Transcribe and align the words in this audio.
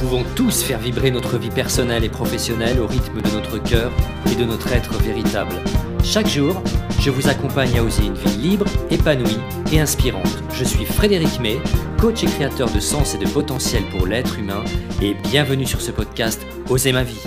pouvons 0.00 0.24
tous 0.34 0.62
faire 0.62 0.78
vibrer 0.78 1.10
notre 1.10 1.36
vie 1.36 1.50
personnelle 1.50 2.04
et 2.04 2.08
professionnelle 2.08 2.80
au 2.80 2.86
rythme 2.86 3.20
de 3.20 3.28
notre 3.32 3.62
cœur 3.62 3.92
et 4.32 4.34
de 4.34 4.44
notre 4.46 4.72
être 4.72 4.94
véritable. 4.94 5.54
Chaque 6.02 6.26
jour, 6.26 6.62
je 7.00 7.10
vous 7.10 7.28
accompagne 7.28 7.78
à 7.78 7.84
oser 7.84 8.06
une 8.06 8.14
vie 8.14 8.38
libre, 8.38 8.64
épanouie 8.90 9.36
et 9.70 9.78
inspirante. 9.78 10.42
Je 10.54 10.64
suis 10.64 10.86
Frédéric 10.86 11.38
May, 11.40 11.58
coach 11.98 12.24
et 12.24 12.26
créateur 12.26 12.72
de 12.72 12.80
sens 12.80 13.14
et 13.14 13.18
de 13.18 13.28
potentiel 13.28 13.82
pour 13.90 14.06
l'être 14.06 14.38
humain 14.38 14.64
et 15.02 15.12
bienvenue 15.12 15.66
sur 15.66 15.82
ce 15.82 15.90
podcast 15.90 16.46
Oser 16.70 16.92
ma 16.92 17.02
vie. 17.02 17.20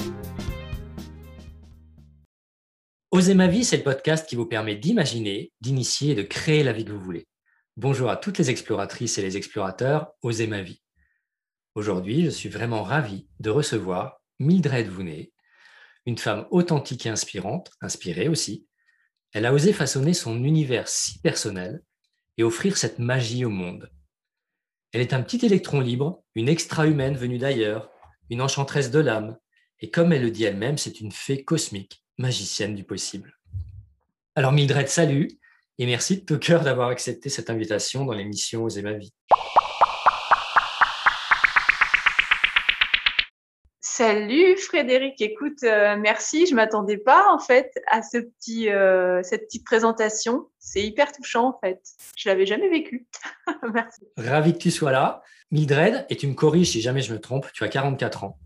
Oser 3.12 3.36
ma 3.36 3.48
vie, 3.48 3.66
c'est 3.66 3.78
le 3.78 3.84
podcast 3.84 4.28
qui 4.28 4.36
vous 4.36 4.48
permet 4.48 4.76
d'imaginer, 4.76 5.52
d'initier 5.62 6.14
et 6.14 6.16
de 6.16 6.24
créer 6.24 6.64
la 6.64 6.74
vie 6.74 6.86
que 6.86 6.92
vous 6.92 7.00
voulez. 7.00 7.28
Bonjour 7.78 8.10
à 8.10 8.18
toutes 8.18 8.40
les 8.40 8.50
exploratrices 8.50 9.20
et 9.20 9.22
les 9.22 9.38
explorateurs, 9.38 10.08
Oser 10.24 10.48
ma 10.48 10.64
vie. 10.64 10.83
Aujourd'hui, 11.76 12.26
je 12.26 12.30
suis 12.30 12.50
vraiment 12.50 12.84
ravi 12.84 13.26
de 13.40 13.50
recevoir 13.50 14.22
Mildred 14.40 14.88
Vounet, 14.88 15.32
une 16.06 16.20
femme 16.20 16.46
authentique 16.52 17.08
et 17.08 17.10
inspirante, 17.10 17.72
inspirée 17.82 18.28
aussi. 18.28 18.68
Elle 19.32 19.48
a 19.48 19.54
osé 19.54 19.74
façonner 19.74 20.14
son 20.14 20.44
univers 20.44 20.88
si 20.88 21.20
personnel 21.22 21.82
et 22.38 22.44
offrir 22.44 22.78
cette 22.78 23.00
magie 23.00 23.44
au 23.44 23.50
monde. 23.50 23.90
Elle 24.92 25.02
est 25.02 25.14
un 25.14 25.24
petit 25.24 25.44
électron 25.44 25.80
libre, 25.80 26.24
une 26.36 26.48
extra-humaine 26.48 27.18
venue 27.18 27.40
d'ailleurs, 27.40 27.90
une 28.30 28.42
enchanteresse 28.42 28.92
de 28.92 29.00
l'âme, 29.00 29.36
et 29.80 29.90
comme 29.90 30.14
elle 30.14 30.22
le 30.22 30.30
dit 30.30 30.44
elle-même, 30.44 30.78
c'est 30.78 31.02
une 31.02 31.12
fée 31.12 31.44
cosmique, 31.44 32.06
magicienne 32.20 32.76
du 32.76 32.84
possible. 32.84 33.40
Alors 34.36 34.52
Mildred, 34.52 34.90
salut, 34.90 35.28
et 35.80 35.88
merci 35.88 36.18
de 36.18 36.26
tout 36.26 36.38
cœur 36.38 36.64
d'avoir 36.64 36.90
accepté 36.90 37.30
cette 37.30 37.50
invitation 37.50 38.06
dans 38.06 38.14
l'émission 38.14 38.64
Oser 38.64 38.84
ma 38.84 38.94
vie. 38.94 39.12
Salut 43.96 44.58
Frédéric, 44.58 45.22
écoute, 45.22 45.62
euh, 45.62 45.96
merci. 46.00 46.48
Je 46.48 46.56
m'attendais 46.56 46.98
pas 46.98 47.32
en 47.32 47.38
fait 47.38 47.80
à 47.92 48.02
ce 48.02 48.18
petit, 48.18 48.72
euh, 48.72 49.22
cette 49.22 49.44
petite 49.44 49.64
présentation. 49.64 50.50
C'est 50.58 50.82
hyper 50.82 51.12
touchant 51.12 51.50
en 51.50 51.60
fait. 51.64 51.80
Je 52.18 52.28
l'avais 52.28 52.48
jamais 52.48 52.70
vécu. 52.70 53.06
merci. 53.72 54.02
Ravi 54.18 54.54
que 54.54 54.58
tu 54.58 54.72
sois 54.72 54.92
là. 54.92 55.22
Mildred, 55.52 56.08
et 56.10 56.18
tu 56.18 56.26
me 56.26 56.34
corriges 56.34 56.72
si 56.72 56.82
jamais 56.82 57.02
je 57.02 57.14
me 57.14 57.20
trompe, 57.20 57.46
tu 57.54 57.64
as 57.64 57.68
44 57.68 58.24
ans. 58.24 58.40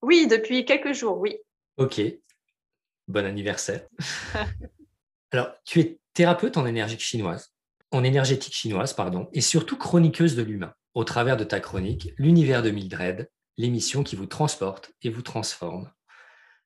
Oui, 0.00 0.26
depuis 0.28 0.64
quelques 0.64 0.94
jours, 0.94 1.18
oui. 1.18 1.36
Ok. 1.76 2.00
Bon 3.06 3.26
anniversaire. 3.26 3.86
Alors, 5.32 5.50
tu 5.66 5.80
es 5.80 5.98
thérapeute 6.14 6.56
en 6.56 6.64
énergie 6.64 6.98
chinoise, 6.98 7.52
en 7.90 8.02
énergétique 8.02 8.54
chinoise, 8.54 8.94
pardon, 8.94 9.28
et 9.34 9.42
surtout 9.42 9.76
chroniqueuse 9.76 10.36
de 10.36 10.42
l'humain. 10.42 10.72
Au 10.94 11.04
travers 11.04 11.36
de 11.36 11.44
ta 11.44 11.60
chronique, 11.60 12.14
l'univers 12.16 12.62
de 12.62 12.70
Mildred 12.70 13.28
l'émission 13.56 14.02
qui 14.02 14.16
vous 14.16 14.26
transporte 14.26 14.92
et 15.02 15.10
vous 15.10 15.22
transforme. 15.22 15.92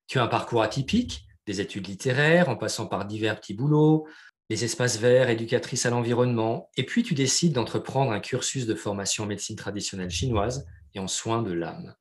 Tu 0.06 0.19
as 0.19 0.22
un 0.22 0.28
parcours 0.28 0.62
atypique, 0.62 1.27
des 1.47 1.61
études 1.61 1.86
littéraires 1.86 2.48
en 2.48 2.56
passant 2.56 2.86
par 2.86 3.05
divers 3.05 3.41
petits 3.41 3.55
boulots, 3.55 4.06
des 4.48 4.64
espaces 4.64 4.98
verts, 4.98 5.28
éducatrice 5.28 5.84
à 5.84 5.91
l'environnement, 5.91 6.70
et 6.77 6.84
puis 6.84 7.03
tu 7.03 7.14
décides 7.14 7.53
d'entreprendre 7.53 8.12
un 8.12 8.20
cursus 8.20 8.66
de 8.66 8.75
formation 8.75 9.25
en 9.25 9.27
médecine 9.27 9.56
traditionnelle 9.56 10.11
chinoise 10.11 10.66
et 10.94 10.98
en 10.98 11.09
soins 11.09 11.42
de 11.42 11.53
l'âme. 11.53 11.94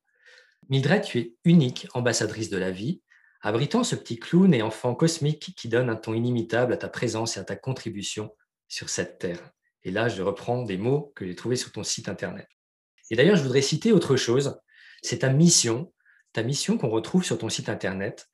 Mildred, 0.70 1.02
tu 1.02 1.18
es 1.18 1.34
unique 1.44 1.86
ambassadrice 1.94 2.50
de 2.50 2.56
la 2.56 2.70
vie, 2.70 3.02
abritant 3.42 3.84
ce 3.84 3.94
petit 3.94 4.18
clown 4.18 4.52
et 4.54 4.62
enfant 4.62 4.94
cosmique 4.94 5.54
qui 5.56 5.68
donne 5.68 5.90
un 5.90 5.96
ton 5.96 6.14
inimitable 6.14 6.72
à 6.72 6.76
ta 6.76 6.88
présence 6.88 7.36
et 7.36 7.40
à 7.40 7.44
ta 7.44 7.56
contribution 7.56 8.34
sur 8.66 8.88
cette 8.88 9.18
terre. 9.18 9.50
Et 9.84 9.90
là, 9.90 10.08
je 10.08 10.22
reprends 10.22 10.62
des 10.62 10.76
mots 10.76 11.12
que 11.14 11.26
j'ai 11.26 11.34
trouvés 11.34 11.56
sur 11.56 11.72
ton 11.72 11.84
site 11.84 12.08
internet. 12.08 12.48
Et 13.10 13.16
d'ailleurs, 13.16 13.36
je 13.36 13.42
voudrais 13.42 13.62
citer 13.62 13.92
autre 13.92 14.16
chose 14.16 14.58
c'est 15.02 15.18
ta 15.18 15.30
mission, 15.30 15.92
ta 16.32 16.42
mission 16.42 16.78
qu'on 16.78 16.90
retrouve 16.90 17.24
sur 17.24 17.38
ton 17.38 17.48
site 17.48 17.68
internet. 17.68 18.28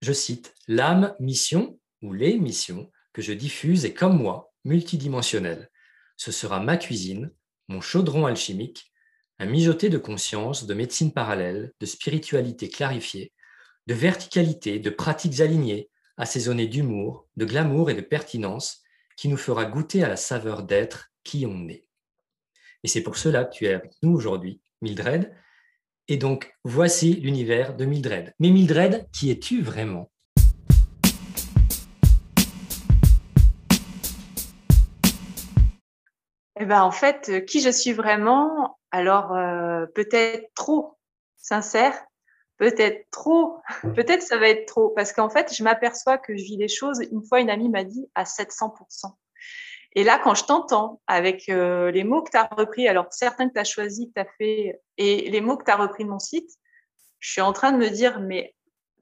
Je 0.00 0.12
cite, 0.12 0.54
l'âme 0.68 1.14
mission 1.20 1.78
ou 2.02 2.12
les 2.12 2.38
missions 2.38 2.90
que 3.12 3.22
je 3.22 3.32
diffuse 3.32 3.84
est 3.84 3.94
comme 3.94 4.16
moi, 4.16 4.52
multidimensionnelle. 4.64 5.70
Ce 6.16 6.32
sera 6.32 6.60
ma 6.60 6.76
cuisine, 6.76 7.32
mon 7.68 7.80
chaudron 7.80 8.26
alchimique, 8.26 8.92
un 9.38 9.46
mijoté 9.46 9.88
de 9.88 9.98
conscience, 9.98 10.66
de 10.66 10.74
médecine 10.74 11.12
parallèle, 11.12 11.72
de 11.80 11.86
spiritualité 11.86 12.68
clarifiée, 12.68 13.32
de 13.86 13.94
verticalité, 13.94 14.78
de 14.78 14.90
pratiques 14.90 15.40
alignées, 15.40 15.90
assaisonnées 16.16 16.68
d'humour, 16.68 17.26
de 17.36 17.44
glamour 17.44 17.90
et 17.90 17.94
de 17.94 18.00
pertinence, 18.00 18.82
qui 19.16 19.28
nous 19.28 19.36
fera 19.36 19.64
goûter 19.64 20.04
à 20.04 20.08
la 20.08 20.16
saveur 20.16 20.62
d'être 20.62 21.12
qui 21.24 21.46
on 21.46 21.68
est. 21.68 21.86
Et 22.82 22.88
c'est 22.88 23.02
pour 23.02 23.16
cela 23.16 23.44
que 23.44 23.54
tu 23.54 23.66
es 23.66 23.74
avec 23.74 23.92
nous 24.02 24.12
aujourd'hui, 24.12 24.60
Mildred, 24.80 25.32
et 26.12 26.18
donc, 26.18 26.54
voici 26.62 27.14
l'univers 27.14 27.74
de 27.74 27.86
Mildred. 27.86 28.34
Mais 28.38 28.50
Mildred, 28.50 29.08
qui 29.12 29.30
es-tu 29.30 29.62
vraiment? 29.62 30.10
Eh 36.60 36.66
ben, 36.66 36.82
en 36.82 36.90
fait, 36.90 37.30
euh, 37.30 37.40
qui 37.40 37.62
je 37.62 37.70
suis 37.70 37.94
vraiment? 37.94 38.78
Alors, 38.90 39.32
euh, 39.32 39.86
peut-être 39.94 40.50
trop 40.54 40.98
sincère, 41.38 41.98
peut-être 42.58 43.06
trop, 43.10 43.62
peut-être 43.94 44.20
ça 44.20 44.36
va 44.36 44.50
être 44.50 44.66
trop, 44.66 44.90
parce 44.90 45.14
qu'en 45.14 45.30
fait, 45.30 45.54
je 45.56 45.64
m'aperçois 45.64 46.18
que 46.18 46.36
je 46.36 46.42
vis 46.42 46.58
les 46.58 46.68
choses. 46.68 47.00
Une 47.10 47.24
fois, 47.24 47.40
une 47.40 47.48
amie 47.48 47.70
m'a 47.70 47.84
dit 47.84 48.06
à 48.14 48.24
700%. 48.24 49.14
Et 49.94 50.04
là, 50.04 50.18
quand 50.18 50.34
je 50.34 50.44
t'entends 50.44 51.00
avec 51.06 51.48
euh, 51.48 51.90
les 51.90 52.04
mots 52.04 52.22
que 52.22 52.30
tu 52.30 52.36
as 52.36 52.48
repris, 52.50 52.88
alors 52.88 53.06
certains 53.10 53.48
que 53.48 53.54
tu 53.54 53.60
as 53.60 53.64
choisis, 53.64 54.06
que 54.06 54.12
tu 54.14 54.20
as 54.20 54.32
fait, 54.38 54.80
et 54.96 55.30
les 55.30 55.40
mots 55.40 55.56
que 55.56 55.64
tu 55.64 55.70
as 55.70 55.76
repris 55.76 56.04
de 56.04 56.08
mon 56.08 56.18
site, 56.18 56.48
je 57.18 57.30
suis 57.30 57.40
en 57.40 57.52
train 57.52 57.72
de 57.72 57.76
me 57.76 57.88
dire, 57.88 58.20
mais 58.20 58.54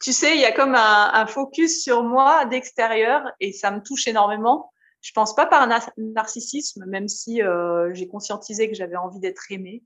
tu 0.02 0.12
sais, 0.12 0.34
il 0.34 0.40
y 0.40 0.44
a 0.44 0.52
comme 0.52 0.74
un, 0.74 1.26
focus 1.26 1.82
sur 1.82 2.02
moi 2.02 2.44
d'extérieur 2.46 3.22
et 3.38 3.52
ça 3.52 3.70
me 3.70 3.80
touche 3.80 4.08
énormément. 4.08 4.72
Je 5.00 5.12
pense 5.12 5.34
pas 5.34 5.46
par 5.46 5.68
narcissisme, 5.96 6.84
même 6.86 7.08
si 7.08 7.42
euh, 7.42 7.92
j'ai 7.94 8.08
conscientisé 8.08 8.68
que 8.68 8.74
j'avais 8.74 8.96
envie 8.96 9.20
d'être 9.20 9.50
aimée. 9.50 9.82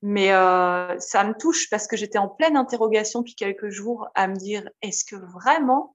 Mais 0.00 0.32
euh, 0.32 0.98
ça 1.00 1.24
me 1.24 1.34
touche 1.34 1.68
parce 1.70 1.88
que 1.88 1.96
j'étais 1.96 2.18
en 2.18 2.28
pleine 2.28 2.56
interrogation 2.56 3.20
depuis 3.20 3.34
quelques 3.34 3.68
jours 3.68 4.08
à 4.14 4.28
me 4.28 4.36
dire 4.36 4.68
est-ce 4.80 5.04
que 5.04 5.16
vraiment 5.16 5.94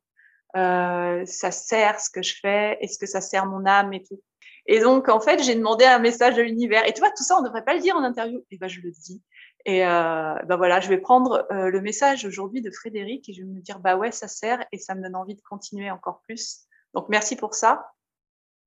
ça 0.53 1.51
sert 1.51 1.99
ce 1.99 2.09
que 2.11 2.21
je 2.21 2.35
fais? 2.39 2.77
Est-ce 2.81 2.99
que 2.99 3.07
ça 3.07 3.21
sert 3.21 3.45
mon 3.45 3.65
âme 3.65 3.91
et 3.93 4.03
tout? 4.03 4.21
Et 4.65 4.79
donc, 4.79 5.09
en 5.09 5.19
fait, 5.19 5.43
j'ai 5.43 5.55
demandé 5.55 5.83
un 5.85 5.99
message 5.99 6.35
de 6.35 6.41
l'univers. 6.41 6.87
Et 6.87 6.93
tu 6.93 6.99
vois, 6.99 7.11
tout 7.11 7.23
ça, 7.23 7.35
on 7.37 7.41
ne 7.41 7.47
devrait 7.47 7.65
pas 7.65 7.73
le 7.73 7.81
dire 7.81 7.95
en 7.95 8.03
interview. 8.03 8.43
Et 8.49 8.57
ben, 8.57 8.67
je 8.67 8.79
le 8.79 8.91
dis. 8.91 9.21
Et 9.65 9.85
euh, 9.85 10.35
ben 10.45 10.55
voilà, 10.55 10.79
je 10.79 10.89
vais 10.89 10.97
prendre 10.97 11.45
euh, 11.51 11.69
le 11.69 11.81
message 11.81 12.25
aujourd'hui 12.25 12.61
de 12.61 12.71
Frédéric 12.71 13.27
et 13.29 13.33
je 13.33 13.41
vais 13.41 13.47
me 13.47 13.61
dire, 13.61 13.79
bah 13.79 13.95
ouais, 13.97 14.11
ça 14.11 14.27
sert 14.27 14.65
et 14.71 14.77
ça 14.77 14.95
me 14.95 15.01
donne 15.01 15.15
envie 15.15 15.35
de 15.35 15.41
continuer 15.41 15.91
encore 15.91 16.21
plus. 16.21 16.61
Donc, 16.93 17.09
merci 17.09 17.35
pour 17.35 17.55
ça. 17.55 17.91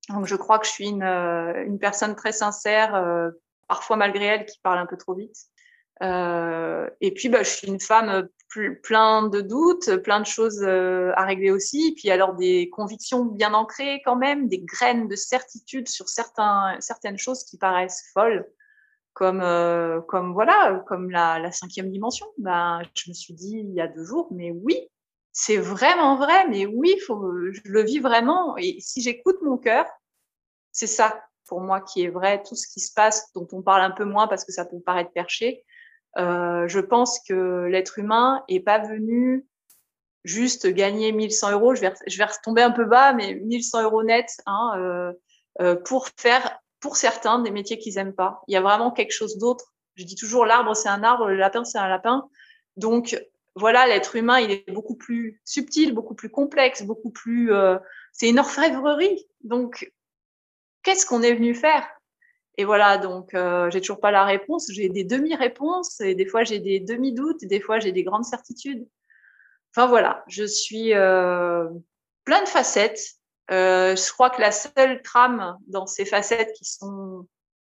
Donc, 0.09 0.25
je 0.25 0.35
crois 0.35 0.59
que 0.59 0.65
je 0.67 0.71
suis 0.71 0.87
une, 0.87 1.03
euh, 1.03 1.65
une 1.65 1.79
personne 1.79 2.15
très 2.15 2.31
sincère, 2.31 2.95
euh, 2.95 3.31
parfois 3.67 3.97
malgré 3.97 4.25
elle, 4.25 4.45
qui 4.45 4.59
parle 4.61 4.79
un 4.79 4.85
peu 4.85 4.97
trop 4.97 5.15
vite. 5.15 5.35
Euh, 6.03 6.89
et 7.01 7.11
puis, 7.13 7.29
bah, 7.29 7.43
je 7.43 7.49
suis 7.49 7.67
une 7.67 7.79
femme 7.79 8.27
plein 8.83 9.27
de 9.27 9.41
doutes, 9.41 9.97
plein 9.97 10.19
de 10.19 10.25
choses 10.25 10.63
euh, 10.63 11.11
à 11.15 11.25
régler 11.25 11.51
aussi. 11.51 11.93
Puis 11.95 12.09
alors 12.09 12.35
des 12.35 12.69
convictions 12.69 13.25
bien 13.25 13.53
ancrées 13.53 14.01
quand 14.05 14.15
même, 14.15 14.47
des 14.47 14.59
graines 14.59 15.07
de 15.07 15.15
certitude 15.15 15.87
sur 15.87 16.07
certaines 16.09 17.17
choses 17.17 17.43
qui 17.43 17.57
paraissent 17.57 18.09
folles, 18.13 18.49
comme, 19.13 19.41
euh, 19.41 20.01
comme 20.01 20.33
voilà, 20.33 20.83
comme 20.87 21.09
la, 21.09 21.39
la, 21.39 21.51
cinquième 21.51 21.91
dimension. 21.91 22.27
Ben, 22.37 22.81
je 22.95 23.09
me 23.09 23.13
suis 23.13 23.33
dit 23.33 23.57
il 23.59 23.73
y 23.73 23.81
a 23.81 23.87
deux 23.87 24.03
jours, 24.03 24.27
mais 24.31 24.51
oui, 24.51 24.89
c'est 25.31 25.57
vraiment 25.57 26.17
vrai, 26.17 26.47
mais 26.47 26.65
oui, 26.65 26.97
faut, 27.05 27.31
je 27.51 27.61
le 27.65 27.83
vis 27.83 27.99
vraiment. 27.99 28.57
Et 28.57 28.77
si 28.79 29.01
j'écoute 29.01 29.37
mon 29.43 29.57
cœur, 29.57 29.85
c'est 30.71 30.87
ça 30.87 31.23
pour 31.47 31.61
moi 31.61 31.81
qui 31.81 32.03
est 32.03 32.09
vrai. 32.09 32.43
Tout 32.43 32.55
ce 32.55 32.67
qui 32.67 32.79
se 32.79 32.93
passe, 32.93 33.31
dont 33.33 33.47
on 33.51 33.61
parle 33.61 33.81
un 33.81 33.91
peu 33.91 34.05
moins 34.05 34.27
parce 34.27 34.45
que 34.45 34.51
ça 34.51 34.65
peut 34.65 34.79
paraître 34.79 35.11
perché, 35.11 35.63
euh, 36.17 36.67
je 36.67 36.79
pense 36.79 37.19
que 37.27 37.67
l'être 37.69 37.99
humain 37.99 38.43
est 38.47 38.59
pas 38.59 38.79
venu 38.79 39.45
juste 40.23 40.67
gagner 40.67 41.11
1100 41.11 41.51
euros. 41.51 41.75
Je 41.75 41.81
vais, 41.81 41.93
je 42.07 42.17
vais 42.17 42.25
retomber 42.25 42.61
un 42.61 42.71
peu 42.71 42.85
bas, 42.85 43.13
mais 43.13 43.35
1100 43.35 43.83
euros 43.83 44.03
net 44.03 44.29
hein, 44.45 44.73
euh, 44.77 45.13
euh, 45.61 45.75
pour 45.75 46.09
faire, 46.17 46.59
pour 46.79 46.97
certains, 46.97 47.39
des 47.39 47.51
métiers 47.51 47.77
qu'ils 47.77 47.97
aiment 47.97 48.15
pas. 48.15 48.41
Il 48.47 48.53
y 48.53 48.57
a 48.57 48.61
vraiment 48.61 48.91
quelque 48.91 49.13
chose 49.13 49.37
d'autre. 49.37 49.73
Je 49.95 50.03
dis 50.03 50.15
toujours, 50.15 50.45
l'arbre 50.45 50.75
c'est 50.75 50.89
un 50.89 51.03
arbre, 51.03 51.27
le 51.27 51.35
lapin 51.35 51.63
c'est 51.63 51.79
un 51.79 51.87
lapin. 51.87 52.29
Donc 52.75 53.17
voilà, 53.57 53.87
l'être 53.87 54.15
humain, 54.15 54.39
il 54.39 54.51
est 54.51 54.71
beaucoup 54.71 54.95
plus 54.95 55.41
subtil, 55.43 55.93
beaucoup 55.93 56.13
plus 56.13 56.29
complexe, 56.29 56.83
beaucoup 56.83 57.09
plus. 57.09 57.51
Euh, 57.51 57.77
c'est 58.13 58.29
une 58.29 58.39
orfèvrerie. 58.39 59.27
Donc, 59.43 59.91
qu'est-ce 60.83 61.05
qu'on 61.07 61.23
est 61.23 61.33
venu 61.33 61.55
faire? 61.55 61.87
Et 62.57 62.65
voilà, 62.65 62.97
donc 62.97 63.35
euh, 63.35 63.69
j'ai 63.69 63.81
toujours 63.81 63.99
pas 63.99 64.09
la 64.09 64.25
réponse. 64.25 64.67
J'ai 64.71 64.89
des 64.89 65.03
demi-réponses 65.03 66.01
et 66.01 66.15
des 66.15 66.25
fois 66.25 66.43
j'ai 66.43 66.59
des 66.59 66.79
demi-doutes, 66.79 67.45
des 67.45 67.59
fois 67.59 67.79
j'ai 67.79 67.91
des 67.91 68.03
grandes 68.03 68.25
certitudes. 68.25 68.87
Enfin 69.75 69.85
voilà, 69.85 70.23
je 70.27 70.43
suis 70.43 70.95
euh, 70.95 71.69
plein 72.25 72.41
de 72.41 72.47
facettes. 72.47 72.99
Euh, 73.51 73.95
je 73.95 74.11
crois 74.11 74.31
que 74.31 74.41
la 74.41 74.51
seule 74.51 75.03
trame 75.03 75.57
dans 75.67 75.85
ces 75.85 76.03
facettes 76.03 76.51
qui 76.53 76.65
sont 76.65 77.27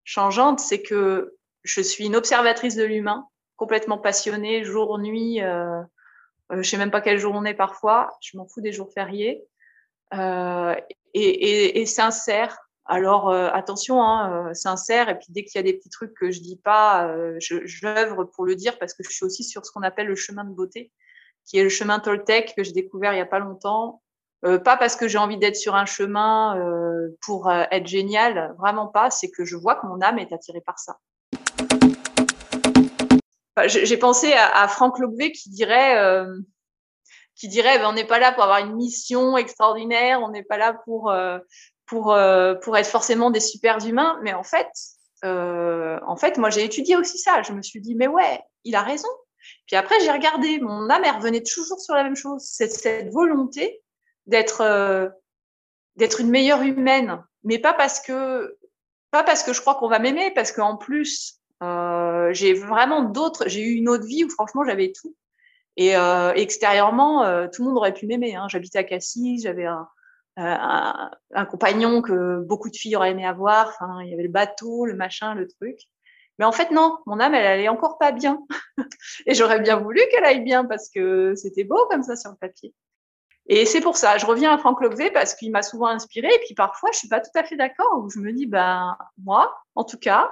changeantes, 0.04 0.60
c'est 0.60 0.80
que 0.80 1.36
je 1.62 1.82
suis 1.82 2.06
une 2.06 2.16
observatrice 2.16 2.74
de 2.74 2.84
l'humain 2.84 3.28
complètement 3.56 3.98
passionnée, 3.98 4.64
jour, 4.64 4.98
nuit. 4.98 5.40
Je 6.50 6.62
sais 6.62 6.78
même 6.78 6.90
pas 6.90 7.02
quel 7.02 7.18
jour 7.18 7.34
on 7.34 7.44
est 7.44 7.54
parfois. 7.54 8.10
Je 8.22 8.38
m'en 8.38 8.46
fous 8.46 8.62
des 8.62 8.72
jours 8.72 8.90
fériés. 8.94 9.44
Et, 11.12 11.84
sincère. 11.84 12.69
Alors 12.86 13.30
attention, 13.30 14.02
hein, 14.02 14.52
sincère. 14.54 15.08
Et 15.08 15.18
puis 15.18 15.28
dès 15.28 15.44
qu'il 15.44 15.58
y 15.58 15.60
a 15.60 15.62
des 15.62 15.74
petits 15.74 15.90
trucs 15.90 16.14
que 16.14 16.30
je 16.30 16.40
dis 16.40 16.56
pas, 16.56 17.14
j'œuvre 17.38 18.24
pour 18.24 18.44
le 18.44 18.56
dire 18.56 18.78
parce 18.78 18.94
que 18.94 19.04
je 19.04 19.10
suis 19.10 19.24
aussi 19.24 19.44
sur 19.44 19.64
ce 19.64 19.70
qu'on 19.70 19.82
appelle 19.82 20.08
le 20.08 20.16
chemin 20.16 20.44
de 20.44 20.50
beauté, 20.50 20.90
qui 21.44 21.58
est 21.58 21.62
le 21.62 21.68
chemin 21.68 22.00
Toltec 22.00 22.54
que 22.56 22.64
j'ai 22.64 22.72
découvert 22.72 23.12
il 23.12 23.18
y 23.18 23.20
a 23.20 23.26
pas 23.26 23.38
longtemps 23.38 24.00
euh, 24.44 24.58
pas 24.58 24.76
parce 24.78 24.96
que 24.96 25.06
j'ai 25.06 25.18
envie 25.18 25.36
d'être 25.36 25.56
sur 25.56 25.74
un 25.74 25.84
chemin 25.84 26.58
euh, 26.58 27.08
pour 27.22 27.50
euh, 27.50 27.64
être 27.70 27.86
génial, 27.86 28.54
vraiment 28.58 28.86
pas. 28.86 29.10
C'est 29.10 29.30
que 29.30 29.44
je 29.44 29.56
vois 29.56 29.76
que 29.76 29.86
mon 29.86 30.00
âme 30.00 30.18
est 30.18 30.32
attirée 30.32 30.62
par 30.62 30.78
ça. 30.78 30.96
j'ai 33.66 33.96
pensé 33.98 34.32
à, 34.32 34.66
Franck 34.68 34.96
qui 35.34 35.50
dirait, 35.50 36.24
qui 37.34 37.48
dirait, 37.48 37.78
ben, 37.78 37.88
on 37.88 37.92
n'est 37.92 38.06
pas 38.06 38.18
là 38.18 38.32
pour 38.32 38.44
avoir 38.44 38.60
une 38.60 38.74
mission 38.74 39.36
extraordinaire, 39.36 40.20
on 40.22 40.30
n'est 40.30 40.44
pas 40.44 40.56
là 40.56 40.72
pour 40.86 41.12
pour 41.90 42.16
pour 42.62 42.76
être 42.78 42.86
forcément 42.86 43.30
des 43.30 43.40
super 43.40 43.84
humains. 43.84 44.18
Mais 44.22 44.32
en 44.32 44.44
fait, 44.44 44.70
en 45.22 46.16
fait, 46.16 46.38
moi 46.38 46.48
j'ai 46.48 46.64
étudié 46.64 46.96
aussi 46.96 47.18
ça. 47.18 47.42
Je 47.42 47.52
me 47.52 47.62
suis 47.62 47.80
dit, 47.80 47.94
mais 47.94 48.06
ouais, 48.06 48.40
il 48.64 48.74
a 48.76 48.82
raison. 48.82 49.08
Puis 49.66 49.76
après, 49.76 49.98
j'ai 50.00 50.10
regardé, 50.10 50.60
mon 50.60 50.88
âme, 50.88 51.02
elle 51.04 51.16
revenait 51.16 51.42
toujours 51.42 51.80
sur 51.80 51.94
la 51.94 52.04
même 52.04 52.16
chose, 52.16 52.42
cette, 52.44 52.72
cette 52.72 53.10
volonté 53.12 53.82
d'être 54.26 54.60
euh, 54.60 55.08
d'être 55.96 56.20
une 56.20 56.30
meilleure 56.30 56.62
humaine, 56.62 57.22
mais 57.44 57.58
pas 57.58 57.74
parce 57.74 58.00
que 58.00 58.56
pas 59.10 59.24
parce 59.24 59.42
que 59.42 59.52
je 59.52 59.60
crois 59.60 59.74
qu'on 59.74 59.88
va 59.88 59.98
m'aimer, 59.98 60.30
parce 60.32 60.52
qu'en 60.52 60.76
plus 60.76 61.40
euh, 61.62 62.32
j'ai 62.32 62.54
vraiment 62.54 63.02
d'autres, 63.02 63.44
j'ai 63.48 63.62
eu 63.62 63.74
une 63.74 63.88
autre 63.88 64.06
vie 64.06 64.24
où 64.24 64.30
franchement 64.30 64.64
j'avais 64.64 64.92
tout. 64.92 65.14
Et 65.76 65.96
euh, 65.96 66.32
extérieurement, 66.34 67.24
euh, 67.24 67.48
tout 67.52 67.62
le 67.62 67.68
monde 67.68 67.78
aurait 67.78 67.94
pu 67.94 68.06
m'aimer. 68.06 68.34
Hein. 68.34 68.46
J'habitais 68.48 68.78
à 68.78 68.84
Cassis, 68.84 69.42
j'avais 69.42 69.66
un, 69.66 69.88
un, 70.40 71.10
un, 71.34 71.44
compagnon 71.44 72.02
que 72.02 72.40
beaucoup 72.40 72.70
de 72.70 72.76
filles 72.76 72.96
auraient 72.96 73.10
aimé 73.10 73.26
avoir. 73.26 73.76
Il 74.02 74.08
y 74.08 74.14
avait 74.14 74.24
le 74.24 74.28
bateau, 74.28 74.86
le 74.86 74.94
machin, 74.94 75.34
le 75.34 75.46
truc. 75.48 75.78
Mais 76.38 76.44
en 76.46 76.52
fait, 76.52 76.70
non, 76.70 76.98
mon 77.06 77.20
âme, 77.20 77.34
elle 77.34 77.46
allait 77.46 77.68
encore 77.68 77.98
pas 77.98 78.12
bien. 78.12 78.40
et 79.26 79.34
j'aurais 79.34 79.60
bien 79.60 79.76
voulu 79.76 80.00
qu'elle 80.10 80.24
aille 80.24 80.42
bien 80.42 80.64
parce 80.64 80.88
que 80.88 81.34
c'était 81.34 81.64
beau 81.64 81.86
comme 81.90 82.02
ça 82.02 82.16
sur 82.16 82.30
le 82.30 82.36
papier. 82.36 82.74
Et 83.46 83.66
c'est 83.66 83.80
pour 83.80 83.96
ça, 83.96 84.16
je 84.16 84.26
reviens 84.26 84.52
à 84.54 84.58
Franck 84.58 84.80
Lobvé 84.80 85.10
parce 85.10 85.34
qu'il 85.34 85.50
m'a 85.50 85.62
souvent 85.62 85.88
inspiré. 85.88 86.28
Et 86.28 86.38
puis 86.46 86.54
parfois, 86.54 86.90
je 86.92 86.98
suis 86.98 87.08
pas 87.08 87.20
tout 87.20 87.30
à 87.34 87.42
fait 87.42 87.56
d'accord, 87.56 88.00
où 88.02 88.08
je 88.08 88.20
me 88.20 88.32
dis, 88.32 88.46
ben 88.46 88.96
moi, 89.22 89.54
en 89.74 89.84
tout 89.84 89.98
cas, 89.98 90.30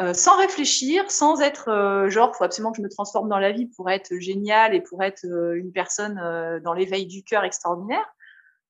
euh, 0.00 0.12
sans 0.12 0.36
réfléchir, 0.36 1.10
sans 1.10 1.40
être 1.40 1.70
euh, 1.70 2.10
genre, 2.10 2.34
faut 2.36 2.44
absolument 2.44 2.72
que 2.72 2.78
je 2.78 2.82
me 2.82 2.88
transforme 2.88 3.28
dans 3.28 3.38
la 3.38 3.52
vie 3.52 3.66
pour 3.66 3.90
être 3.90 4.18
génial 4.18 4.74
et 4.74 4.80
pour 4.80 5.02
être 5.02 5.24
euh, 5.24 5.58
une 5.58 5.72
personne 5.72 6.20
euh, 6.22 6.60
dans 6.60 6.72
l'éveil 6.72 7.06
du 7.06 7.24
cœur 7.24 7.44
extraordinaire. 7.44 8.06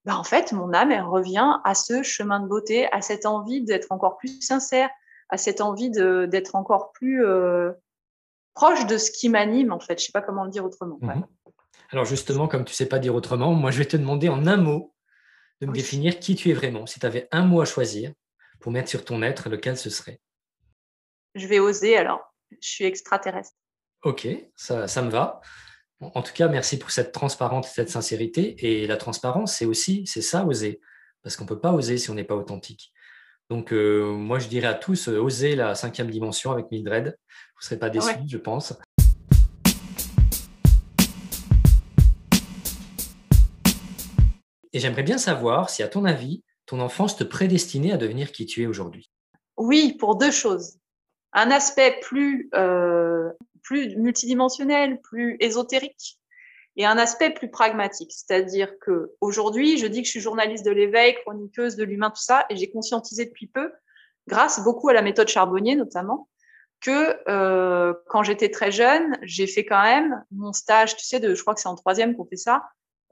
Ben, 0.08 0.14
en 0.14 0.24
fait, 0.24 0.52
mon 0.52 0.72
âme, 0.72 0.90
elle 0.90 1.02
revient 1.02 1.60
à 1.64 1.74
ce 1.74 2.02
chemin 2.02 2.40
de 2.40 2.48
beauté, 2.48 2.90
à 2.92 3.02
cette 3.02 3.26
envie 3.26 3.62
d'être 3.62 3.92
encore 3.92 4.16
plus 4.16 4.40
sincère, 4.40 4.88
à 5.28 5.36
cette 5.36 5.60
envie 5.60 5.90
d'être 5.90 6.54
encore 6.54 6.92
plus 6.92 7.22
proche 8.54 8.86
de 8.86 8.96
ce 8.96 9.10
qui 9.10 9.28
m'anime, 9.28 9.70
en 9.70 9.80
fait. 9.80 10.00
Je 10.00 10.06
sais 10.06 10.12
pas 10.12 10.22
comment 10.22 10.44
le 10.44 10.50
dire 10.50 10.64
autrement. 10.64 10.98
Mmh 11.02 11.24
alors 11.90 12.04
justement, 12.04 12.48
comme 12.48 12.66
tu 12.66 12.72
ne 12.72 12.76
sais 12.76 12.86
pas 12.86 12.98
dire 12.98 13.14
autrement, 13.14 13.54
moi 13.54 13.70
je 13.70 13.78
vais 13.78 13.86
te 13.86 13.96
demander 13.96 14.28
en 14.28 14.46
un 14.46 14.58
mot 14.58 14.94
de 15.62 15.66
me 15.66 15.72
définir 15.72 16.18
qui 16.18 16.34
tu 16.34 16.50
es 16.50 16.52
vraiment. 16.52 16.84
Si 16.84 17.00
tu 17.00 17.06
avais 17.06 17.28
un 17.32 17.46
mot 17.46 17.62
à 17.62 17.64
choisir 17.64 18.12
pour 18.60 18.72
mettre 18.72 18.90
sur 18.90 19.06
ton 19.06 19.22
être, 19.22 19.48
lequel 19.48 19.78
ce 19.78 19.88
serait? 19.88 20.20
Je 21.34 21.46
vais 21.46 21.60
oser 21.60 21.96
alors. 21.96 22.34
Je 22.60 22.68
suis 22.68 22.84
extraterrestre. 22.84 23.54
Ok, 24.02 24.28
ça, 24.54 24.86
ça 24.86 25.00
me 25.00 25.08
va. 25.08 25.40
En 26.00 26.22
tout 26.22 26.32
cas, 26.32 26.46
merci 26.46 26.78
pour 26.78 26.92
cette 26.92 27.10
transparence, 27.10 27.72
cette 27.72 27.90
sincérité. 27.90 28.54
Et 28.64 28.86
la 28.86 28.96
transparence, 28.96 29.56
c'est 29.56 29.64
aussi, 29.64 30.06
c'est 30.06 30.22
ça, 30.22 30.46
oser. 30.46 30.80
Parce 31.22 31.36
qu'on 31.36 31.42
ne 31.42 31.48
peut 31.48 31.58
pas 31.58 31.72
oser 31.72 31.98
si 31.98 32.08
on 32.08 32.14
n'est 32.14 32.22
pas 32.22 32.36
authentique. 32.36 32.92
Donc, 33.50 33.72
euh, 33.72 34.12
moi, 34.12 34.38
je 34.38 34.46
dirais 34.46 34.68
à 34.68 34.74
tous, 34.74 35.08
euh, 35.08 35.18
osez 35.18 35.56
la 35.56 35.74
cinquième 35.74 36.08
dimension 36.08 36.52
avec 36.52 36.70
Mildred. 36.70 37.06
Vous 37.06 37.60
ne 37.60 37.64
serez 37.64 37.78
pas 37.80 37.90
déçus, 37.90 38.14
je 38.28 38.38
pense. 38.38 38.74
Et 44.72 44.78
j'aimerais 44.78 45.02
bien 45.02 45.18
savoir 45.18 45.68
si, 45.68 45.82
à 45.82 45.88
ton 45.88 46.04
avis, 46.04 46.44
ton 46.66 46.78
enfance 46.78 47.16
te 47.16 47.24
prédestinait 47.24 47.90
à 47.90 47.96
devenir 47.96 48.30
qui 48.30 48.46
tu 48.46 48.62
es 48.62 48.66
aujourd'hui? 48.66 49.10
Oui, 49.56 49.96
pour 49.98 50.16
deux 50.16 50.30
choses. 50.30 50.78
Un 51.32 51.50
aspect 51.50 51.98
plus, 52.02 52.48
euh, 52.54 53.30
plus 53.68 53.96
multidimensionnel, 53.96 54.98
plus 55.02 55.36
ésotérique, 55.40 56.18
et 56.76 56.86
un 56.86 56.96
aspect 56.96 57.30
plus 57.30 57.50
pragmatique. 57.50 58.12
C'est-à-dire 58.12 58.78
que 58.78 59.12
aujourd'hui, 59.20 59.76
je 59.76 59.86
dis 59.86 60.00
que 60.00 60.06
je 60.06 60.12
suis 60.12 60.20
journaliste 60.20 60.64
de 60.64 60.70
l'éveil, 60.70 61.14
chroniqueuse 61.16 61.76
de 61.76 61.84
l'humain, 61.84 62.08
tout 62.08 62.22
ça, 62.22 62.46
et 62.48 62.56
j'ai 62.56 62.70
conscientisé 62.70 63.26
depuis 63.26 63.46
peu, 63.46 63.70
grâce 64.26 64.64
beaucoup 64.64 64.88
à 64.88 64.94
la 64.94 65.02
méthode 65.02 65.28
Charbonnier 65.28 65.76
notamment, 65.76 66.30
que 66.80 67.18
euh, 67.28 67.92
quand 68.08 68.22
j'étais 68.22 68.50
très 68.50 68.72
jeune, 68.72 69.18
j'ai 69.20 69.46
fait 69.46 69.66
quand 69.66 69.82
même 69.82 70.24
mon 70.30 70.54
stage, 70.54 70.96
tu 70.96 71.04
sais, 71.04 71.20
de, 71.20 71.34
je 71.34 71.42
crois 71.42 71.54
que 71.54 71.60
c'est 71.60 71.68
en 71.68 71.74
troisième 71.74 72.16
qu'on 72.16 72.24
fait 72.24 72.36
ça, 72.36 72.62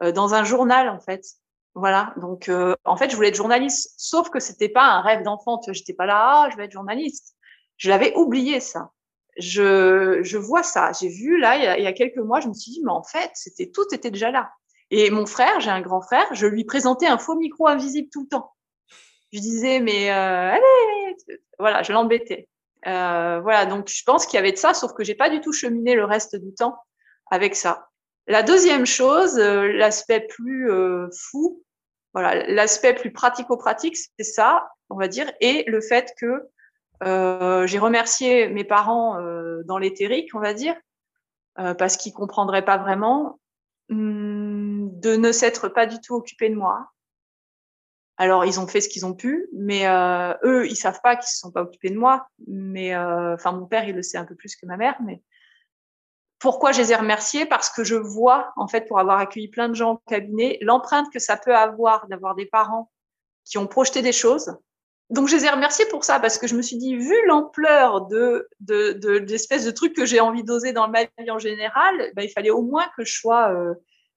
euh, 0.02 0.10
dans 0.10 0.32
un 0.32 0.44
journal 0.44 0.88
en 0.88 1.00
fait. 1.00 1.22
Voilà, 1.74 2.14
donc 2.16 2.48
euh, 2.48 2.74
en 2.86 2.96
fait, 2.96 3.10
je 3.10 3.16
voulais 3.16 3.28
être 3.28 3.34
journaliste, 3.34 3.92
sauf 3.98 4.30
que 4.30 4.40
c'était 4.40 4.70
pas 4.70 4.84
un 4.84 5.02
rêve 5.02 5.22
d'enfant. 5.22 5.58
Tu 5.58 5.66
vois, 5.66 5.74
j'étais 5.74 5.92
pas 5.92 6.06
là, 6.06 6.44
ah, 6.44 6.48
je 6.50 6.56
vais 6.56 6.64
être 6.64 6.72
journaliste. 6.72 7.34
Je 7.76 7.90
l'avais 7.90 8.14
oublié 8.14 8.60
ça. 8.60 8.92
Je, 9.38 10.20
je 10.22 10.38
vois 10.38 10.62
ça. 10.62 10.92
J'ai 10.98 11.08
vu 11.08 11.38
là, 11.38 11.56
il 11.56 11.64
y, 11.64 11.66
a, 11.66 11.78
il 11.78 11.84
y, 11.84 11.86
a, 11.86 11.92
quelques 11.92 12.16
mois, 12.16 12.40
je 12.40 12.48
me 12.48 12.54
suis 12.54 12.72
dit, 12.72 12.82
mais 12.84 12.92
en 12.92 13.02
fait, 13.02 13.30
c'était 13.34 13.70
tout 13.70 13.86
était 13.92 14.10
déjà 14.10 14.30
là. 14.30 14.50
Et 14.90 15.10
mon 15.10 15.26
frère, 15.26 15.60
j'ai 15.60 15.70
un 15.70 15.80
grand 15.80 16.00
frère, 16.00 16.26
je 16.32 16.46
lui 16.46 16.64
présentais 16.64 17.06
un 17.06 17.18
faux 17.18 17.36
micro 17.36 17.66
invisible 17.66 18.08
tout 18.10 18.22
le 18.22 18.28
temps. 18.28 18.54
Je 19.32 19.40
disais, 19.40 19.80
mais 19.80 20.10
euh, 20.10 20.52
allez, 20.52 21.16
voilà, 21.58 21.82
je 21.82 21.92
l'embêtais. 21.92 22.48
Euh, 22.86 23.40
voilà, 23.40 23.66
donc 23.66 23.88
je 23.88 24.02
pense 24.04 24.26
qu'il 24.26 24.36
y 24.36 24.38
avait 24.38 24.52
de 24.52 24.58
ça, 24.58 24.74
sauf 24.74 24.92
que 24.92 25.02
j'ai 25.02 25.16
pas 25.16 25.28
du 25.28 25.40
tout 25.40 25.52
cheminé 25.52 25.94
le 25.94 26.04
reste 26.04 26.36
du 26.36 26.54
temps 26.54 26.76
avec 27.30 27.56
ça. 27.56 27.88
La 28.28 28.42
deuxième 28.42 28.86
chose, 28.86 29.38
euh, 29.38 29.72
l'aspect 29.72 30.20
plus 30.20 30.70
euh, 30.70 31.08
fou, 31.12 31.64
voilà, 32.12 32.46
l'aspect 32.46 32.94
plus 32.94 33.12
pratico-pratique, 33.12 33.96
c'est 33.96 34.24
ça, 34.24 34.68
on 34.88 34.96
va 34.96 35.08
dire, 35.08 35.30
et 35.40 35.64
le 35.66 35.80
fait 35.80 36.12
que 36.18 36.48
euh, 37.02 37.66
j'ai 37.66 37.78
remercié 37.78 38.48
mes 38.48 38.64
parents 38.64 39.18
euh, 39.20 39.62
dans 39.64 39.78
l'éthérique, 39.78 40.34
on 40.34 40.40
va 40.40 40.54
dire, 40.54 40.74
euh, 41.58 41.74
parce 41.74 41.96
qu'ils 41.96 42.12
comprendraient 42.12 42.64
pas 42.64 42.78
vraiment, 42.78 43.40
hum, 43.90 44.88
de 45.00 45.16
ne 45.16 45.32
s'être 45.32 45.68
pas 45.68 45.86
du 45.86 46.00
tout 46.00 46.14
occupés 46.14 46.48
de 46.48 46.54
moi. 46.54 46.90
Alors 48.18 48.46
ils 48.46 48.58
ont 48.58 48.66
fait 48.66 48.80
ce 48.80 48.88
qu'ils 48.88 49.04
ont 49.04 49.12
pu, 49.14 49.46
mais 49.52 49.84
eux 50.42 50.66
ils 50.66 50.76
savent 50.76 51.00
pas 51.02 51.16
qu'ils 51.16 51.28
se 51.28 51.38
sont 51.38 51.52
pas 51.52 51.60
occupés 51.60 51.90
de 51.90 51.98
moi. 51.98 52.26
Mais 52.46 52.96
enfin 52.96 53.52
mon 53.52 53.66
père 53.66 53.86
il 53.86 53.94
le 53.94 54.02
sait 54.02 54.16
un 54.16 54.24
peu 54.24 54.34
plus 54.34 54.56
que 54.56 54.64
ma 54.64 54.78
mère, 54.78 54.96
mais 55.04 55.22
pourquoi 56.38 56.72
je 56.72 56.80
les 56.80 56.92
ai 56.92 56.96
remerciés? 56.96 57.46
Parce 57.46 57.70
que 57.70 57.84
je 57.84 57.94
vois, 57.94 58.52
en 58.56 58.68
fait, 58.68 58.86
pour 58.86 58.98
avoir 58.98 59.18
accueilli 59.18 59.48
plein 59.48 59.68
de 59.68 59.74
gens 59.74 59.94
au 59.94 59.96
cabinet, 60.08 60.58
l'empreinte 60.60 61.12
que 61.12 61.18
ça 61.18 61.36
peut 61.36 61.54
avoir 61.54 62.06
d'avoir 62.08 62.34
des 62.34 62.46
parents 62.46 62.90
qui 63.44 63.58
ont 63.58 63.66
projeté 63.66 64.02
des 64.02 64.12
choses. 64.12 64.56
Donc, 65.10 65.28
je 65.28 65.36
les 65.36 65.44
ai 65.44 65.50
remerciés 65.50 65.86
pour 65.86 66.04
ça, 66.04 66.18
parce 66.18 66.36
que 66.36 66.48
je 66.48 66.56
me 66.56 66.62
suis 66.62 66.76
dit, 66.76 66.96
vu 66.96 67.14
l'ampleur 67.26 68.06
de, 68.06 68.48
de, 68.60 68.92
de, 68.92 69.18
d'espèces 69.18 69.64
de 69.64 69.70
trucs 69.70 69.94
que 69.94 70.04
j'ai 70.04 70.18
envie 70.18 70.42
d'oser 70.42 70.72
dans 70.72 70.88
ma 70.88 71.04
vie 71.04 71.30
en 71.30 71.38
général, 71.38 72.12
ben, 72.14 72.22
il 72.22 72.30
fallait 72.30 72.50
au 72.50 72.62
moins 72.62 72.86
que 72.96 73.04
je 73.04 73.16
sois, 73.16 73.52
euh, 73.52 73.74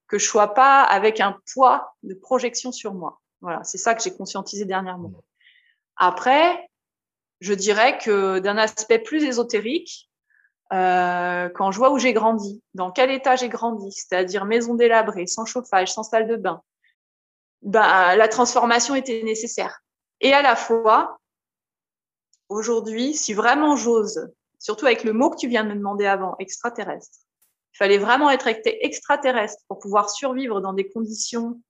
que 0.07 0.17
je 0.17 0.25
sois 0.25 0.55
pas 0.55 0.81
avec 0.81 1.19
un 1.19 1.37
poids 1.53 1.93
de 2.01 2.15
projection 2.15 2.71
sur 2.71 2.95
moi. 2.95 3.21
Voilà, 3.41 3.63
c'est 3.63 3.77
ça 3.77 3.93
que 3.93 4.01
j'ai 4.01 4.15
conscientisé 4.15 4.65
dernièrement. 4.65 5.11
Après, 5.95 6.67
je 7.39 7.53
dirais 7.53 7.99
que 7.99 8.39
d'un 8.39 8.57
aspect 8.57 8.99
plus 8.99 9.23
ésotérique, 9.23 10.09
euh, 10.73 11.49
quand 11.49 11.71
je 11.71 11.77
vois 11.77 11.91
où 11.91 11.99
j'ai 11.99 12.13
grandi, 12.13 12.63
dans 12.73 12.91
quel 12.91 13.11
état 13.11 13.35
j'ai 13.35 13.49
grandi, 13.49 13.91
c'est-à-dire 13.91 14.45
maison 14.45 14.73
délabrée, 14.75 15.27
sans 15.27 15.45
chauffage, 15.45 15.93
sans 15.93 16.03
salle 16.03 16.27
de 16.27 16.35
bain, 16.35 16.61
ben, 17.61 18.15
la 18.15 18.27
transformation 18.27 18.95
était 18.95 19.21
nécessaire. 19.23 19.81
Et 20.21 20.33
à 20.33 20.41
la 20.41 20.55
fois, 20.55 21.19
aujourd'hui, 22.49 23.13
si 23.13 23.33
vraiment 23.33 23.75
j'ose, 23.75 24.31
surtout 24.59 24.85
avec 24.85 25.03
le 25.03 25.13
mot 25.13 25.29
que 25.29 25.37
tu 25.37 25.47
viens 25.47 25.63
de 25.63 25.69
me 25.69 25.75
demander 25.75 26.05
avant, 26.05 26.35
extraterrestre, 26.39 27.19
il 27.73 27.77
fallait 27.77 27.97
vraiment 27.97 28.29
être 28.29 28.47
extraterrestre 28.47 29.63
pour 29.67 29.79
pouvoir 29.79 30.09
survivre 30.09 30.59
dans 30.59 30.73
des 30.73 30.89
conditions 30.89 31.61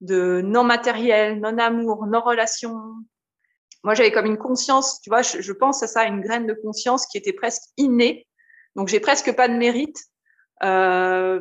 de 0.00 0.42
non 0.44 0.64
matériel, 0.64 1.40
non 1.40 1.58
amour, 1.58 2.06
non 2.06 2.20
relation, 2.20 2.94
moi, 3.84 3.92
j'avais 3.92 4.10
comme 4.10 4.24
une 4.24 4.38
conscience, 4.38 5.02
tu 5.02 5.10
vois, 5.10 5.20
je, 5.20 5.52
pense 5.52 5.82
à 5.82 5.86
ça, 5.86 6.06
une 6.06 6.22
graine 6.22 6.46
de 6.46 6.54
conscience 6.54 7.06
qui 7.06 7.18
était 7.18 7.34
presque 7.34 7.64
innée. 7.76 8.26
Donc, 8.76 8.88
j'ai 8.88 8.98
presque 8.98 9.36
pas 9.36 9.46
de 9.46 9.52
mérite. 9.52 9.98
Euh, 10.62 11.40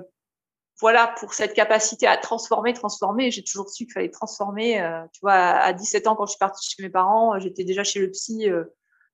voilà, 0.84 1.16
pour 1.18 1.34
cette 1.34 1.54
capacité 1.54 2.08
à 2.08 2.18
transformer, 2.18 2.74
transformer. 2.74 3.32
J'ai 3.32 3.42
toujours 3.42 3.70
su 3.70 3.86
qu'il 3.86 3.94
fallait 3.94 4.10
transformer. 4.10 4.82
Euh, 4.82 5.02
tu 5.13 5.22
vois, 5.22 5.32
à, 5.32 5.72
17 5.72 6.08
ans, 6.08 6.16
quand 6.18 6.25
je 6.25 6.32
suis 6.32 6.40
partie 6.40 6.70
chez 6.70 6.84
mes 6.84 6.90
parents, 6.90 7.40
j'étais 7.40 7.63
déjà 7.63 7.86
chez 7.86 8.02
le 8.02 8.12
psy 8.12 8.50
euh, 8.50 8.66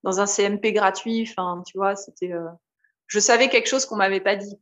dans 0.02 0.20
un 0.20 0.26
CMP 0.26 0.74
gratuit. 0.74 1.28
Enfin, 1.30 1.62
tu 1.68 1.78
vois, 1.78 1.96
c'était. 1.96 2.34
Euh, 2.34 2.48
je 3.06 3.20
savais 3.20 3.50
quelque 3.50 3.68
chose 3.68 3.86
qu'on 3.86 3.98
m'avait 3.98 4.20
pas 4.20 4.36
dit. 4.36 4.58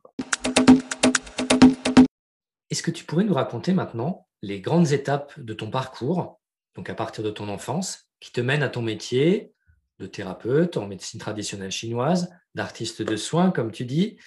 Est-ce 2.70 2.84
que 2.84 2.92
tu 2.92 3.06
pourrais 3.06 3.24
nous 3.24 3.36
raconter 3.36 3.72
maintenant 3.72 4.28
les 4.42 4.60
grandes 4.60 4.92
étapes 4.92 5.40
de 5.40 5.54
ton 5.54 5.72
parcours, 5.72 6.42
donc 6.76 6.90
à 6.90 6.94
partir 6.94 7.24
de 7.24 7.32
ton 7.32 7.48
enfance, 7.48 8.10
qui 8.20 8.34
te 8.34 8.42
mènent 8.42 8.64
à 8.64 8.70
ton 8.70 8.82
métier 8.82 9.54
de 10.00 10.08
thérapeute 10.08 10.76
en 10.76 10.88
médecine 10.88 11.22
traditionnelle 11.22 11.72
chinoise, 11.72 12.30
d'artiste 12.54 13.02
de 13.02 13.16
soins, 13.16 13.52
comme 13.52 13.72
tu 13.72 13.86
dis, 13.86 14.18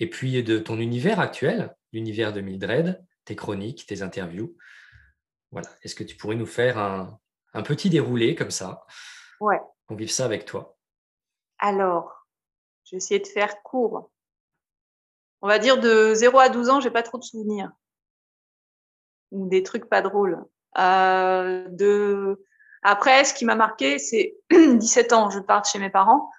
et 0.00 0.08
puis 0.08 0.42
de 0.42 0.58
ton 0.58 0.78
univers 0.78 1.20
actuel, 1.20 1.76
l'univers 1.92 2.32
de 2.32 2.40
Mildred, 2.40 3.04
tes 3.26 3.36
chroniques, 3.36 3.86
tes 3.86 4.02
interviews. 4.02 4.56
Voilà. 5.52 5.68
Est-ce 5.82 5.94
que 5.94 6.04
tu 6.04 6.16
pourrais 6.16 6.36
nous 6.36 6.46
faire 6.46 6.78
un, 6.78 7.62
petit 7.62 7.90
déroulé 7.90 8.34
comme 8.34 8.50
ça? 8.50 8.86
Ouais. 9.40 9.60
On 9.88 9.94
vive 9.94 10.10
ça 10.10 10.24
avec 10.24 10.46
toi. 10.46 10.76
Alors, 11.58 12.26
je 12.84 12.92
vais 12.92 12.96
essayer 12.96 13.20
de 13.20 13.26
faire 13.26 13.62
court. 13.62 14.10
On 15.42 15.48
va 15.48 15.58
dire 15.58 15.78
de 15.78 16.14
0 16.14 16.38
à 16.38 16.48
12 16.48 16.70
ans, 16.70 16.80
j'ai 16.80 16.90
pas 16.90 17.02
trop 17.02 17.18
de 17.18 17.24
souvenirs. 17.24 17.70
Ou 19.30 19.48
des 19.48 19.62
trucs 19.62 19.88
pas 19.88 20.02
drôles. 20.02 20.42
Euh, 20.78 21.66
de... 21.68 22.44
Après, 22.82 23.24
ce 23.24 23.34
qui 23.34 23.44
m'a 23.44 23.54
marqué, 23.54 23.98
c'est 23.98 24.36
17 24.50 25.12
ans, 25.12 25.30
je 25.30 25.40
pars 25.40 25.64
chez 25.64 25.78
mes 25.78 25.90
parents. 25.90 26.30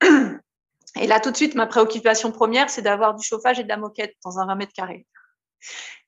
Et 1.00 1.06
là, 1.06 1.20
tout 1.20 1.30
de 1.30 1.36
suite, 1.36 1.54
ma 1.54 1.66
préoccupation 1.66 2.30
première, 2.30 2.70
c'est 2.70 2.82
d'avoir 2.82 3.14
du 3.14 3.26
chauffage 3.26 3.58
et 3.58 3.64
de 3.64 3.68
la 3.68 3.76
moquette 3.76 4.14
dans 4.24 4.38
un 4.38 4.46
20 4.46 4.54
mètres 4.54 4.72
carrés. 4.72 5.06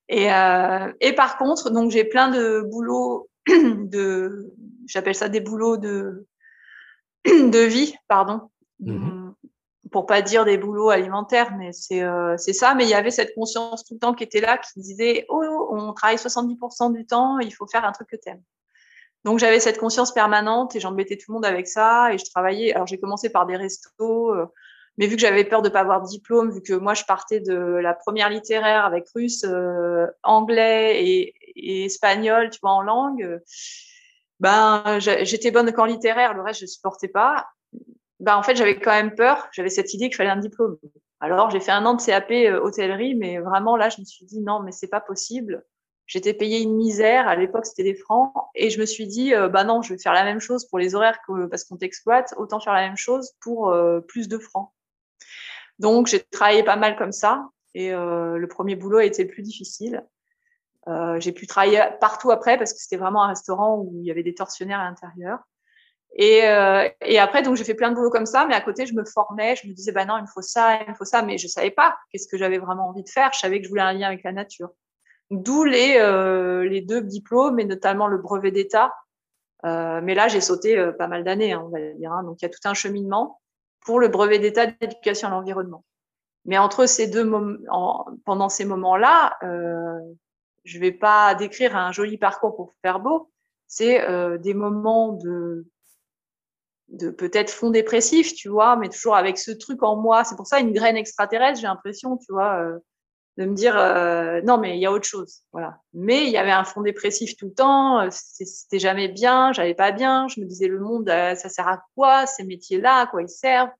Et, 0.09 0.33
euh, 0.33 0.93
et 1.01 1.13
par 1.15 1.39
contre, 1.39 1.71
donc 1.71 1.91
j'ai 1.91 2.05
plein 2.05 2.29
de 2.29 2.61
boulots 2.61 3.29
de, 3.47 4.55
j'appelle 4.87 5.15
ça 5.15 5.29
des 5.29 5.41
boulots 5.41 5.77
de 5.77 6.27
de 7.27 7.59
vie, 7.59 7.95
pardon, 8.09 8.51
mmh 8.81 9.17
pour 9.93 10.07
pas 10.07 10.21
dire 10.21 10.45
des 10.45 10.59
boulots 10.59 10.91
alimentaires, 10.91 11.57
mais 11.57 11.73
c'est 11.73 12.03
euh, 12.03 12.37
c'est 12.37 12.53
ça. 12.53 12.75
Mais 12.75 12.85
il 12.85 12.91
y 12.91 12.95
avait 12.95 13.11
cette 13.11 13.35
conscience 13.35 13.85
tout 13.85 13.95
le 13.95 14.01
temps 14.01 14.15
qui 14.15 14.25
était 14.25 14.41
là, 14.41 14.59
qui 14.59 14.81
disait 14.81 15.25
oh, 15.29 15.69
on 15.71 15.93
travaille 15.93 16.17
70% 16.17 16.93
du 16.93 17.07
temps, 17.07 17.39
il 17.39 17.53
faut 17.55 17.67
faire 17.67 17.85
un 17.85 17.93
truc 17.93 18.09
que 18.11 18.17
t'aimes. 18.17 18.43
Donc 19.25 19.39
j'avais 19.39 19.61
cette 19.61 19.79
conscience 19.79 20.13
permanente 20.13 20.77
et 20.77 20.81
j'embêtais 20.81 21.17
tout 21.17 21.27
le 21.29 21.35
monde 21.35 21.47
avec 21.47 21.67
ça 21.67 22.13
et 22.13 22.19
je 22.19 22.25
travaillais. 22.25 22.75
Alors 22.75 22.87
j'ai 22.87 22.99
commencé 22.99 23.31
par 23.31 23.47
des 23.47 23.57
restos. 23.57 24.35
Euh, 24.35 24.47
mais 24.99 25.07
vu 25.07 25.17
que 25.17 25.21
j'avais 25.21 25.45
peur 25.45 25.63
de 25.63 25.69
pas 25.69 25.81
avoir 25.81 26.03
de 26.03 26.09
diplôme, 26.09 26.51
vu 26.51 26.63
que 26.63 26.75
moi 26.75 26.95
je 26.95 27.05
partais 27.05 27.41
de 27.41 27.55
la 27.55 27.95
première 27.95 28.31
littéraire 28.31 28.85
avec 28.85 29.09
russe, 29.15 29.45
euh, 29.45 30.07
anglais 30.23 31.05
et, 31.05 31.35
et, 31.57 31.85
espagnol, 31.85 32.51
tu 32.51 32.59
vois, 32.63 32.73
en 32.73 32.83
langue, 32.83 33.41
ben 34.41 34.99
j'étais 34.99 35.51
bonne 35.51 35.73
qu'en 35.73 35.85
littéraire, 35.87 36.35
le 36.35 36.43
reste 36.43 36.61
je 36.61 36.67
supportais 36.67 37.09
pas. 37.09 37.47
Ben 38.21 38.37
en 38.37 38.43
fait 38.43 38.57
j'avais 38.57 38.79
quand 38.79 38.93
même 38.93 39.15
peur, 39.15 39.49
j'avais 39.53 39.71
cette 39.71 39.93
idée 39.95 40.09
qu'il 40.09 40.17
fallait 40.17 40.31
un 40.31 40.37
diplôme. 40.37 40.79
Alors 41.21 41.51
j'ai 41.51 41.61
fait 41.61 41.73
un 41.73 41.85
an 41.87 41.95
de 41.95 42.03
CAP 42.03 42.31
euh, 42.31 42.61
hôtellerie, 42.61 43.15
mais 43.15 43.39
vraiment 43.39 43.77
là 43.77 43.89
je 43.89 44.01
me 44.01 44.05
suis 44.07 44.25
dit 44.27 44.41
non 44.41 44.61
mais 44.61 44.73
c'est 44.73 44.89
pas 44.89 45.01
possible. 45.01 45.65
J'étais 46.07 46.35
payée 46.35 46.61
une 46.61 46.77
misère, 46.77 47.27
à 47.27 47.35
l'époque 47.35 47.67
c'était 47.67 47.83
des 47.83 47.95
francs, 47.95 48.33
et 48.55 48.71
je 48.71 48.79
me 48.79 48.87
suis 48.87 49.09
dit, 49.09 49.35
euh, 49.35 49.49
bah 49.49 49.65
non, 49.65 49.83
je 49.83 49.93
vais 49.93 49.99
faire 49.99 50.13
la 50.13 50.23
même 50.23 50.39
chose 50.39 50.65
pour 50.69 50.79
les 50.79 50.95
horaires 50.95 51.19
que, 51.27 51.47
parce 51.47 51.65
qu'on 51.65 51.77
t'exploite, 51.77 52.33
autant 52.37 52.61
faire 52.61 52.75
la 52.75 52.83
même 52.87 52.97
chose 52.97 53.33
pour 53.41 53.71
euh, 53.71 54.01
plus 54.01 54.29
de 54.29 54.39
francs. 54.39 54.71
Donc, 55.79 56.07
j'ai 56.07 56.21
travaillé 56.21 56.63
pas 56.63 56.77
mal 56.77 56.97
comme 56.97 57.13
ça. 57.13 57.49
Et 57.75 57.93
euh, 57.93 58.39
le 58.39 58.49
premier 58.49 58.77
boulot 58.77 58.99
a 58.99 59.05
été 59.05 59.25
le 59.25 59.31
plus 59.31 59.43
difficile. 59.43 60.05
Euh, 60.89 61.19
j'ai 61.21 61.33
pu 61.33 61.47
travailler 61.47 61.83
partout 62.01 62.31
après 62.31 62.57
parce 62.57 62.73
que 62.73 62.79
c'était 62.79 62.97
vraiment 62.97 63.25
un 63.25 63.29
restaurant 63.29 63.79
où 63.79 63.93
il 64.01 64.07
y 64.07 64.11
avait 64.11 64.23
des 64.23 64.35
tortionnaires 64.35 64.81
à 64.81 64.85
l'intérieur. 64.85 65.41
Et, 66.15 66.47
euh, 66.47 66.89
et, 67.03 67.19
après, 67.19 67.43
donc 67.43 67.57
j'ai 67.57 67.65
fait 67.65 67.75
plein 67.75 67.91
de 67.91 67.95
boulots 67.95 68.11
comme 68.11 68.25
ça, 68.25 68.47
mais 68.47 68.55
à 68.55 68.61
côté, 68.63 68.87
je 68.87 68.95
me 68.95 69.05
formais, 69.05 69.55
je 69.57 69.69
me 69.69 69.75
disais, 69.75 69.93
bah 69.93 70.07
non, 70.07 70.17
il 70.17 70.23
me 70.23 70.27
faut 70.27 70.41
ça, 70.41 70.83
il 70.83 70.91
me 70.91 70.95
faut 70.95 71.05
ça, 71.05 71.21
mais 71.23 71.37
je 71.37 71.47
savais 71.47 71.71
pas 71.71 71.97
qu'est-ce 72.11 72.27
que 72.27 72.39
j'avais 72.39 72.57
vraiment 72.59 72.89
envie 72.89 73.03
de 73.03 73.09
faire. 73.09 73.31
Je 73.35 73.39
savais 73.39 73.59
que 73.59 73.65
je 73.65 73.69
voulais 73.69 73.83
un 73.83 73.93
lien 73.93 74.07
avec 74.07 74.23
la 74.23 74.33
nature. 74.33 74.71
D'où 75.31 75.65
les, 75.65 75.97
euh, 75.99 76.65
les 76.65 76.81
deux 76.81 77.03
diplômes, 77.03 77.61
et 77.61 77.65
notamment 77.65 78.07
le 78.07 78.17
brevet 78.17 78.51
d'État. 78.51 78.95
Euh, 79.65 80.01
mais 80.03 80.15
là, 80.15 80.29
j'ai 80.29 80.41
sauté 80.41 80.79
euh, 80.79 80.93
pas 80.93 81.09
mal 81.09 81.25
d'années, 81.25 81.53
hein, 81.53 81.63
on 81.67 81.69
va 81.69 81.81
dire. 81.81 82.13
Hein. 82.13 82.23
Donc, 82.23 82.41
il 82.41 82.45
y 82.45 82.47
a 82.47 82.51
tout 82.51 82.67
un 82.67 82.75
cheminement 82.75 83.41
pour 83.87 84.01
le 84.01 84.09
brevet 84.09 84.39
d'État 84.39 84.67
d'éducation 84.67 85.29
à 85.29 85.31
l'environnement. 85.31 85.85
Mais 86.45 86.59
entre 86.59 86.87
ces 86.87 87.07
deux 87.07 87.25
moments, 87.25 88.07
pendant 88.25 88.49
ces 88.49 88.65
moments-là, 88.65 89.37
euh, 89.43 89.99
je 90.65 90.79
vais 90.79 90.93
pas 90.93 91.35
décrire 91.35 91.77
un 91.77 91.93
joli 91.93 92.19
parcours 92.19 92.55
pour 92.57 92.73
faire 92.83 93.01
beau. 93.01 93.31
C'est 93.69 94.09
euh, 94.09 94.39
des 94.39 94.55
moments 94.55 95.13
de, 95.13 95.67
de 96.89 97.11
peut-être 97.11 97.51
fond 97.51 97.71
dépressif, 97.71 98.35
tu 98.35 98.49
vois, 98.49 98.77
mais 98.77 98.89
toujours 98.89 99.17
avec 99.17 99.39
ce 99.39 99.53
truc 99.53 99.83
en 99.83 99.97
moi. 99.97 100.25
C'est 100.25 100.37
pour 100.37 100.47
ça 100.47 100.61
une 100.61 100.73
graine 100.73 100.97
extraterrestre, 100.97 101.61
j'ai 101.61 101.67
l'impression, 101.67 102.17
tu 102.17 102.33
vois, 102.33 102.61
euh, 102.61 102.79
de 103.37 103.45
me 103.45 103.55
dire 103.55 103.77
euh, 103.77 104.41
non, 104.43 104.59
mais 104.59 104.77
il 104.77 104.81
y 104.81 104.87
a 104.87 104.93
autre 104.93 105.07
chose, 105.07 105.43
voilà. 105.53 105.81
Mais 105.93 106.25
il 106.25 106.31
y 106.31 106.39
avait 106.39 106.51
un 106.53 106.65
fond 106.65 106.81
dépressif 106.81 107.37
tout 107.37 107.47
le 107.47 107.55
temps. 107.55 108.01
Euh, 108.01 108.09
c'était 108.11 108.79
jamais 108.79 109.09
bien, 109.09 109.53
j'allais 109.53 109.75
pas 109.75 109.93
bien. 109.93 110.27
Je 110.29 110.41
me 110.41 110.47
disais 110.47 110.69
le 110.69 110.81
monde, 110.81 111.09
euh, 111.11 111.35
ça 111.35 111.49
sert 111.49 111.69
à 111.69 111.83
quoi 111.95 112.27
ces 112.27 112.45
métiers-là, 112.45 113.01
à 113.01 113.07
quoi 113.07 113.23
ils 113.23 113.29
servent? 113.29 113.71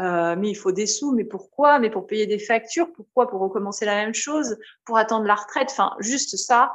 Euh, 0.00 0.34
Mais 0.36 0.50
il 0.50 0.54
faut 0.56 0.72
des 0.72 0.86
sous, 0.86 1.12
mais 1.12 1.24
pourquoi? 1.24 1.78
Mais 1.78 1.90
pour 1.90 2.06
payer 2.06 2.26
des 2.26 2.38
factures, 2.38 2.92
pourquoi? 2.92 3.28
Pour 3.28 3.40
recommencer 3.40 3.84
la 3.84 3.94
même 3.94 4.14
chose, 4.14 4.58
pour 4.84 4.96
attendre 4.96 5.26
la 5.26 5.36
retraite? 5.36 5.68
Enfin, 5.70 5.94
juste 6.00 6.36
ça. 6.36 6.74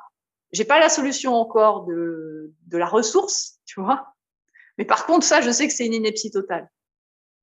J'ai 0.51 0.65
pas 0.65 0.79
la 0.79 0.89
solution 0.89 1.33
encore 1.33 1.85
de 1.85 2.53
de 2.67 2.77
la 2.77 2.85
ressource, 2.85 3.59
tu 3.65 3.81
vois. 3.81 4.13
Mais 4.77 4.85
par 4.85 5.05
contre, 5.05 5.25
ça, 5.25 5.41
je 5.41 5.51
sais 5.51 5.67
que 5.67 5.73
c'est 5.73 5.85
une 5.85 5.93
ineptie 5.93 6.31
totale. 6.31 6.69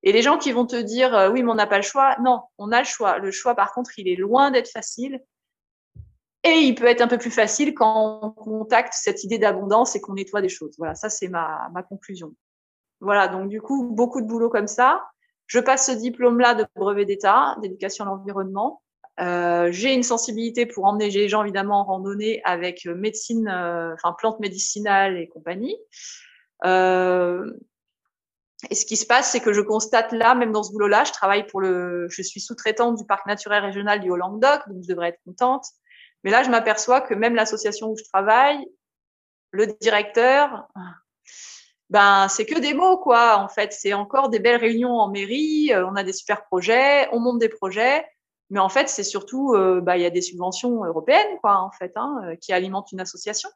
Et 0.03 0.13
les 0.13 0.23
gens 0.23 0.39
qui 0.39 0.53
vont 0.53 0.67
te 0.67 0.77
dire 0.77 1.15
euh, 1.15 1.31
oui, 1.31 1.43
mais 1.43 1.51
on 1.51 1.55
n'a 1.55 1.67
pas 1.67 1.77
le 1.77 1.83
choix, 1.83 2.17
non, 2.21 2.43
on 2.59 2.73
a 2.73 2.81
le 2.81 2.87
choix. 2.87 3.19
Le 3.19 3.31
choix, 3.31 3.55
par 3.55 3.73
contre, 3.73 3.99
il 3.99 4.09
est 4.09 4.17
loin 4.17 4.51
d'être 4.51 4.69
facile. 4.69 5.21
Et 6.45 6.59
il 6.59 6.75
peut 6.75 6.87
être 6.87 7.03
un 7.03 7.07
peu 7.07 7.19
plus 7.19 7.31
facile 7.31 7.73
quand 7.73 8.21
on 8.23 8.31
contacte 8.31 8.95
cette 8.95 9.23
idée 9.23 9.39
d'abondance 9.39 9.95
et 9.95 10.01
qu'on 10.01 10.15
nettoie 10.15 10.43
des 10.43 10.49
choses. 10.49 10.75
Voilà, 10.77 10.97
ça, 10.97 11.09
c'est 11.09 11.29
ma, 11.29 11.69
ma 11.73 11.85
conclusion. 11.85 12.35
Voilà, 13.01 13.29
donc 13.29 13.49
du 13.49 13.61
coup, 13.61 13.91
beaucoup 13.93 14.21
de 14.21 14.27
boulot 14.27 14.51
comme 14.51 14.67
ça. 14.67 15.05
Je 15.47 15.61
passe 15.61 15.87
ce 15.87 15.93
diplôme-là 15.93 16.55
de 16.55 16.67
brevet 16.75 17.05
d'État, 17.05 17.57
d'éducation 17.63 18.05
à 18.05 18.09
l'environnement. 18.09 18.83
Euh, 19.21 19.71
j'ai 19.71 19.93
une 19.93 20.03
sensibilité 20.03 20.67
pour 20.67 20.87
emmener 20.87 21.11
les 21.11 21.29
gens 21.29 21.43
évidemment 21.43 21.81
en 21.81 21.85
randonnée 21.85 22.41
avec 22.45 22.87
médecine, 22.87 23.49
euh, 23.49 23.93
enfin 23.95 24.15
plantes 24.17 24.41
médicinales 24.41 25.19
et 25.19 25.29
compagnie. 25.29 25.77
Euh, 26.65 27.53
et 28.71 28.75
ce 28.75 28.87
qui 28.87 28.97
se 28.97 29.07
passe, 29.07 29.31
c'est 29.31 29.41
que 29.41 29.53
je 29.53 29.61
constate 29.61 30.13
là, 30.13 30.35
même 30.35 30.53
dans 30.53 30.63
ce 30.63 30.71
boulot-là, 30.73 31.05
je 31.05 31.13
travaille 31.13 31.47
pour 31.47 31.61
le, 31.61 32.07
je 32.09 32.23
suis 32.23 32.41
sous-traitante 32.41 32.97
du 32.97 33.05
parc 33.05 33.27
naturel 33.27 33.65
régional 33.65 34.01
du 34.01 34.11
Haut-Languedoc, 34.11 34.69
donc 34.69 34.83
je 34.83 34.89
devrais 34.89 35.09
être 35.09 35.21
contente. 35.25 35.65
Mais 36.25 36.31
là, 36.31 36.43
je 36.43 36.51
m'aperçois 36.51 37.01
que 37.01 37.15
même 37.15 37.35
l'association 37.35 37.91
où 37.91 37.97
je 37.97 38.05
travaille, 38.05 38.65
le 39.51 39.67
directeur, 39.81 40.69
ben 41.91 42.29
c'est 42.29 42.47
que 42.47 42.59
des 42.59 42.73
mots 42.73 42.97
quoi. 42.97 43.39
En 43.39 43.49
fait, 43.49 43.73
c'est 43.73 43.93
encore 43.93 44.29
des 44.31 44.39
belles 44.39 44.61
réunions 44.61 44.99
en 44.99 45.11
mairie. 45.11 45.73
Euh, 45.73 45.87
on 45.87 45.97
a 45.97 46.05
des 46.05 46.13
super 46.13 46.45
projets, 46.45 47.09
on 47.13 47.21
monte 47.21 47.39
des 47.39 47.49
projets, 47.49 48.07
mais 48.51 48.61
en 48.61 48.69
fait, 48.69 48.89
c'est 48.89 49.05
surtout, 49.05 49.55
euh, 49.55 49.81
bah, 49.81 49.97
il 49.97 50.03
y 50.03 50.07
a 50.07 50.11
des 50.11 50.23
subventions 50.23 50.85
européennes 50.85 51.39
quoi, 51.41 51.59
en 51.59 51.71
fait, 51.71 51.93
hein, 51.97 52.21
euh, 52.25 52.37
qui 52.37 52.53
alimentent 52.53 52.93
une 52.93 53.01
association. 53.01 53.51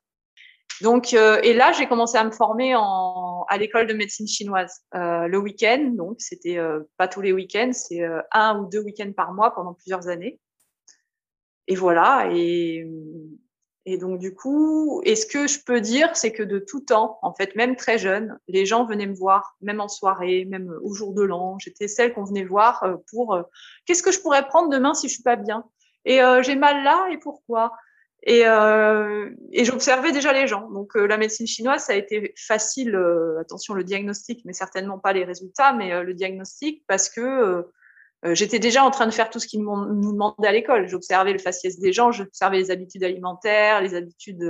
Donc, 0.82 1.14
euh, 1.14 1.40
et 1.42 1.54
là, 1.54 1.73
j'ai 1.73 1.87
commencé 1.87 2.18
à 2.18 2.25
me 2.25 2.30
former 2.30 2.75
en, 2.76 3.46
à 3.49 3.56
l'école 3.56 3.87
de 3.87 3.94
médecine 3.94 4.28
chinoise 4.28 4.85
euh, 4.94 5.26
le 5.26 5.38
week-end. 5.38 5.92
Donc, 5.94 6.16
c'était 6.18 6.58
euh, 6.58 6.80
pas 6.99 7.08
tous 7.08 7.23
les 7.23 7.32
week-ends, 7.32 7.70
c'est 7.73 8.02
un 8.32 8.58
ou 8.58 8.66
deux 8.68 8.80
week-ends 8.80 9.12
par 9.16 9.32
mois 9.32 9.54
pendant 9.54 9.73
plusieurs 9.73 10.08
années. 10.08 10.38
Et 11.66 11.75
voilà. 11.75 12.28
Et, 12.30 12.87
et 13.87 13.96
donc, 13.96 14.18
du 14.18 14.35
coup, 14.35 15.00
et 15.04 15.16
ce 15.16 15.25
que 15.25 15.46
je 15.46 15.61
peux 15.64 15.80
dire, 15.80 16.14
c'est 16.14 16.32
que 16.32 16.42
de 16.42 16.58
tout 16.58 16.80
temps, 16.80 17.18
en 17.23 17.32
fait, 17.32 17.56
même 17.56 17.76
très 17.76 17.96
jeune, 17.96 18.38
les 18.46 18.66
gens 18.66 18.85
venaient 18.85 19.06
me 19.06 19.16
voir, 19.16 19.56
même 19.62 19.80
en 19.80 19.88
soirée, 19.88 20.44
même 20.44 20.76
au 20.82 20.92
jour 20.92 21.14
de 21.14 21.23
l'an. 21.23 21.58
J'étais 21.58 21.88
celle 21.88 22.12
qu'on 22.12 22.25
venait 22.25 22.44
voir 22.44 22.85
pour 23.11 23.38
qu'est-ce 23.87 24.02
que 24.02 24.12
je 24.12 24.20
pourrais 24.20 24.46
prendre 24.46 24.68
demain 24.68 24.92
si 24.92 25.08
je 25.08 25.14
suis 25.14 25.23
pas 25.23 25.37
bien? 25.37 25.64
Et 26.04 26.20
j'ai 26.42 26.54
mal 26.54 26.85
là, 26.85 27.08
et 27.11 27.18
pourquoi? 27.18 27.73
Et, 28.26 28.47
euh, 28.47 29.30
et 29.52 29.64
j'observais 29.64 30.12
déjà 30.12 30.33
les 30.33 30.47
gens. 30.47 30.68
Donc 30.71 30.97
euh, 30.97 31.06
la 31.06 31.16
médecine 31.16 31.47
chinoise, 31.47 31.85
ça 31.85 31.92
a 31.92 31.97
été 31.97 32.35
facile, 32.37 32.95
euh, 32.95 33.40
attention 33.40 33.73
le 33.73 33.85
diagnostic, 33.85 34.42
mais 34.45 34.52
certainement 34.52 34.99
pas 34.99 35.12
les 35.14 35.25
résultats, 35.25 35.73
mais 35.73 35.92
euh, 35.92 36.02
le 36.02 36.12
diagnostic 36.12 36.85
parce 36.87 37.09
que 37.09 37.21
euh, 38.25 38.35
j'étais 38.35 38.59
déjà 38.59 38.85
en 38.85 38.90
train 38.90 39.06
de 39.06 39.12
faire 39.12 39.30
tout 39.30 39.38
ce 39.38 39.47
qu'ils 39.47 39.62
nous 39.62 40.12
demandaient 40.12 40.49
à 40.49 40.52
l'école. 40.52 40.88
J'observais 40.88 41.33
le 41.33 41.38
faciès 41.38 41.78
des 41.78 41.92
gens, 41.92 42.12
j'observais 42.12 42.59
les 42.59 42.71
habitudes 42.71 43.04
alimentaires, 43.04 43.80
les 43.80 43.95
habitudes 43.95 44.45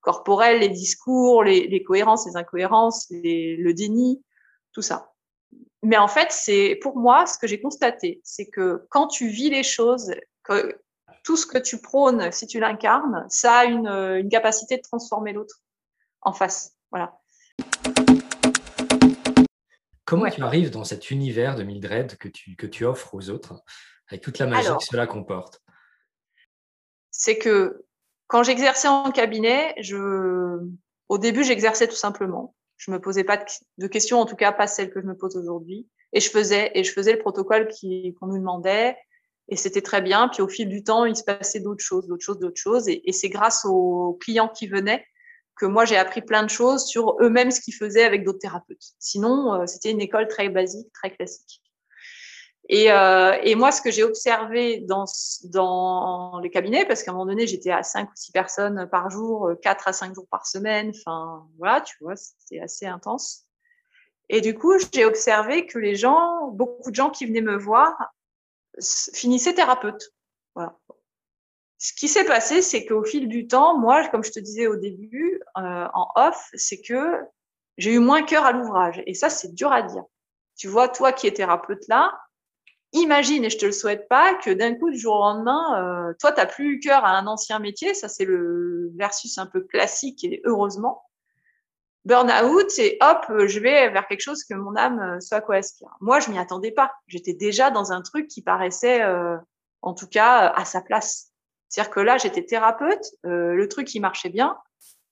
corporelles, 0.00 0.60
les 0.60 0.70
discours, 0.70 1.44
les, 1.44 1.68
les 1.68 1.82
cohérences, 1.82 2.26
les 2.26 2.36
incohérences, 2.36 3.06
les, 3.10 3.56
le 3.56 3.74
déni, 3.74 4.24
tout 4.72 4.82
ça. 4.82 5.12
Mais 5.82 5.98
en 5.98 6.08
fait, 6.08 6.28
c'est 6.30 6.78
pour 6.80 6.96
moi 6.96 7.26
ce 7.26 7.38
que 7.38 7.46
j'ai 7.46 7.60
constaté, 7.60 8.20
c'est 8.24 8.46
que 8.46 8.86
quand 8.90 9.08
tu 9.08 9.28
vis 9.28 9.50
les 9.50 9.62
choses, 9.62 10.14
tout 11.22 11.36
ce 11.36 11.46
que 11.46 11.58
tu 11.58 11.80
prônes, 11.80 12.32
si 12.32 12.46
tu 12.46 12.60
l'incarnes, 12.60 13.26
ça 13.28 13.58
a 13.58 13.64
une, 13.64 13.88
une, 13.88 14.28
capacité 14.28 14.76
de 14.76 14.82
transformer 14.82 15.32
l'autre 15.32 15.56
en 16.22 16.32
face. 16.32 16.76
Voilà. 16.90 17.20
Comment 20.04 20.28
tu 20.28 20.42
arrives 20.42 20.70
dans 20.70 20.84
cet 20.84 21.10
univers 21.10 21.54
de 21.54 21.62
Mildred 21.62 22.16
que 22.16 22.28
tu, 22.28 22.56
que 22.56 22.66
tu 22.66 22.84
offres 22.84 23.14
aux 23.14 23.30
autres, 23.30 23.62
avec 24.08 24.22
toute 24.22 24.38
la 24.38 24.46
magie 24.46 24.68
que 24.68 24.84
cela 24.84 25.06
comporte? 25.06 25.62
C'est 27.10 27.38
que 27.38 27.84
quand 28.26 28.42
j'exerçais 28.42 28.88
en 28.88 29.10
cabinet, 29.12 29.74
je... 29.78 30.58
au 31.08 31.18
début, 31.18 31.44
j'exerçais 31.44 31.86
tout 31.86 31.96
simplement. 31.96 32.54
Je 32.76 32.90
me 32.90 33.00
posais 33.00 33.24
pas 33.24 33.44
de 33.78 33.86
questions, 33.86 34.18
en 34.18 34.26
tout 34.26 34.36
cas 34.36 34.52
pas 34.52 34.66
celles 34.66 34.90
que 34.90 35.00
je 35.00 35.06
me 35.06 35.16
pose 35.16 35.36
aujourd'hui. 35.36 35.88
Et 36.12 36.20
je 36.20 36.30
faisais, 36.30 36.72
et 36.74 36.82
je 36.82 36.92
faisais 36.92 37.12
le 37.12 37.18
protocole 37.18 37.68
qu'on 38.18 38.26
nous 38.26 38.38
demandait. 38.38 38.96
Et 39.50 39.56
c'était 39.56 39.82
très 39.82 40.00
bien. 40.00 40.28
Puis 40.28 40.42
au 40.42 40.48
fil 40.48 40.68
du 40.68 40.82
temps, 40.82 41.04
il 41.04 41.16
se 41.16 41.24
passait 41.24 41.60
d'autres 41.60 41.84
choses, 41.84 42.06
d'autres 42.06 42.24
choses, 42.24 42.38
d'autres 42.38 42.60
choses. 42.60 42.88
Et, 42.88 43.12
c'est 43.12 43.28
grâce 43.28 43.64
aux 43.64 44.16
clients 44.20 44.48
qui 44.48 44.68
venaient 44.68 45.04
que 45.56 45.66
moi 45.66 45.84
j'ai 45.84 45.96
appris 45.96 46.22
plein 46.22 46.42
de 46.42 46.48
choses 46.48 46.86
sur 46.86 47.16
eux-mêmes 47.20 47.50
ce 47.50 47.60
qu'ils 47.60 47.74
faisaient 47.74 48.04
avec 48.04 48.24
d'autres 48.24 48.38
thérapeutes. 48.38 48.94
Sinon, 48.98 49.54
euh, 49.54 49.66
c'était 49.66 49.90
une 49.90 50.00
école 50.00 50.28
très 50.28 50.48
basique, 50.48 50.90
très 50.94 51.10
classique. 51.10 51.60
Et, 52.68 52.92
euh, 52.92 53.56
moi, 53.56 53.72
ce 53.72 53.82
que 53.82 53.90
j'ai 53.90 54.04
observé 54.04 54.80
dans, 54.82 55.04
dans 55.44 56.38
les 56.38 56.50
cabinets, 56.50 56.86
parce 56.86 57.02
qu'à 57.02 57.10
un 57.10 57.14
moment 57.14 57.26
donné, 57.26 57.48
j'étais 57.48 57.72
à 57.72 57.82
5 57.82 58.08
ou 58.08 58.12
6 58.14 58.30
personnes 58.30 58.88
par 58.90 59.10
jour, 59.10 59.50
4 59.60 59.88
à 59.88 59.92
5 59.92 60.14
jours 60.14 60.28
par 60.30 60.46
semaine, 60.46 60.92
enfin 60.94 61.44
voilà, 61.58 61.80
tu 61.80 61.96
vois, 62.00 62.14
c'était 62.14 62.60
assez 62.60 62.86
intense. 62.86 63.44
Et 64.28 64.40
du 64.40 64.54
coup, 64.54 64.74
j'ai 64.94 65.04
observé 65.04 65.66
que 65.66 65.80
les 65.80 65.96
gens, 65.96 66.52
beaucoup 66.52 66.90
de 66.90 66.94
gens 66.94 67.10
qui 67.10 67.26
venaient 67.26 67.40
me 67.40 67.56
voir, 67.56 67.96
finissaient 69.14 69.54
thérapeutes. 69.54 70.12
Voilà 70.54 70.76
ce 71.80 71.94
qui 71.94 72.08
s'est 72.08 72.26
passé, 72.26 72.60
c'est 72.60 72.84
qu'au 72.84 73.02
fil 73.02 73.26
du 73.26 73.48
temps, 73.48 73.76
moi, 73.76 74.06
comme 74.08 74.22
je 74.22 74.30
te 74.30 74.38
disais 74.38 74.66
au 74.66 74.76
début, 74.76 75.40
euh, 75.56 75.86
en 75.94 76.08
off, 76.14 76.50
c'est 76.52 76.82
que 76.82 77.18
j'ai 77.78 77.94
eu 77.94 77.98
moins 77.98 78.22
cœur 78.22 78.44
à 78.44 78.52
l'ouvrage. 78.52 79.02
Et 79.06 79.14
ça, 79.14 79.30
c'est 79.30 79.54
dur 79.54 79.72
à 79.72 79.80
dire. 79.80 80.04
Tu 80.56 80.68
vois, 80.68 80.88
toi 80.88 81.10
qui 81.12 81.26
es 81.26 81.32
thérapeute 81.32 81.88
là, 81.88 82.12
imagine, 82.92 83.46
et 83.46 83.50
je 83.50 83.56
te 83.56 83.64
le 83.64 83.72
souhaite 83.72 84.08
pas, 84.08 84.34
que 84.34 84.50
d'un 84.50 84.74
coup, 84.74 84.90
du 84.90 84.98
jour 84.98 85.14
au 85.14 85.20
lendemain, 85.20 86.10
euh, 86.10 86.14
toi, 86.20 86.32
tu 86.32 86.40
n'as 86.40 86.46
plus 86.46 86.74
eu 86.74 86.80
cœur 86.80 87.02
à 87.02 87.16
un 87.16 87.26
ancien 87.26 87.58
métier. 87.60 87.94
Ça, 87.94 88.08
c'est 88.08 88.26
le 88.26 88.90
versus 88.96 89.38
un 89.38 89.46
peu 89.46 89.62
classique 89.62 90.22
et 90.22 90.42
heureusement. 90.44 91.02
Burn-out 92.06 92.78
et 92.78 92.96
hop, 93.02 93.26
je 93.46 93.60
vais 93.60 93.90
vers 93.90 94.06
quelque 94.06 94.22
chose 94.22 94.42
que 94.44 94.54
mon 94.54 94.74
âme 94.74 95.00
euh, 95.00 95.20
soit 95.20 95.40
quoi 95.40 95.56
aspire. 95.56 95.94
Moi, 96.00 96.20
je 96.20 96.30
m'y 96.30 96.38
attendais 96.38 96.72
pas. 96.72 96.92
J'étais 97.06 97.34
déjà 97.34 97.70
dans 97.70 97.92
un 97.92 98.00
truc 98.00 98.26
qui 98.28 98.42
paraissait, 98.42 99.04
en 99.82 99.94
tout 99.94 100.08
cas, 100.08 100.48
à 100.48 100.64
sa 100.64 100.80
place. 100.80 101.30
C'est-à-dire 101.70 101.92
que 101.92 102.00
là, 102.00 102.18
j'étais 102.18 102.44
thérapeute, 102.44 103.04
euh, 103.24 103.54
le 103.54 103.68
truc 103.68 103.86
qui 103.86 104.00
marchait 104.00 104.28
bien, 104.28 104.58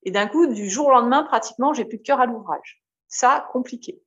et 0.03 0.11
d'un 0.11 0.27
coup, 0.27 0.47
du 0.49 0.69
jour 0.69 0.89
au 0.89 0.91
lendemain, 0.91 1.23
pratiquement, 1.23 1.73
j'ai 1.73 1.85
plus 1.85 1.99
de 1.99 2.03
cœur 2.03 2.21
à 2.21 2.27
l'ouvrage. 2.27 2.83
Ça, 3.07 3.49
compliqué. 3.53 4.03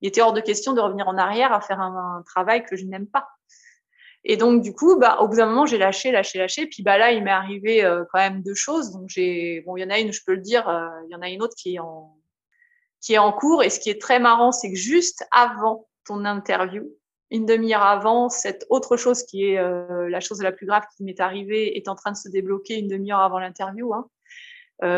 Il 0.00 0.08
était 0.08 0.22
hors 0.22 0.32
de 0.32 0.40
question 0.40 0.72
de 0.72 0.80
revenir 0.80 1.06
en 1.06 1.18
arrière 1.18 1.52
à 1.52 1.60
faire 1.60 1.80
un, 1.80 2.22
travail 2.24 2.64
que 2.64 2.76
je 2.76 2.84
n'aime 2.84 3.06
pas. 3.06 3.28
Et 4.28 4.36
donc, 4.36 4.60
du 4.60 4.74
coup, 4.74 4.98
bah, 4.98 5.18
au 5.20 5.28
bout 5.28 5.36
d'un 5.36 5.46
moment, 5.46 5.66
j'ai 5.66 5.78
lâché, 5.78 6.10
lâché, 6.10 6.38
lâché. 6.38 6.66
Puis 6.66 6.82
bah, 6.82 6.98
là, 6.98 7.12
il 7.12 7.22
m'est 7.22 7.30
arrivé 7.30 7.84
euh, 7.84 8.04
quand 8.10 8.18
même 8.18 8.42
deux 8.42 8.56
choses. 8.56 8.90
Donc, 8.90 9.08
j'ai, 9.08 9.62
bon, 9.64 9.76
il 9.76 9.82
y 9.82 9.84
en 9.84 9.90
a 9.90 10.00
une, 10.00 10.12
je 10.12 10.20
peux 10.26 10.34
le 10.34 10.40
dire, 10.40 10.68
euh, 10.68 10.88
il 11.08 11.12
y 11.12 11.14
en 11.14 11.22
a 11.22 11.28
une 11.28 11.42
autre 11.42 11.54
qui 11.56 11.76
est 11.76 11.78
en, 11.78 13.32
cours. 13.32 13.62
Et 13.62 13.70
ce 13.70 13.78
qui 13.78 13.88
est 13.88 14.00
très 14.00 14.18
marrant, 14.18 14.50
c'est 14.50 14.68
que 14.68 14.76
juste 14.76 15.24
avant 15.30 15.86
ton 16.04 16.24
interview, 16.24 16.90
une 17.30 17.46
demi-heure 17.46 17.84
avant, 17.84 18.28
cette 18.28 18.66
autre 18.68 18.96
chose 18.96 19.22
qui 19.22 19.44
est 19.44 19.58
euh, 19.58 20.08
la 20.08 20.18
chose 20.18 20.42
la 20.42 20.50
plus 20.50 20.66
grave 20.66 20.82
qui 20.96 21.04
m'est 21.04 21.20
arrivée 21.20 21.76
est 21.76 21.86
en 21.86 21.94
train 21.94 22.10
de 22.10 22.16
se 22.16 22.28
débloquer 22.28 22.80
une 22.80 22.88
demi-heure 22.88 23.20
avant 23.20 23.38
l'interview. 23.38 23.94
Hein. 23.94 24.08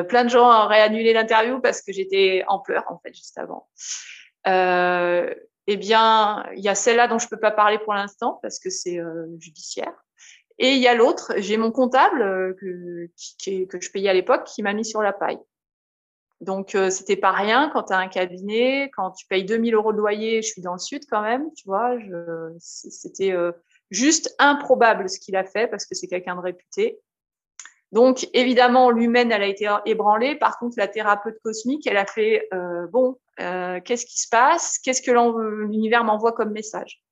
Plein 0.05 0.25
de 0.25 0.31
gens 0.31 0.65
auraient 0.65 0.81
annulé 0.81 1.13
l'interview 1.13 1.61
parce 1.61 1.83
que 1.83 1.93
j'étais 1.93 2.45
en 2.49 2.59
pleurs 2.59 2.85
en 2.89 2.99
fait 2.99 3.15
juste 3.15 3.39
avant. 3.39 3.69
Eh 5.71 5.77
bien, 5.77 6.47
il 6.57 6.65
y 6.65 6.69
a 6.71 6.75
celle-là 6.75 7.09
dont 7.09 7.19
je 7.19 7.29
peux 7.29 7.39
pas 7.39 7.51
parler 7.51 7.79
pour 7.79 7.93
l'instant 7.93 8.39
parce 8.41 8.59
que 8.59 8.71
c'est 8.71 8.99
euh, 8.99 9.27
judiciaire. 9.39 9.93
Et 10.59 10.73
il 10.73 10.79
y 10.79 10.89
a 10.89 10.95
l'autre, 10.95 11.35
j'ai 11.37 11.59
mon 11.59 11.71
comptable 11.71 12.23
euh, 12.23 12.55
que, 12.59 13.11
qui, 13.17 13.69
que 13.69 13.79
je 13.79 13.91
payais 13.91 14.09
à 14.09 14.15
l'époque 14.15 14.45
qui 14.45 14.63
m'a 14.63 14.73
mis 14.73 14.87
sur 14.87 15.03
la 15.03 15.13
paille. 15.13 15.39
Donc, 16.41 16.75
euh, 16.75 16.89
c'était 16.89 17.17
pas 17.17 17.33
rien 17.33 17.69
quand 17.71 17.83
tu 17.85 17.93
as 17.93 17.99
un 17.99 18.09
cabinet, 18.09 18.91
quand 18.97 19.11
tu 19.11 19.27
payes 19.27 19.45
2000 19.45 19.75
euros 19.75 19.93
de 19.93 19.99
loyer, 19.99 20.41
je 20.41 20.49
suis 20.49 20.63
dans 20.63 20.73
le 20.73 20.79
sud 20.79 21.03
quand 21.11 21.21
même, 21.21 21.53
tu 21.55 21.65
vois, 21.67 21.99
c'était 22.59 23.35
juste 23.91 24.35
improbable 24.39 25.11
ce 25.11 25.21
qu'il 25.21 25.37
a 25.37 25.45
fait 25.45 25.67
parce 25.67 25.85
que 25.85 25.95
c'est 25.95 26.07
quelqu'un 26.07 26.37
de 26.37 26.41
réputé. 26.41 26.99
Donc, 27.93 28.29
évidemment, 28.35 28.91
l'humaine, 28.91 29.33
elle 29.33 29.43
a 29.43 29.47
été 29.47 29.69
ébranlée. 29.87 30.37
Par 30.37 30.59
contre, 30.59 30.75
la 30.77 30.89
thérapeute 30.89 31.39
cosmique, 31.43 31.87
elle 31.87 31.97
a 31.97 32.07
fait, 32.07 32.47
euh, 32.53 32.87
bon, 32.89 33.19
euh, 33.41 33.81
qu'est-ce 33.83 34.05
qui 34.05 34.21
se 34.21 34.29
passe? 34.29 34.79
Qu'est-ce 34.79 35.01
que 35.01 35.11
l'univers 35.65 36.05
m'envoie 36.05 36.33
comme 36.33 36.51
message? 36.51 37.03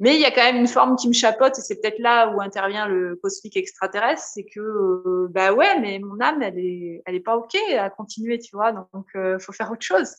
Mais 0.00 0.14
il 0.14 0.20
y 0.20 0.24
a 0.24 0.30
quand 0.30 0.42
même 0.42 0.56
une 0.56 0.68
forme 0.68 0.96
qui 0.96 1.08
me 1.08 1.12
chapote 1.12 1.56
et 1.58 1.62
c'est 1.62 1.80
peut-être 1.80 2.00
là 2.00 2.28
où 2.28 2.40
intervient 2.40 2.88
le 2.88 3.16
cosmique 3.16 3.56
extraterrestre, 3.56 4.24
c'est 4.34 4.44
que 4.44 4.60
euh, 4.60 5.28
bah 5.30 5.52
ouais, 5.52 5.78
mais 5.80 6.00
mon 6.00 6.20
âme 6.20 6.42
elle 6.42 6.58
est 6.58 7.00
elle 7.06 7.14
est 7.14 7.20
pas 7.20 7.36
ok 7.36 7.54
à 7.78 7.90
continuer, 7.90 8.40
tu 8.40 8.56
vois, 8.56 8.72
donc 8.72 9.06
faut 9.38 9.52
faire 9.52 9.70
autre 9.70 9.84
chose. 9.84 10.10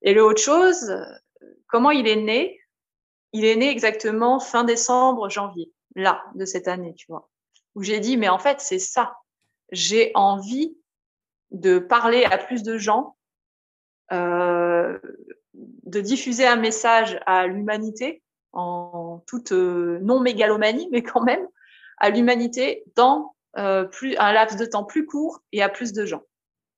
Et 0.00 0.14
le 0.14 0.24
autre 0.24 0.40
chose, 0.40 0.90
comment 1.66 1.90
il 1.90 2.08
est 2.08 2.16
né? 2.16 2.58
Il 3.34 3.44
est 3.44 3.56
né 3.56 3.70
exactement 3.70 4.40
fin 4.40 4.64
décembre, 4.64 5.28
janvier, 5.28 5.70
là 5.94 6.24
de 6.34 6.46
cette 6.46 6.66
année, 6.66 6.94
tu 6.94 7.06
vois, 7.08 7.28
où 7.76 7.84
j'ai 7.84 8.00
dit 8.00 8.16
mais 8.16 8.28
en 8.28 8.40
fait 8.40 8.60
c'est 8.60 8.80
ça, 8.80 9.16
j'ai 9.70 10.10
envie 10.14 10.76
de 11.52 11.78
parler 11.78 12.24
à 12.24 12.38
plus 12.38 12.64
de 12.64 12.76
gens, 12.76 13.16
euh, 14.12 14.98
de 15.54 16.00
diffuser 16.00 16.46
un 16.46 16.56
message 16.56 17.20
à 17.26 17.46
l'humanité 17.46 18.22
en 18.52 19.22
toute 19.26 19.52
euh, 19.52 19.98
non 20.02 20.20
mégalomanie, 20.20 20.88
mais 20.90 21.02
quand 21.02 21.22
même 21.22 21.46
à 21.98 22.10
l'humanité 22.10 22.84
dans 22.94 23.34
euh, 23.58 23.84
plus, 23.84 24.16
un 24.18 24.32
laps 24.32 24.58
de 24.58 24.66
temps 24.66 24.84
plus 24.84 25.06
court 25.06 25.40
et 25.52 25.62
à 25.62 25.68
plus 25.68 25.92
de 25.92 26.04
gens. 26.04 26.22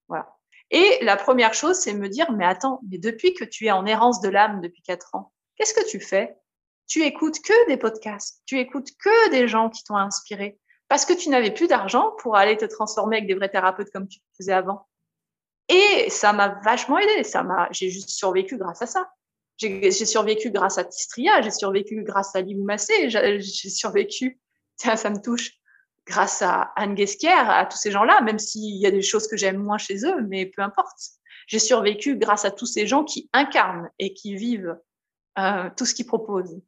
Voilà. 0.08 0.36
Et 0.70 0.98
la 1.02 1.16
première 1.16 1.54
chose, 1.54 1.76
c'est 1.76 1.94
me 1.94 2.08
dire, 2.08 2.30
mais 2.32 2.44
attends, 2.44 2.80
mais 2.90 2.98
depuis 2.98 3.34
que 3.34 3.44
tu 3.44 3.66
es 3.66 3.70
en 3.70 3.86
errance 3.86 4.20
de 4.20 4.28
l'âme 4.28 4.60
depuis 4.60 4.82
quatre 4.82 5.14
ans, 5.14 5.32
qu'est-ce 5.56 5.74
que 5.74 5.88
tu 5.88 5.98
fais? 5.98 6.36
Tu 6.86 7.02
écoutes 7.04 7.40
que 7.40 7.68
des 7.68 7.76
podcasts, 7.76 8.42
tu 8.46 8.58
écoutes 8.58 8.90
que 9.02 9.30
des 9.30 9.48
gens 9.48 9.70
qui 9.70 9.82
t'ont 9.82 9.96
inspiré, 9.96 10.58
parce 10.88 11.04
que 11.04 11.12
tu 11.12 11.28
n'avais 11.28 11.50
plus 11.50 11.68
d'argent 11.68 12.12
pour 12.18 12.36
aller 12.36 12.56
te 12.56 12.64
transformer 12.64 13.18
avec 13.18 13.28
des 13.28 13.34
vrais 13.34 13.48
thérapeutes 13.48 13.90
comme 13.90 14.08
tu 14.08 14.20
faisais 14.36 14.52
avant. 14.52 14.86
Et 15.68 16.08
ça 16.08 16.32
m'a 16.32 16.60
vachement 16.64 16.98
aidé. 16.98 17.24
Ça 17.24 17.42
m'a, 17.42 17.68
j'ai 17.70 17.90
juste 17.90 18.08
survécu 18.10 18.56
grâce 18.56 18.80
à 18.82 18.86
ça. 18.86 19.10
J'ai 19.58 19.90
survécu 19.90 20.50
grâce 20.50 20.78
à 20.78 20.84
Tistria, 20.84 21.42
j'ai 21.42 21.50
survécu 21.50 22.04
grâce 22.04 22.34
à 22.36 22.40
Livou 22.40 22.62
Massé, 22.62 23.10
j'ai 23.10 23.40
survécu, 23.40 24.38
tiens, 24.76 24.94
ça 24.94 25.10
me 25.10 25.20
touche, 25.20 25.50
grâce 26.06 26.42
à 26.42 26.72
Anne 26.76 26.94
Guesquière, 26.94 27.50
à 27.50 27.66
tous 27.66 27.76
ces 27.76 27.90
gens-là, 27.90 28.20
même 28.20 28.38
s'il 28.38 28.80
y 28.80 28.86
a 28.86 28.92
des 28.92 29.02
choses 29.02 29.26
que 29.26 29.36
j'aime 29.36 29.58
moins 29.58 29.76
chez 29.76 30.06
eux, 30.06 30.22
mais 30.28 30.46
peu 30.46 30.62
importe. 30.62 30.96
J'ai 31.48 31.58
survécu 31.58 32.16
grâce 32.16 32.44
à 32.44 32.52
tous 32.52 32.66
ces 32.66 32.86
gens 32.86 33.02
qui 33.02 33.28
incarnent 33.32 33.90
et 33.98 34.14
qui 34.14 34.36
vivent 34.36 34.78
euh, 35.40 35.68
tout 35.76 35.86
ce 35.86 35.94
qu'ils 35.94 36.06
proposent. 36.06 36.60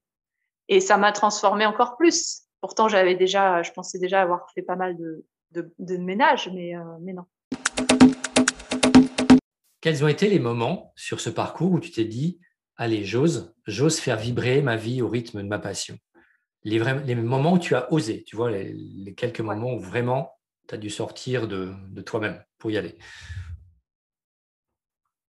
Et 0.69 0.81
ça 0.81 0.97
m'a 0.97 1.13
transformé 1.13 1.67
encore 1.67 1.97
plus. 1.97 2.43
Pourtant, 2.61 2.89
j'avais 2.89 3.15
déjà, 3.15 3.63
je 3.63 3.71
pensais 3.73 3.99
déjà 3.99 4.21
avoir 4.21 4.51
fait 4.55 4.63
pas 4.63 4.77
mal 4.77 4.97
de, 4.97 5.25
de, 5.53 5.73
de 5.79 5.97
ménage, 5.97 6.51
mais, 6.53 6.77
euh, 6.77 6.83
mais 7.01 7.15
non. 7.15 7.25
Quels 9.81 10.05
ont 10.05 10.09
été 10.09 10.29
les 10.29 10.39
moments 10.39 10.93
sur 10.95 11.21
ce 11.21 11.31
parcours 11.31 11.73
où 11.73 11.81
tu 11.81 11.91
t'es 11.91 12.05
dit, 12.05 12.39
allez, 12.77 13.03
j'ose, 13.03 13.55
j'ose 13.67 13.99
faire 13.99 14.19
vibrer 14.19 14.61
ma 14.61 14.77
vie 14.77 15.01
au 15.01 15.09
rythme 15.09 15.43
de 15.43 15.49
ma 15.49 15.59
passion. 15.59 15.97
Les, 16.63 16.79
les 17.07 17.15
moments 17.15 17.55
où 17.55 17.59
tu 17.59 17.75
as 17.75 17.91
osé, 17.91 18.25
tu 18.25 18.37
vois, 18.37 18.51
les, 18.51 19.15
quelques 19.17 19.41
moments 19.41 19.73
où 19.73 19.81
vraiment 19.81 20.31
tu 20.69 20.75
as 20.75 20.79
dû 20.79 20.91
sortir 20.91 21.49
de, 21.49 21.73
toi-même 22.03 22.45
pour 22.59 22.71
y 22.71 22.77
aller. 22.77 22.99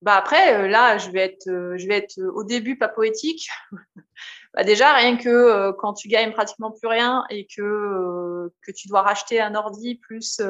Bah 0.02 0.16
après, 0.16 0.56
euh, 0.56 0.68
là, 0.68 0.98
je 0.98 1.12
vais 1.12 1.20
être, 1.20 1.48
euh, 1.48 1.78
je 1.78 1.88
vais 1.88 1.98
être 1.98 2.18
euh, 2.18 2.32
au 2.32 2.44
début 2.44 2.76
pas 2.76 2.88
poétique. 2.88 3.50
bah 4.56 4.64
déjà, 4.64 4.94
rien 4.94 5.16
que 5.16 5.72
quand 5.74 5.94
tu 5.94 6.08
gagnes 6.08 6.32
pratiquement 6.32 6.72
plus 6.72 6.88
rien 6.88 7.24
et 7.30 7.46
que, 7.46 8.52
que 8.66 8.72
tu 8.72 8.88
dois 8.88 9.04
racheter 9.04 9.40
un 9.40 9.56
ordi 9.56 9.96
plus 9.96 10.42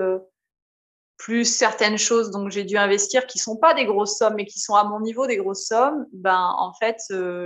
plus 1.17 1.45
certaines 1.45 1.99
choses 1.99 2.31
donc 2.31 2.49
j'ai 2.49 2.63
dû 2.63 2.77
investir 2.77 3.27
qui 3.27 3.37
sont 3.37 3.55
pas 3.55 3.75
des 3.75 3.85
grosses 3.85 4.17
sommes 4.17 4.33
mais 4.37 4.45
qui 4.47 4.59
sont 4.59 4.73
à 4.73 4.85
mon 4.85 4.99
niveau 4.99 5.27
des 5.27 5.37
grosses 5.37 5.67
sommes, 5.67 6.07
ben 6.13 6.55
en 6.57 6.73
fait 6.73 6.97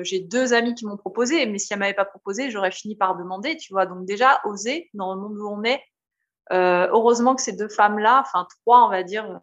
j'ai 0.03 0.19
deux 0.21 0.53
amis 0.53 0.75
qui 0.75 0.85
m'ont 0.85 0.95
proposé, 0.95 1.45
mais 1.45 1.59
si 1.59 1.73
elles 1.73 1.79
m'avaient 1.79 1.93
pas 1.93 2.05
proposé, 2.05 2.51
j'aurais 2.51 2.71
fini 2.71 2.95
par 2.95 3.17
demander, 3.17 3.57
tu 3.57 3.73
vois. 3.73 3.85
Donc 3.85 4.05
déjà 4.05 4.39
oser 4.45 4.89
dans 4.93 5.13
le 5.13 5.19
monde 5.19 5.37
où 5.37 5.49
on 5.49 5.63
est. 5.63 5.81
Heureusement 6.51 7.35
que 7.35 7.41
ces 7.41 7.53
deux 7.53 7.67
femmes-là, 7.67 8.21
enfin 8.25 8.47
trois 8.61 8.85
on 8.85 8.89
va 8.89 9.03
dire, 9.03 9.41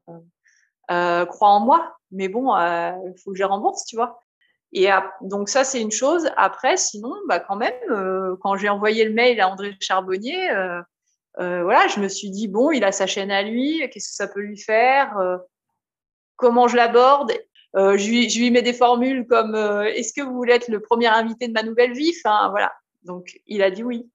euh, 0.90 1.25
croient 1.27 1.51
en 1.51 1.61
moi. 1.61 1.97
Mais 2.11 2.29
bon, 2.29 2.55
il 2.55 3.14
faut 3.23 3.33
que 3.33 3.38
je 3.38 3.45
rembourse, 3.45 3.87
tu 3.87 3.97
vois. 3.97 4.21
Et 4.75 4.88
donc 5.21 5.49
ça 5.49 5.64
c'est 5.64 5.81
une 5.81 5.90
chose. 5.90 6.31
Après 6.37 6.77
sinon, 6.77 7.14
bah 7.29 7.40
quand 7.40 7.57
même, 7.57 7.75
quand 8.40 8.57
j'ai 8.57 8.68
envoyé 8.68 9.05
le 9.05 9.12
mail 9.12 9.40
à 9.40 9.49
André 9.49 9.75
Charbonnier 9.81 10.51
euh, 11.38 11.62
voilà, 11.62 11.88
je 11.88 12.01
me 12.01 12.09
suis 12.09 12.31
dit 12.31 12.49
bon, 12.49 12.71
il 12.71 12.85
a 12.85 12.92
sa 12.92 13.07
chaîne 13.07 13.31
à 13.31 13.42
lui, 13.42 13.81
qu'est-ce 13.90 14.11
que 14.11 14.14
ça 14.14 14.29
peut 14.29 14.40
lui 14.40 14.59
faire 14.59 15.16
euh, 15.18 15.38
Comment 16.37 16.68
je 16.68 16.77
l'aborde 16.77 17.33
Euh, 17.75 17.97
je, 17.97 18.07
lui, 18.38 18.51
mets 18.51 18.61
des 18.62 18.75
formules 18.75 19.27
comme 19.27 19.55
euh, 19.55 19.85
Est-ce 19.85 20.12
que 20.12 20.21
vous 20.21 20.35
voulez 20.35 20.53
être 20.55 20.68
le 20.68 20.81
premier 20.81 21.07
invité 21.07 21.49
de 21.49 21.53
ma 21.55 21.62
nouvelle 21.62 21.95
vie? 21.95 22.12
Enfin, 22.23 22.51
voilà. 22.51 22.73
Donc, 23.05 23.40
il 23.47 23.62
a 23.62 23.71
dit 23.71 23.83
oui. 23.83 24.11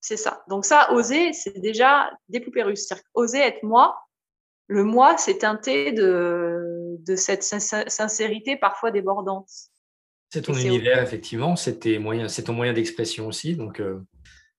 C'est 0.00 0.16
ça. 0.16 0.44
Donc, 0.48 0.64
ça, 0.64 0.92
oser, 0.92 1.32
c'est 1.32 1.58
déjà 1.58 2.10
des 2.28 2.40
poupées 2.40 2.62
russes. 2.62 2.92
Oser 3.14 3.40
être 3.40 3.62
moi. 3.64 3.96
Le 4.72 4.84
moi, 4.84 5.18
c'est 5.18 5.36
teinté 5.36 5.92
de, 5.92 6.96
de 7.00 7.14
cette 7.14 7.42
sincérité 7.42 8.56
parfois 8.56 8.90
débordante. 8.90 9.50
C'est 10.30 10.40
ton 10.40 10.54
univers, 10.54 11.02
effectivement. 11.02 11.56
C'est 11.56 11.78
ton 11.78 12.52
moyen 12.54 12.72
d'expression 12.72 13.26
aussi. 13.26 13.54
Donc, 13.54 13.80
euh... 13.80 14.00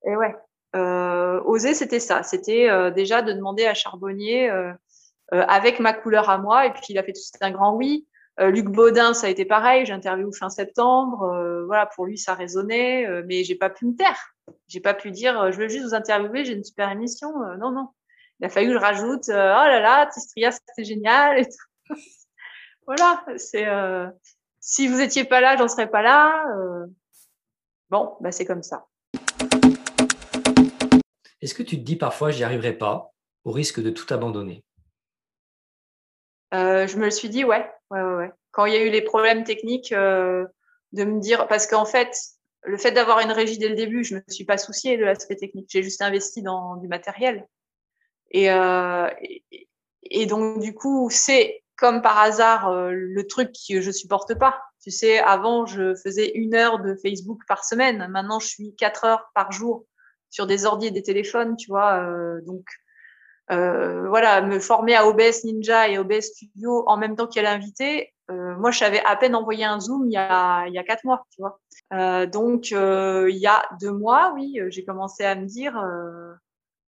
Et 0.06 0.16
ouais. 0.16 0.36
Euh, 0.76 1.42
oser, 1.46 1.74
c'était 1.74 2.00
ça. 2.00 2.22
C'était 2.22 2.70
euh, 2.70 2.92
déjà 2.92 3.24
de 3.24 3.34
demander 3.34 3.66
à 3.66 3.74
Charbonnier 3.74 4.52
avec 5.32 5.80
ma 5.80 5.94
couleur 5.94 6.30
à 6.30 6.38
moi. 6.38 6.68
Et 6.68 6.74
puis, 6.74 6.84
il 6.90 7.00
a 7.00 7.04
fait 7.04 7.14
tout 7.14 7.22
un 7.42 7.50
grand 7.50 7.76
oui. 7.76 8.08
Luc 8.40 8.68
Baudin, 8.68 9.16
ça 9.16 9.26
a 9.26 9.30
été 9.32 9.46
pareil. 9.46 9.88
J'ai 9.88 9.94
interviewé 9.94 10.30
fin 10.38 10.50
septembre. 10.50 11.64
voilà, 11.66 11.88
pour 11.88 12.06
lui, 12.06 12.20
ça 12.20 12.36
résonnait. 12.36 13.24
mais 13.24 13.44
j'ai 13.44 13.56
pas 13.56 13.72
pu 13.72 13.88
me 13.88 13.96
taire. 13.96 14.36
J'ai 14.68 14.80
pas 14.80 14.94
pu 14.94 15.10
dire, 15.10 15.52
je 15.52 15.58
veux 15.58 15.70
juste 15.70 15.86
vous 15.86 15.96
interviewer, 15.96 16.46
j'ai 16.46 16.54
une 16.54 16.64
super 16.64 16.92
émission. 16.92 17.32
non, 17.58 17.72
non. 17.72 17.88
Il 18.40 18.46
a 18.46 18.50
fallu 18.50 18.68
que 18.68 18.74
je 18.74 18.80
rajoute, 18.80 19.24
oh 19.30 19.32
là 19.32 19.80
là, 19.80 20.06
Tistria, 20.08 20.52
c'était 20.52 20.84
génial. 20.84 21.40
Et 21.40 21.48
voilà, 22.88 23.24
c'est 23.38 23.68
si 24.60 24.88
vous 24.88 25.02
étiez 25.02 25.24
pas 25.24 25.42
là, 25.42 25.56
j'en 25.58 25.68
serais 25.68 25.90
pas 25.90 26.02
là. 26.02 26.46
bon, 27.90 28.16
bah 28.20 28.32
c'est 28.32 28.46
comme 28.46 28.64
ça. 28.64 28.88
Est-ce 31.44 31.54
que 31.54 31.64
tu 31.64 31.78
te 31.78 31.84
dis 31.84 31.98
parfois, 31.98 32.32
j'y 32.32 32.46
arriverai 32.46 32.72
pas, 32.72 33.12
au 33.44 33.52
risque 33.52 33.82
de 33.82 33.90
tout 33.90 34.12
abandonner? 34.14 34.64
Euh, 36.54 36.88
Je 36.88 36.96
me 36.98 37.04
le 37.04 37.12
suis 37.12 37.28
dit, 37.28 37.44
ouais. 37.44 37.70
ouais, 37.92 38.02
ouais, 38.02 38.32
Quand 38.52 38.66
il 38.66 38.74
y 38.74 38.78
a 38.78 38.86
eu 38.86 38.90
les 38.90 39.02
problèmes 39.02 39.44
techniques, 39.44 39.92
euh, 39.92 40.46
de 40.94 41.04
me 41.04 41.20
dire, 41.20 41.48
parce 41.48 41.68
qu'en 41.68 41.84
fait, 41.84 42.16
le 42.64 42.78
fait 42.78 42.94
d'avoir 42.94 43.20
une 43.20 43.34
régie 43.34 43.58
dès 43.58 43.68
le 43.68 43.76
début, 43.76 44.06
je 44.06 44.16
ne 44.16 44.20
me 44.20 44.32
suis 44.34 44.46
pas 44.46 44.58
souciée 44.58 44.96
de 44.96 45.04
l'aspect 45.04 45.36
technique. 45.36 45.68
J'ai 45.70 45.84
juste 45.84 46.02
investi 46.02 46.42
dans 46.44 46.78
du 46.78 46.88
matériel. 46.88 47.46
Et, 48.34 48.52
euh, 48.52 49.08
et, 50.04 50.26
donc, 50.26 50.60
du 50.60 50.74
coup, 50.74 51.10
c'est 51.12 51.64
comme 51.78 52.02
par 52.02 52.20
hasard 52.20 52.72
le 52.92 53.28
truc 53.28 53.52
que 53.68 53.82
je 53.82 53.92
supporte 53.92 54.36
pas. 54.36 54.62
Tu 54.82 54.92
sais, 54.92 55.20
avant, 55.20 55.66
je 55.66 55.96
faisais 55.96 56.32
une 56.36 56.56
heure 56.56 56.80
de 56.80 56.96
Facebook 56.96 57.42
par 57.48 57.64
semaine. 57.64 58.08
Maintenant, 58.10 58.40
je 58.40 58.48
suis 58.48 58.76
quatre 58.76 59.06
heures 59.06 59.32
par 59.34 59.52
jour 59.52 59.86
sur 60.30 60.48
des 60.48 60.66
ordi 60.66 60.88
et 60.88 60.92
des 60.92 61.04
téléphones, 61.04 61.56
tu 61.56 61.68
vois. 61.68 62.02
Euh, 62.04 62.42
donc, 62.42 62.66
euh, 63.52 64.08
voilà, 64.08 64.42
me 64.42 64.60
former 64.60 64.96
à 64.96 65.08
OBS 65.08 65.44
Ninja 65.44 65.90
et 65.90 65.98
OBS 65.98 66.22
Studio 66.22 66.84
en 66.88 66.98
même 66.98 67.16
temps 67.16 67.28
qu'elle 67.28 67.46
invité. 67.46 68.14
Euh, 68.32 68.56
moi, 68.58 68.72
je 68.72 68.80
savais 68.80 69.02
à 69.06 69.16
peine 69.16 69.36
envoyer 69.36 69.66
un 69.66 69.80
Zoom 69.80 70.08
il 70.08 70.14
y 70.14 70.18
a, 70.18 70.66
il 70.68 70.74
y 70.74 70.78
a 70.78 70.84
quatre 70.84 71.04
mois, 71.04 71.26
tu 71.32 71.42
vois. 71.42 71.60
Euh, 71.94 72.26
donc, 72.26 72.72
euh, 72.72 73.28
il 73.30 73.38
y 73.38 73.48
a 73.48 73.64
deux 73.82 73.92
mois, 73.92 74.32
oui, 74.36 74.60
j'ai 74.70 74.86
commencé 74.86 75.24
à 75.24 75.36
me 75.36 75.46
dire, 75.46 75.82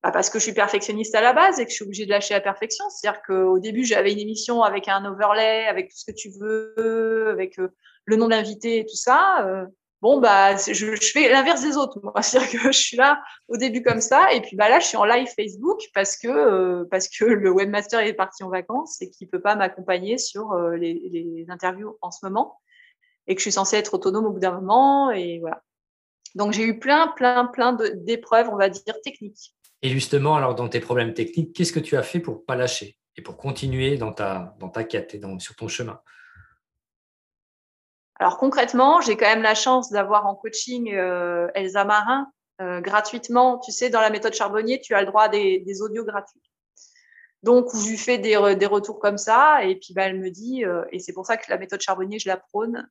bah 0.04 0.10
parce 0.12 0.28
que 0.28 0.38
je 0.38 0.44
suis 0.44 0.52
perfectionniste 0.52 1.14
à 1.14 1.22
la 1.22 1.32
base 1.32 1.58
et 1.58 1.64
que 1.64 1.70
je 1.70 1.76
suis 1.76 1.84
obligée 1.84 2.04
de 2.04 2.10
lâcher 2.10 2.34
la 2.34 2.40
perfection. 2.40 2.84
C'est-à-dire 2.90 3.22
qu'au 3.22 3.58
début, 3.58 3.84
j'avais 3.84 4.12
une 4.12 4.18
émission 4.18 4.62
avec 4.62 4.86
un 4.86 5.02
overlay, 5.04 5.66
avec 5.66 5.88
tout 5.88 5.96
ce 5.96 6.04
que 6.04 6.14
tu 6.14 6.30
veux, 6.38 7.28
avec 7.30 7.56
le 7.56 8.16
nom 8.16 8.26
de 8.26 8.32
l'invité 8.32 8.80
et 8.80 8.86
tout 8.86 8.96
ça. 8.96 9.66
Bon 10.04 10.20
bah 10.20 10.54
je, 10.56 10.96
fais 11.14 11.30
l'inverse 11.30 11.62
des 11.62 11.78
autres 11.78 11.98
c'est-à-dire 12.20 12.60
que 12.60 12.72
je 12.72 12.78
suis 12.78 12.96
là 12.98 13.22
au 13.48 13.56
début 13.56 13.82
comme 13.82 14.02
ça. 14.02 14.34
Et 14.34 14.42
puis 14.42 14.54
bah 14.54 14.68
là 14.68 14.78
je 14.78 14.86
suis 14.86 14.98
en 14.98 15.06
live 15.06 15.28
Facebook 15.34 15.80
parce 15.94 16.18
que 16.18 16.28
euh, 16.28 16.84
parce 16.90 17.08
que 17.08 17.24
le 17.24 17.50
webmaster 17.50 18.00
est 18.00 18.12
parti 18.12 18.44
en 18.44 18.50
vacances 18.50 19.00
et 19.00 19.08
qu'il 19.08 19.30
peut 19.30 19.40
pas 19.40 19.56
m'accompagner 19.56 20.18
sur 20.18 20.52
euh, 20.52 20.76
les, 20.76 20.92
les, 21.10 21.46
interviews 21.48 21.96
en 22.02 22.10
ce 22.10 22.18
moment 22.26 22.60
et 23.26 23.34
que 23.34 23.40
je 23.40 23.44
suis 23.44 23.52
censée 23.52 23.78
être 23.78 23.94
autonome 23.94 24.26
au 24.26 24.30
bout 24.32 24.40
d'un 24.40 24.52
moment 24.52 25.10
et 25.10 25.38
voilà. 25.38 25.62
Donc 26.34 26.52
j'ai 26.52 26.64
eu 26.64 26.78
plein 26.78 27.08
plein 27.16 27.46
plein 27.46 27.72
d'épreuves 27.94 28.50
on 28.50 28.56
va 28.56 28.68
dire 28.68 29.00
techniques 29.02 29.54
et 29.84 29.90
justement 29.90 30.34
alors 30.34 30.56
dans 30.56 30.68
tes 30.68 30.80
problèmes 30.80 31.14
techniques 31.14 31.54
qu'est-ce 31.54 31.72
que 31.72 31.78
tu 31.78 31.96
as 31.96 32.02
fait 32.02 32.18
pour 32.18 32.44
pas 32.44 32.56
lâcher 32.56 32.98
et 33.16 33.22
pour 33.22 33.36
continuer 33.36 33.96
dans 33.96 34.12
ta 34.12 34.56
dans 34.58 34.70
ta 34.70 34.82
quête 34.82 35.14
et 35.14 35.18
dans, 35.18 35.38
sur 35.38 35.54
ton 35.54 35.68
chemin? 35.68 36.00
Alors 38.18 38.38
concrètement, 38.38 39.00
j'ai 39.00 39.16
quand 39.16 39.26
même 39.26 39.42
la 39.42 39.54
chance 39.54 39.90
d'avoir 39.90 40.26
en 40.26 40.34
coaching 40.34 40.92
euh, 40.92 41.48
Elsa 41.54 41.84
Marin 41.84 42.32
euh, 42.60 42.80
gratuitement. 42.80 43.58
Tu 43.58 43.72
sais, 43.72 43.90
dans 43.90 44.00
la 44.00 44.10
méthode 44.10 44.32
Charbonnier, 44.32 44.80
tu 44.80 44.94
as 44.94 45.00
le 45.00 45.06
droit 45.06 45.24
à 45.24 45.28
des, 45.28 45.60
des 45.60 45.82
audios 45.82 46.04
gratuits. 46.04 46.40
Donc, 47.42 47.66
je 47.74 47.90
lui 47.90 47.98
fais 47.98 48.16
des, 48.16 48.54
des, 48.56 48.66
retours 48.66 49.00
comme 49.00 49.18
ça, 49.18 49.64
et 49.64 49.74
puis 49.74 49.92
bah, 49.92 50.04
elle 50.04 50.18
me 50.18 50.30
dit, 50.30 50.64
euh, 50.64 50.84
et 50.92 51.00
c'est 51.00 51.12
pour 51.12 51.26
ça 51.26 51.36
que 51.36 51.44
la 51.50 51.58
méthode 51.58 51.80
Charbonnier, 51.80 52.18
je 52.18 52.28
la 52.28 52.36
prône. 52.36 52.88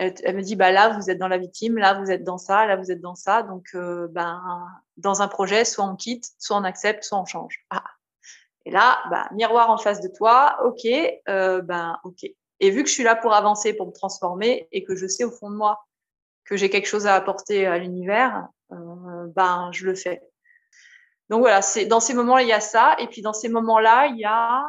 Euh, 0.00 0.10
elle, 0.22 0.36
me 0.36 0.42
dit, 0.42 0.56
bah 0.56 0.70
là, 0.70 0.90
vous 0.90 1.10
êtes 1.10 1.18
dans 1.18 1.28
la 1.28 1.38
victime, 1.38 1.76
là, 1.76 1.94
vous 1.94 2.10
êtes 2.10 2.24
dans 2.24 2.38
ça, 2.38 2.66
là, 2.66 2.76
vous 2.76 2.90
êtes 2.90 3.00
dans 3.00 3.14
ça. 3.14 3.42
Donc, 3.42 3.66
euh, 3.74 4.08
ben, 4.10 4.66
dans 4.96 5.22
un 5.22 5.28
projet, 5.28 5.64
soit 5.64 5.84
on 5.84 5.96
quitte, 5.96 6.26
soit 6.38 6.56
on 6.56 6.64
accepte, 6.64 7.04
soit 7.04 7.18
on 7.18 7.26
change. 7.26 7.64
Ah. 7.70 7.84
Et 8.64 8.70
là, 8.70 8.98
bah, 9.10 9.28
miroir 9.32 9.70
en 9.70 9.78
face 9.78 10.00
de 10.00 10.08
toi, 10.08 10.58
ok, 10.64 10.86
ben, 11.26 11.98
ok. 12.04 12.24
Et 12.60 12.70
vu 12.70 12.82
que 12.82 12.88
je 12.88 12.94
suis 12.94 13.04
là 13.04 13.16
pour 13.16 13.34
avancer, 13.34 13.72
pour 13.72 13.86
me 13.86 13.92
transformer, 13.92 14.68
et 14.72 14.84
que 14.84 14.96
je 14.96 15.06
sais 15.06 15.24
au 15.24 15.30
fond 15.30 15.50
de 15.50 15.56
moi 15.56 15.84
que 16.44 16.56
j'ai 16.56 16.70
quelque 16.70 16.86
chose 16.86 17.06
à 17.06 17.14
apporter 17.14 17.66
à 17.66 17.78
l'univers, 17.78 18.48
euh, 18.72 19.26
ben 19.28 19.70
je 19.72 19.84
le 19.84 19.94
fais. 19.94 20.22
Donc 21.28 21.40
voilà, 21.40 21.60
c'est 21.60 21.84
dans 21.84 22.00
ces 22.00 22.14
moments-là 22.14 22.42
il 22.42 22.48
y 22.48 22.52
a 22.52 22.60
ça, 22.60 22.96
et 22.98 23.06
puis 23.06 23.20
dans 23.20 23.34
ces 23.34 23.50
moments-là 23.50 24.06
il 24.06 24.18
y 24.18 24.24
a 24.24 24.64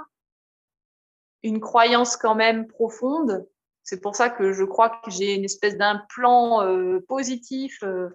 une 1.41 1.61
croyance 1.61 2.17
quand 2.17 2.35
même 2.35 2.67
profonde. 2.67 3.47
C'est 3.89 4.01
pour 4.01 4.15
ça 4.15 4.29
que 4.29 4.53
je 4.53 4.63
crois 4.63 5.01
que 5.03 5.09
j'ai 5.09 5.33
une 5.33 5.45
espèce 5.45 5.75
d'un 5.75 6.03
plan 6.09 6.61
euh, 6.61 6.99
positif 7.07 7.81
euh, 7.81 8.09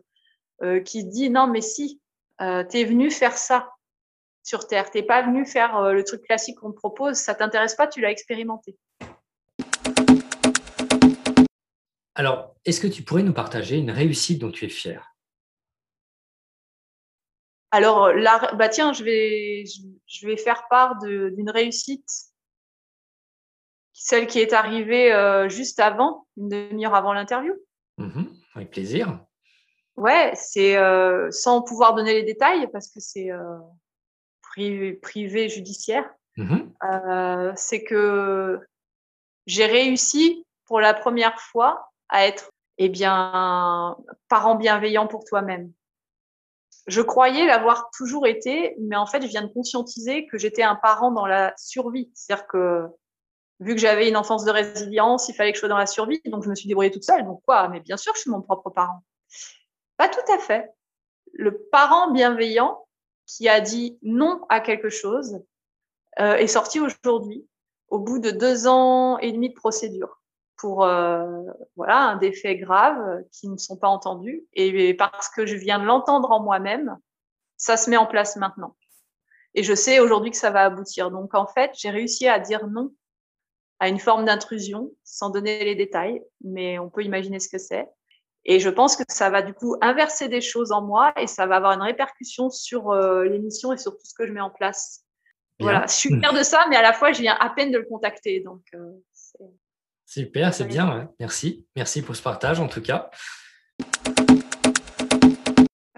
euh, 0.62 0.78
qui 0.78 1.04
dit 1.04 1.30
non 1.30 1.48
mais 1.48 1.62
si, 1.62 2.00
tu 2.38 2.44
es 2.44 2.84
venu 2.84 3.10
faire 3.10 3.36
ça 3.36 3.72
sur 4.44 4.68
Terre, 4.68 4.92
t'es 4.92 5.02
pas 5.02 5.22
venu 5.22 5.44
faire 5.44 5.92
le 5.92 6.04
truc 6.04 6.22
classique 6.22 6.60
qu'on 6.60 6.70
te 6.70 6.76
propose, 6.76 7.16
ça 7.16 7.34
t'intéresse 7.34 7.74
pas, 7.74 7.88
tu 7.88 8.00
l'as 8.00 8.12
expérimenté. 8.12 8.76
Alors, 12.14 12.54
est-ce 12.64 12.80
que 12.80 12.86
tu 12.86 13.02
pourrais 13.02 13.24
nous 13.24 13.34
partager 13.34 13.76
une 13.76 13.90
réussite 13.90 14.38
dont 14.38 14.52
tu 14.52 14.66
es 14.66 14.68
fière 14.68 15.16
Alors, 17.72 18.12
bah 18.54 18.68
tiens, 18.68 18.92
je 18.92 19.02
vais, 19.02 19.64
je 20.06 20.26
vais 20.28 20.36
faire 20.36 20.68
part 20.70 20.98
d'une 21.00 21.50
réussite, 21.50 22.33
celle 24.04 24.26
qui 24.26 24.38
est 24.38 24.52
arrivée 24.52 25.12
euh, 25.14 25.48
juste 25.48 25.80
avant, 25.80 26.26
une 26.36 26.50
demi-heure 26.50 26.94
avant 26.94 27.14
l'interview. 27.14 27.54
Mmh 27.98 28.24
avec 28.54 28.70
plaisir. 28.70 29.18
Ouais, 29.96 30.30
c'est 30.36 30.76
euh, 30.76 31.28
sans 31.32 31.60
pouvoir 31.62 31.94
donner 31.94 32.12
les 32.12 32.22
détails 32.22 32.68
parce 32.70 32.88
que 32.88 33.00
c'est 33.00 33.32
euh, 33.32 33.58
privé, 34.42 35.48
judiciaire. 35.48 36.08
Mmh 36.36 36.58
c'est 37.56 37.82
que 37.82 38.60
j'ai 39.46 39.66
réussi 39.66 40.46
pour 40.66 40.80
la 40.80 40.94
première 40.94 41.40
fois 41.40 41.90
à 42.08 42.26
être 42.26 42.52
eh 42.78 42.88
bien, 42.88 43.96
parent 44.28 44.54
bienveillant 44.54 45.06
pour 45.06 45.24
toi-même. 45.24 45.72
Je 46.86 47.00
croyais 47.00 47.46
l'avoir 47.46 47.88
toujours 47.96 48.26
été, 48.26 48.76
mais 48.80 48.96
en 48.96 49.06
fait, 49.06 49.22
je 49.22 49.28
viens 49.28 49.42
de 49.42 49.52
conscientiser 49.52 50.26
que 50.26 50.36
j'étais 50.36 50.62
un 50.62 50.76
parent 50.76 51.10
dans 51.10 51.26
la 51.26 51.54
survie. 51.56 52.10
C'est-à-dire 52.14 52.46
que 52.46 52.88
vu 53.64 53.74
que 53.74 53.80
j'avais 53.80 54.08
une 54.08 54.16
enfance 54.16 54.44
de 54.44 54.50
résilience, 54.50 55.28
il 55.28 55.34
fallait 55.34 55.52
que 55.52 55.56
je 55.56 55.60
sois 55.60 55.68
dans 55.68 55.78
la 55.78 55.86
survie, 55.86 56.20
donc 56.26 56.44
je 56.44 56.50
me 56.50 56.54
suis 56.54 56.68
débrouillée 56.68 56.90
toute 56.90 57.04
seule. 57.04 57.24
Donc 57.24 57.42
quoi? 57.44 57.68
Mais 57.68 57.80
bien 57.80 57.96
sûr, 57.96 58.12
je 58.14 58.20
suis 58.20 58.30
mon 58.30 58.42
propre 58.42 58.70
parent. 58.70 59.02
Pas 59.96 60.08
tout 60.08 60.32
à 60.32 60.38
fait. 60.38 60.70
Le 61.32 61.56
parent 61.72 62.10
bienveillant 62.10 62.86
qui 63.26 63.48
a 63.48 63.60
dit 63.60 63.98
non 64.02 64.44
à 64.50 64.60
quelque 64.60 64.90
chose 64.90 65.40
euh, 66.20 66.36
est 66.36 66.46
sorti 66.46 66.78
aujourd'hui, 66.78 67.48
au 67.88 67.98
bout 67.98 68.18
de 68.18 68.30
deux 68.30 68.66
ans 68.66 69.18
et 69.18 69.32
demi 69.32 69.48
de 69.48 69.54
procédure 69.54 70.20
pour 70.56 70.84
euh, 70.84 71.42
voilà 71.74 71.96
un 71.96 72.16
défait 72.16 72.56
grave 72.56 73.22
qui 73.32 73.48
ne 73.48 73.56
sont 73.56 73.76
pas 73.76 73.88
entendus 73.88 74.44
et 74.52 74.94
parce 74.94 75.28
que 75.28 75.46
je 75.46 75.56
viens 75.56 75.80
de 75.80 75.84
l'entendre 75.84 76.30
en 76.30 76.40
moi-même, 76.40 76.96
ça 77.56 77.76
se 77.76 77.90
met 77.90 77.96
en 77.96 78.06
place 78.06 78.36
maintenant. 78.36 78.76
Et 79.54 79.62
je 79.62 79.74
sais 79.74 80.00
aujourd'hui 80.00 80.30
que 80.30 80.36
ça 80.36 80.50
va 80.50 80.64
aboutir. 80.64 81.10
Donc 81.10 81.34
en 81.34 81.46
fait, 81.46 81.72
j'ai 81.74 81.90
réussi 81.90 82.28
à 82.28 82.38
dire 82.38 82.66
non 82.68 82.92
à 83.84 83.88
une 83.88 83.98
forme 83.98 84.24
d'intrusion 84.24 84.90
sans 85.04 85.28
donner 85.28 85.62
les 85.62 85.74
détails, 85.74 86.22
mais 86.42 86.78
on 86.78 86.88
peut 86.88 87.02
imaginer 87.02 87.38
ce 87.38 87.50
que 87.50 87.58
c'est. 87.58 87.86
Et 88.46 88.58
je 88.58 88.70
pense 88.70 88.96
que 88.96 89.02
ça 89.08 89.28
va 89.28 89.42
du 89.42 89.52
coup 89.52 89.76
inverser 89.82 90.28
des 90.28 90.40
choses 90.40 90.72
en 90.72 90.80
moi 90.80 91.12
et 91.18 91.26
ça 91.26 91.44
va 91.44 91.56
avoir 91.56 91.72
une 91.72 91.82
répercussion 91.82 92.48
sur 92.48 92.92
euh, 92.92 93.24
l'émission 93.24 93.74
et 93.74 93.76
sur 93.76 93.92
tout 93.92 94.04
ce 94.04 94.14
que 94.14 94.26
je 94.26 94.32
mets 94.32 94.40
en 94.40 94.48
place. 94.48 95.04
Voilà, 95.60 95.84
je 95.86 95.92
suis 95.92 96.18
fière 96.18 96.32
de 96.32 96.42
ça, 96.42 96.66
mais 96.70 96.76
à 96.76 96.82
la 96.82 96.94
fois, 96.94 97.12
je 97.12 97.20
viens 97.20 97.36
à 97.38 97.50
peine 97.50 97.70
de 97.70 97.78
le 97.78 97.84
contacter. 97.84 98.40
Donc, 98.40 98.62
euh, 98.74 98.90
Super, 100.06 100.54
c'est 100.54 100.64
bien. 100.64 101.10
Merci. 101.20 101.66
Merci 101.76 102.00
pour 102.00 102.16
ce 102.16 102.22
partage 102.22 102.60
en 102.60 102.68
tout 102.68 102.82
cas. 102.82 103.10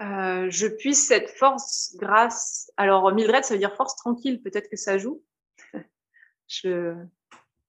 Euh, 0.01 0.47
je 0.49 0.67
puisse 0.67 1.07
cette 1.07 1.29
force 1.29 1.95
grâce. 1.95 2.69
Alors, 2.75 3.13
Mildred, 3.13 3.45
ça 3.45 3.53
veut 3.53 3.59
dire 3.59 3.75
force 3.75 3.95
tranquille, 3.95 4.41
peut-être 4.41 4.69
que 4.69 4.77
ça 4.77 4.97
joue. 4.97 5.23
je... 6.47 6.95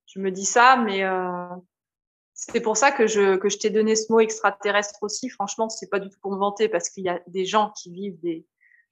Je 0.09 0.21
me 0.21 0.31
dis 0.31 0.45
ça, 0.45 0.77
mais 0.77 1.05
c'est 2.35 2.61
pour 2.61 2.77
ça 2.77 2.91
que 2.91 3.07
je, 3.07 3.37
que 3.37 3.49
je 3.49 3.59
t'ai 3.59 3.71
donné 3.71 3.95
ce 3.95 4.11
mot 4.11 4.21
extraterrestre 4.21 4.99
aussi. 5.03 5.29
Franchement, 5.29 5.69
c'est 5.69 5.89
pas 5.89 6.01
du 6.01 6.09
tout 6.09 6.19
pour 6.21 6.33
me 6.33 6.39
vanter 6.39 6.69
parce 6.69 6.89
qu'il 6.89 7.05
y 7.05 7.09
a 7.09 7.21
des 7.27 7.45
gens 7.45 7.73
qui 7.77 7.93
vivent 7.93 8.19
des, 8.21 8.47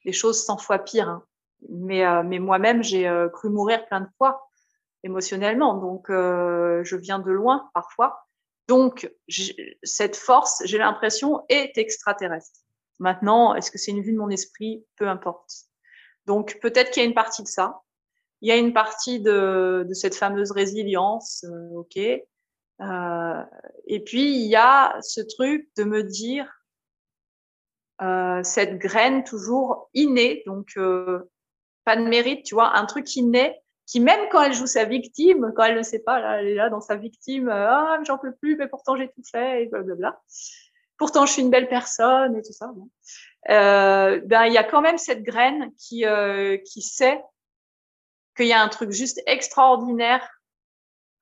des 0.04 0.12
choses 0.12 0.44
100 0.44 0.58
fois 0.58 0.78
pires. 0.78 1.08
Hein. 1.08 1.24
Mais, 1.70 2.04
mais 2.22 2.38
moi-même, 2.38 2.82
j'ai 2.82 3.10
cru 3.32 3.48
mourir 3.48 3.86
plein 3.86 4.02
de 4.02 4.08
fois 4.18 4.48
émotionnellement. 5.04 5.74
Donc, 5.74 6.06
je 6.10 6.96
viens 6.96 7.18
de 7.18 7.30
loin 7.30 7.70
parfois. 7.72 8.26
Donc, 8.68 9.10
cette 9.82 10.16
force, 10.16 10.62
j'ai 10.64 10.78
l'impression, 10.78 11.44
est 11.48 11.78
extraterrestre. 11.78 12.60
Maintenant, 12.98 13.54
est-ce 13.54 13.70
que 13.70 13.78
c'est 13.78 13.90
une 13.90 14.02
vue 14.02 14.12
de 14.12 14.18
mon 14.18 14.30
esprit? 14.30 14.84
Peu 14.96 15.08
importe. 15.08 15.50
Donc, 16.26 16.58
peut-être 16.60 16.90
qu'il 16.90 17.02
y 17.02 17.06
a 17.06 17.08
une 17.08 17.14
partie 17.14 17.42
de 17.42 17.48
ça. 17.48 17.82
Il 18.42 18.48
y 18.48 18.52
a 18.52 18.56
une 18.56 18.72
partie 18.72 19.20
de, 19.20 19.86
cette 19.92 20.14
fameuse 20.14 20.50
résilience, 20.50 21.44
euh, 21.44 21.78
ok. 21.78 21.96
Euh, 21.96 23.44
et 23.86 24.00
puis, 24.04 24.36
il 24.36 24.46
y 24.46 24.56
a 24.56 24.96
ce 25.00 25.20
truc 25.20 25.68
de 25.76 25.84
me 25.84 26.02
dire, 26.02 26.52
euh, 28.02 28.42
cette 28.42 28.78
graine 28.78 29.24
toujours 29.24 29.88
innée, 29.94 30.42
donc 30.46 30.74
pas 31.84 31.96
de 31.96 32.02
mérite, 32.02 32.44
tu 32.44 32.54
vois, 32.54 32.76
un 32.76 32.84
truc 32.84 33.14
inné 33.16 33.62
qui 33.86 34.00
même 34.00 34.28
quand 34.30 34.42
elle 34.42 34.52
joue 34.52 34.66
sa 34.66 34.84
victime, 34.84 35.52
quand 35.56 35.64
elle 35.64 35.76
ne 35.76 35.82
sait 35.82 36.00
pas, 36.00 36.20
là, 36.20 36.40
elle 36.40 36.48
est 36.48 36.54
là 36.54 36.68
dans 36.68 36.80
sa 36.80 36.96
victime, 36.96 37.48
euh, 37.48 37.70
ah, 37.70 37.98
j'en 38.04 38.18
peux 38.18 38.34
plus, 38.34 38.56
mais 38.56 38.66
pourtant 38.66 38.96
j'ai 38.96 39.08
tout 39.08 39.22
fait, 39.30 39.62
et 39.62 39.66
blablabla. 39.66 40.20
Pourtant, 40.98 41.26
je 41.26 41.32
suis 41.32 41.42
une 41.42 41.50
belle 41.50 41.68
personne 41.68 42.36
et 42.36 42.42
tout 42.42 42.52
ça. 42.52 42.72
Euh, 43.50 44.20
ben, 44.24 44.46
il 44.46 44.52
y 44.52 44.58
a 44.58 44.64
quand 44.64 44.80
même 44.80 44.98
cette 44.98 45.22
graine 45.22 45.70
qui, 45.78 46.04
euh, 46.06 46.56
qui 46.56 46.82
sait 46.82 47.22
qu'il 48.36 48.46
y 48.46 48.52
a 48.52 48.62
un 48.62 48.68
truc 48.68 48.90
juste 48.90 49.22
extraordinaire 49.26 50.28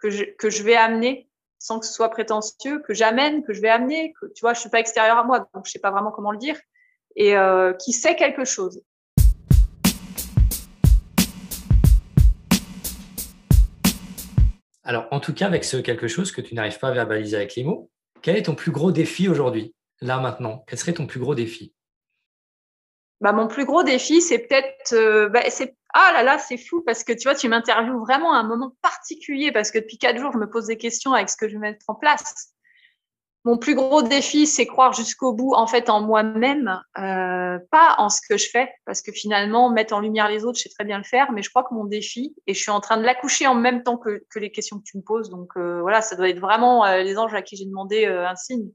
que 0.01 0.11
je, 0.11 0.63
vais 0.63 0.75
amener 0.75 1.31
sans 1.59 1.79
que 1.79 1.87
ce 1.87 1.95
soit 1.95 2.11
prétentieux, 2.11 2.83
que 2.87 2.93
j'amène, 2.93 3.43
que 3.43 3.55
je 3.55 3.63
vais 3.63 3.71
amener, 3.71 4.13
que 4.21 4.27
tu 4.35 4.43
vois, 4.43 4.53
je 4.53 4.61
suis 4.61 4.69
pas 4.69 4.81
extérieure 4.81 5.17
à 5.17 5.25
moi, 5.25 5.49
donc 5.55 5.65
je 5.65 5.71
sais 5.71 5.79
pas 5.79 5.91
vraiment 5.91 6.11
comment 6.11 6.31
le 6.31 6.37
dire, 6.37 6.61
et 7.17 7.35
euh, 7.35 7.73
qui 7.73 7.93
sait 7.93 8.15
quelque 8.17 8.45
chose. 8.45 8.83
Alors, 14.83 15.07
en 15.11 15.21
tout 15.21 15.33
cas, 15.33 15.47
avec 15.47 15.65
ce 15.65 15.79
quelque 15.79 16.09
chose 16.09 16.33
que 16.33 16.43
tu 16.43 16.55
n'arrives 16.55 16.79
pas 16.79 16.89
à 16.89 16.93
verbaliser 16.93 17.37
avec 17.37 17.55
les 17.55 17.65
mots, 17.65 17.91
quel 18.21 18.37
est 18.37 18.43
ton 18.43 18.55
plus 18.55 18.73
gros 18.73 18.93
défi 18.93 19.29
aujourd'hui, 19.29 19.75
là 20.03 20.19
maintenant? 20.19 20.63
Quel 20.67 20.79
serait 20.79 20.93
ton 20.93 21.07
plus 21.07 21.21
gros 21.21 21.35
défi? 21.35 21.73
Bah, 23.21 23.33
Mon 23.33 23.49
plus 23.49 23.65
gros 23.65 23.83
défi, 23.83 24.21
c'est 24.21 24.39
peut-être. 24.39 24.93
Euh, 24.93 25.29
bah, 25.29 25.43
ah 25.95 26.11
là 26.13 26.23
là, 26.23 26.39
c'est 26.39 26.57
fou 26.57 26.83
parce 26.85 27.05
que 27.05 27.13
tu 27.13 27.29
vois, 27.29 27.35
tu 27.35 27.49
m'interviews 27.49 28.01
vraiment 28.01 28.33
à 28.33 28.39
un 28.39 28.43
moment 28.43 28.73
particulier 28.83 29.53
parce 29.53 29.71
que 29.71 29.79
depuis 29.79 29.99
quatre 29.99 30.19
jours, 30.19 30.33
je 30.33 30.39
me 30.39 30.51
pose 30.51 30.67
des 30.67 30.77
questions 30.77 31.13
avec 31.13 31.29
ce 31.29 31.37
que 31.37 31.49
je 31.49 31.55
vais 31.55 31.61
mettre 31.61 31.85
en 31.89 31.95
place 31.95 32.55
mon 33.45 33.59
plus 33.59 33.75
gros 33.75 34.01
défi, 34.01 34.47
c'est 34.47 34.67
croire 34.67 34.95
jusqu'au 34.95 35.35
bout, 35.35 35.53
en 35.53 35.67
fait, 35.67 35.91
en 35.91 36.01
moi-même, 36.01 36.81
euh, 36.99 37.59
pas 37.71 37.95
en 37.99 38.09
ce 38.09 38.21
que 38.27 38.39
je 38.39 38.49
fais, 38.49 38.73
parce 38.87 39.03
que 39.03 39.13
finalement, 39.13 39.69
mettre 39.69 39.93
en 39.93 40.01
lumière 40.01 40.29
les 40.29 40.47
autres, 40.47 40.59
je 40.59 40.69
très 40.71 40.85
bien 40.85 40.97
le 40.97 41.05
faire, 41.05 41.31
mais 41.31 41.43
je 41.43 41.51
crois 41.51 41.63
que 41.63 41.75
mon 41.75 41.85
défi, 41.85 42.35
et 42.47 42.55
je 42.55 42.59
suis 42.59 42.71
en 42.71 42.81
train 42.81 42.97
de 42.97 43.03
l'accoucher 43.03 43.47
en 43.47 43.55
même 43.55 43.83
temps 43.83 43.99
que, 43.99 44.23
les 44.37 44.51
questions 44.51 44.79
que 44.79 44.85
tu 44.85 44.97
me 44.97 45.03
poses, 45.03 45.29
donc 45.29 45.51
euh, 45.57 45.83
voilà, 45.83 46.01
ça 46.01 46.17
doit 46.17 46.31
être 46.31 46.41
vraiment 46.41 46.87
les 46.87 47.19
anges 47.19 47.35
à 47.35 47.43
qui 47.43 47.57
j'ai 47.57 47.67
demandé 47.67 48.07
un 48.07 48.35
signe. 48.35 48.71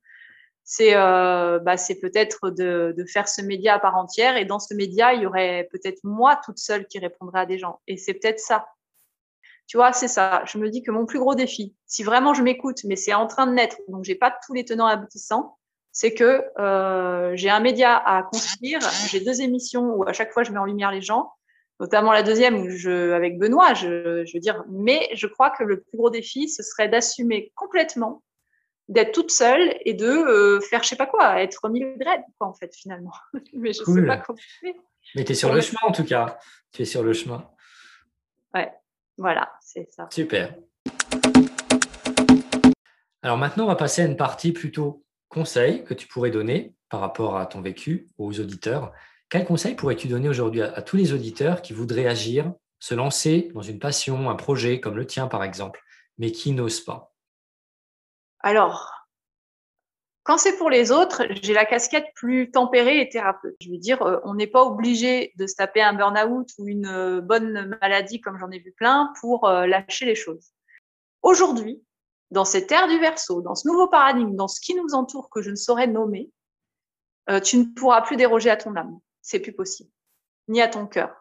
C'est 0.71 0.95
euh, 0.95 1.57
bah, 1.57 1.77
peut-être 1.99 2.51
de, 2.51 2.93
de 2.95 3.05
faire 3.05 3.27
ce 3.27 3.41
média 3.41 3.73
à 3.73 3.79
part 3.79 3.95
entière, 3.95 4.37
et 4.37 4.45
dans 4.45 4.59
ce 4.59 4.75
média, 4.75 5.15
il 5.15 5.23
y 5.23 5.25
aurait 5.25 5.67
peut-être 5.71 5.97
moi 6.03 6.39
toute 6.45 6.59
seule 6.59 6.85
qui 6.85 6.99
répondrait 6.99 7.39
à 7.39 7.45
des 7.47 7.57
gens, 7.57 7.81
et 7.87 7.97
c'est 7.97 8.13
peut-être 8.13 8.39
ça 8.39 8.67
tu 9.65 9.77
vois, 9.77 9.93
c'est 9.93 10.07
ça. 10.07 10.43
Je 10.45 10.57
me 10.57 10.67
dis 10.69 10.81
que 10.81 10.89
mon 10.89 11.05
plus 11.05 11.19
gros 11.19 11.35
défi, 11.35 11.75
si 11.85 12.01
vraiment 12.01 12.33
je 12.33 12.41
m'écoute, 12.41 12.83
mais 12.85 12.95
c'est 12.95 13.13
en 13.13 13.27
train 13.27 13.45
de 13.45 13.53
naître, 13.53 13.77
donc 13.87 14.03
j'ai 14.03 14.15
pas 14.15 14.35
tous 14.45 14.53
les 14.53 14.65
tenants 14.65 14.87
aboutissants, 14.87 15.57
c'est 15.91 16.13
que 16.13 16.43
euh, 16.59 17.35
j'ai 17.35 17.49
un 17.49 17.59
média 17.59 17.95
à 17.95 18.21
construire, 18.23 18.79
j'ai 19.09 19.21
deux 19.21 19.41
émissions 19.41 19.95
où 19.95 20.07
à 20.07 20.13
chaque 20.13 20.31
fois 20.33 20.43
je 20.43 20.51
mets 20.51 20.59
en 20.59 20.65
lumière 20.65 20.91
les 20.91 21.01
gens, 21.01 21.33
notamment 21.79 22.11
la 22.11 22.23
deuxième 22.23 22.57
où 22.57 22.69
je, 22.69 23.11
avec 23.13 23.39
Benoît, 23.39 23.73
je, 23.73 24.23
je 24.23 24.33
veux 24.35 24.39
dire, 24.39 24.63
mais 24.69 25.09
je 25.13 25.25
crois 25.25 25.49
que 25.49 25.63
le 25.63 25.81
plus 25.81 25.97
gros 25.97 26.11
défi, 26.11 26.47
ce 26.47 26.61
serait 26.61 26.89
d'assumer 26.89 27.51
complètement 27.55 28.21
d'être 28.89 29.13
toute 29.13 29.31
seule 29.31 29.77
et 29.85 29.93
de 29.93 30.05
euh, 30.05 30.59
faire 30.59 30.83
je 30.83 30.89
sais 30.89 30.95
pas 30.95 31.05
quoi, 31.05 31.41
être 31.41 31.69
Mildred, 31.69 32.21
quoi, 32.37 32.47
en 32.47 32.53
fait, 32.53 32.75
finalement. 32.75 33.13
mais 33.53 33.71
je 33.71 33.83
sais 33.83 34.05
pas 34.05 34.17
comment 34.17 34.39
Mais 35.15 35.23
tu 35.23 35.31
es 35.31 35.35
sur 35.35 35.53
le 35.53 35.61
chemin, 35.61 35.79
en 35.83 35.91
tout 35.91 36.03
cas. 36.03 36.37
Tu 36.73 36.81
es 36.81 36.85
sur 36.85 37.03
le 37.03 37.13
chemin. 37.13 37.49
Ouais. 38.53 38.71
Voilà, 39.17 39.51
c'est 39.61 39.89
ça. 39.91 40.07
Super. 40.11 40.55
Alors 43.21 43.37
maintenant, 43.37 43.65
on 43.65 43.67
va 43.67 43.75
passer 43.75 44.01
à 44.01 44.05
une 44.05 44.15
partie 44.17 44.53
plutôt 44.53 45.03
conseil 45.27 45.83
que 45.83 45.93
tu 45.93 46.07
pourrais 46.07 46.31
donner 46.31 46.73
par 46.89 47.01
rapport 47.01 47.37
à 47.37 47.45
ton 47.45 47.61
vécu 47.61 48.07
aux 48.17 48.39
auditeurs. 48.39 48.93
Quel 49.29 49.45
conseil 49.45 49.75
pourrais-tu 49.75 50.07
donner 50.07 50.29
aujourd'hui 50.29 50.61
à, 50.61 50.81
tous 50.81 50.95
les 50.95 51.13
auditeurs 51.13 51.61
qui 51.61 51.73
voudraient 51.73 52.07
agir, 52.07 52.53
se 52.79 52.95
lancer 52.95 53.51
dans 53.53 53.61
une 53.61 53.77
passion, 53.77 54.29
un 54.29 54.35
projet 54.35 54.79
comme 54.79 54.95
le 54.95 55.05
tien 55.05 55.27
par 55.27 55.43
exemple, 55.43 55.83
mais 56.17 56.31
qui 56.31 56.53
n'osent 56.53 56.81
pas? 56.81 57.13
Alors, 58.41 58.99
quand 60.23 60.37
c'est 60.37 60.57
pour 60.57 60.69
les 60.69 60.91
autres, 60.91 61.23
j'ai 61.41 61.53
la 61.53 61.65
casquette 61.65 62.05
plus 62.13 62.51
tempérée 62.51 63.01
et 63.01 63.09
thérapeute. 63.09 63.55
Je 63.61 63.71
veux 63.71 63.79
dire, 63.79 64.01
euh, 64.03 64.19
on 64.23 64.35
n'est 64.35 64.47
pas 64.47 64.63
obligé 64.63 65.33
de 65.37 65.47
se 65.47 65.55
taper 65.55 65.81
un 65.81 65.93
burn-out 65.93 66.47
ou 66.59 66.67
une 66.67 66.85
euh, 66.85 67.19
bonne 67.19 67.77
maladie, 67.81 68.21
comme 68.21 68.37
j'en 68.37 68.51
ai 68.51 68.59
vu 68.59 68.71
plein, 68.71 69.11
pour 69.19 69.47
euh, 69.47 69.65
lâcher 69.65 70.05
les 70.05 70.13
choses. 70.13 70.51
Aujourd'hui, 71.23 71.83
dans 72.29 72.45
cette 72.45 72.71
ère 72.71 72.87
du 72.87 72.99
verso, 72.99 73.41
dans 73.41 73.55
ce 73.55 73.67
nouveau 73.67 73.87
paradigme, 73.87 74.35
dans 74.35 74.47
ce 74.47 74.61
qui 74.61 74.75
nous 74.75 74.93
entoure 74.93 75.31
que 75.31 75.41
je 75.41 75.49
ne 75.49 75.55
saurais 75.55 75.87
nommer, 75.87 76.29
tu 77.43 77.57
ne 77.57 77.65
pourras 77.65 78.01
plus 78.01 78.17
déroger 78.17 78.49
à 78.49 78.57
ton 78.57 78.75
âme. 78.75 78.99
C'est 79.21 79.39
plus 79.39 79.53
possible. 79.53 79.91
Ni 80.47 80.61
à 80.61 80.67
ton 80.67 80.87
cœur. 80.87 81.13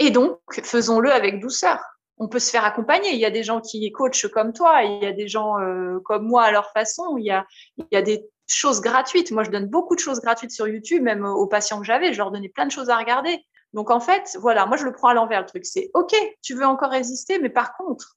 Et 0.00 0.10
donc, 0.10 0.40
faisons-le 0.50 1.12
avec 1.12 1.40
douceur 1.40 1.80
on 2.18 2.28
peut 2.28 2.38
se 2.38 2.50
faire 2.50 2.64
accompagner. 2.64 3.12
Il 3.12 3.18
y 3.18 3.24
a 3.24 3.30
des 3.30 3.42
gens 3.42 3.60
qui 3.60 3.90
coachent 3.92 4.28
comme 4.28 4.52
toi, 4.52 4.82
il 4.82 5.02
y 5.02 5.06
a 5.06 5.12
des 5.12 5.28
gens 5.28 5.58
euh, 5.58 5.98
comme 6.04 6.26
moi 6.26 6.44
à 6.44 6.52
leur 6.52 6.70
façon, 6.72 7.16
il 7.18 7.24
y, 7.24 7.30
a, 7.30 7.46
il 7.76 7.86
y 7.92 7.96
a 7.96 8.02
des 8.02 8.24
choses 8.46 8.80
gratuites. 8.80 9.30
Moi, 9.30 9.44
je 9.44 9.50
donne 9.50 9.66
beaucoup 9.66 9.94
de 9.94 10.00
choses 10.00 10.20
gratuites 10.20 10.52
sur 10.52 10.68
YouTube, 10.68 11.02
même 11.02 11.24
aux 11.24 11.46
patients 11.46 11.80
que 11.80 11.86
j'avais, 11.86 12.12
je 12.12 12.18
leur 12.18 12.30
donnais 12.30 12.48
plein 12.48 12.66
de 12.66 12.70
choses 12.70 12.90
à 12.90 12.96
regarder. 12.96 13.44
Donc, 13.72 13.90
en 13.90 14.00
fait, 14.00 14.36
voilà, 14.40 14.66
moi, 14.66 14.76
je 14.76 14.84
le 14.84 14.92
prends 14.92 15.08
à 15.08 15.14
l'envers, 15.14 15.40
le 15.40 15.46
truc. 15.46 15.66
C'est 15.66 15.90
OK, 15.94 16.14
tu 16.42 16.54
veux 16.54 16.64
encore 16.66 16.90
résister, 16.90 17.38
mais 17.40 17.50
par 17.50 17.76
contre, 17.76 18.16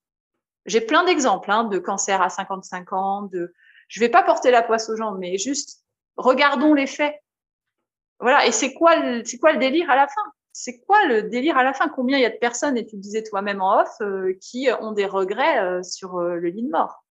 j'ai 0.66 0.82
plein 0.82 1.04
d'exemples 1.04 1.50
hein, 1.50 1.64
de 1.64 1.80
cancer 1.80 2.22
à 2.22 2.30
55 2.30 2.94
ans, 2.94 3.22
de... 3.24 3.54
Je 3.88 4.02
vais 4.02 4.10
pas 4.10 4.22
porter 4.22 4.52
la 4.52 4.62
poisse 4.62 4.90
aux 4.90 4.98
gens, 4.98 5.14
mais 5.14 5.38
juste 5.38 5.86
regardons 6.18 6.74
les 6.74 6.88
faits. 6.88 7.16
Voilà, 8.20 8.46
et 8.46 8.52
c'est 8.52 8.74
quoi, 8.74 8.96
c'est 9.24 9.38
quoi 9.38 9.54
le 9.54 9.60
délire 9.60 9.90
à 9.90 9.96
la 9.96 10.08
fin? 10.08 10.22
C'est 10.60 10.80
quoi 10.80 11.06
le 11.06 11.22
délire 11.22 11.56
à 11.56 11.64
la 11.64 11.72
fin? 11.72 11.88
Combien 11.88 12.18
il 12.18 12.22
y 12.22 12.26
a 12.26 12.32
de 12.32 12.38
personnes, 12.38 12.78
et 12.78 12.86
tu 12.86 12.96
le 12.96 13.02
disais 13.02 13.22
toi-même 13.22 13.62
en 13.62 13.82
off, 13.82 13.92
euh, 14.02 14.34
qui 14.42 14.70
ont 14.82 14.92
des 14.92 15.06
regrets 15.06 15.60
euh, 15.60 15.84
sur 15.84 16.18
euh, 16.18 16.36
le 16.36 16.50
lit 16.50 16.64
de 16.64 16.72
mort? 16.72 17.06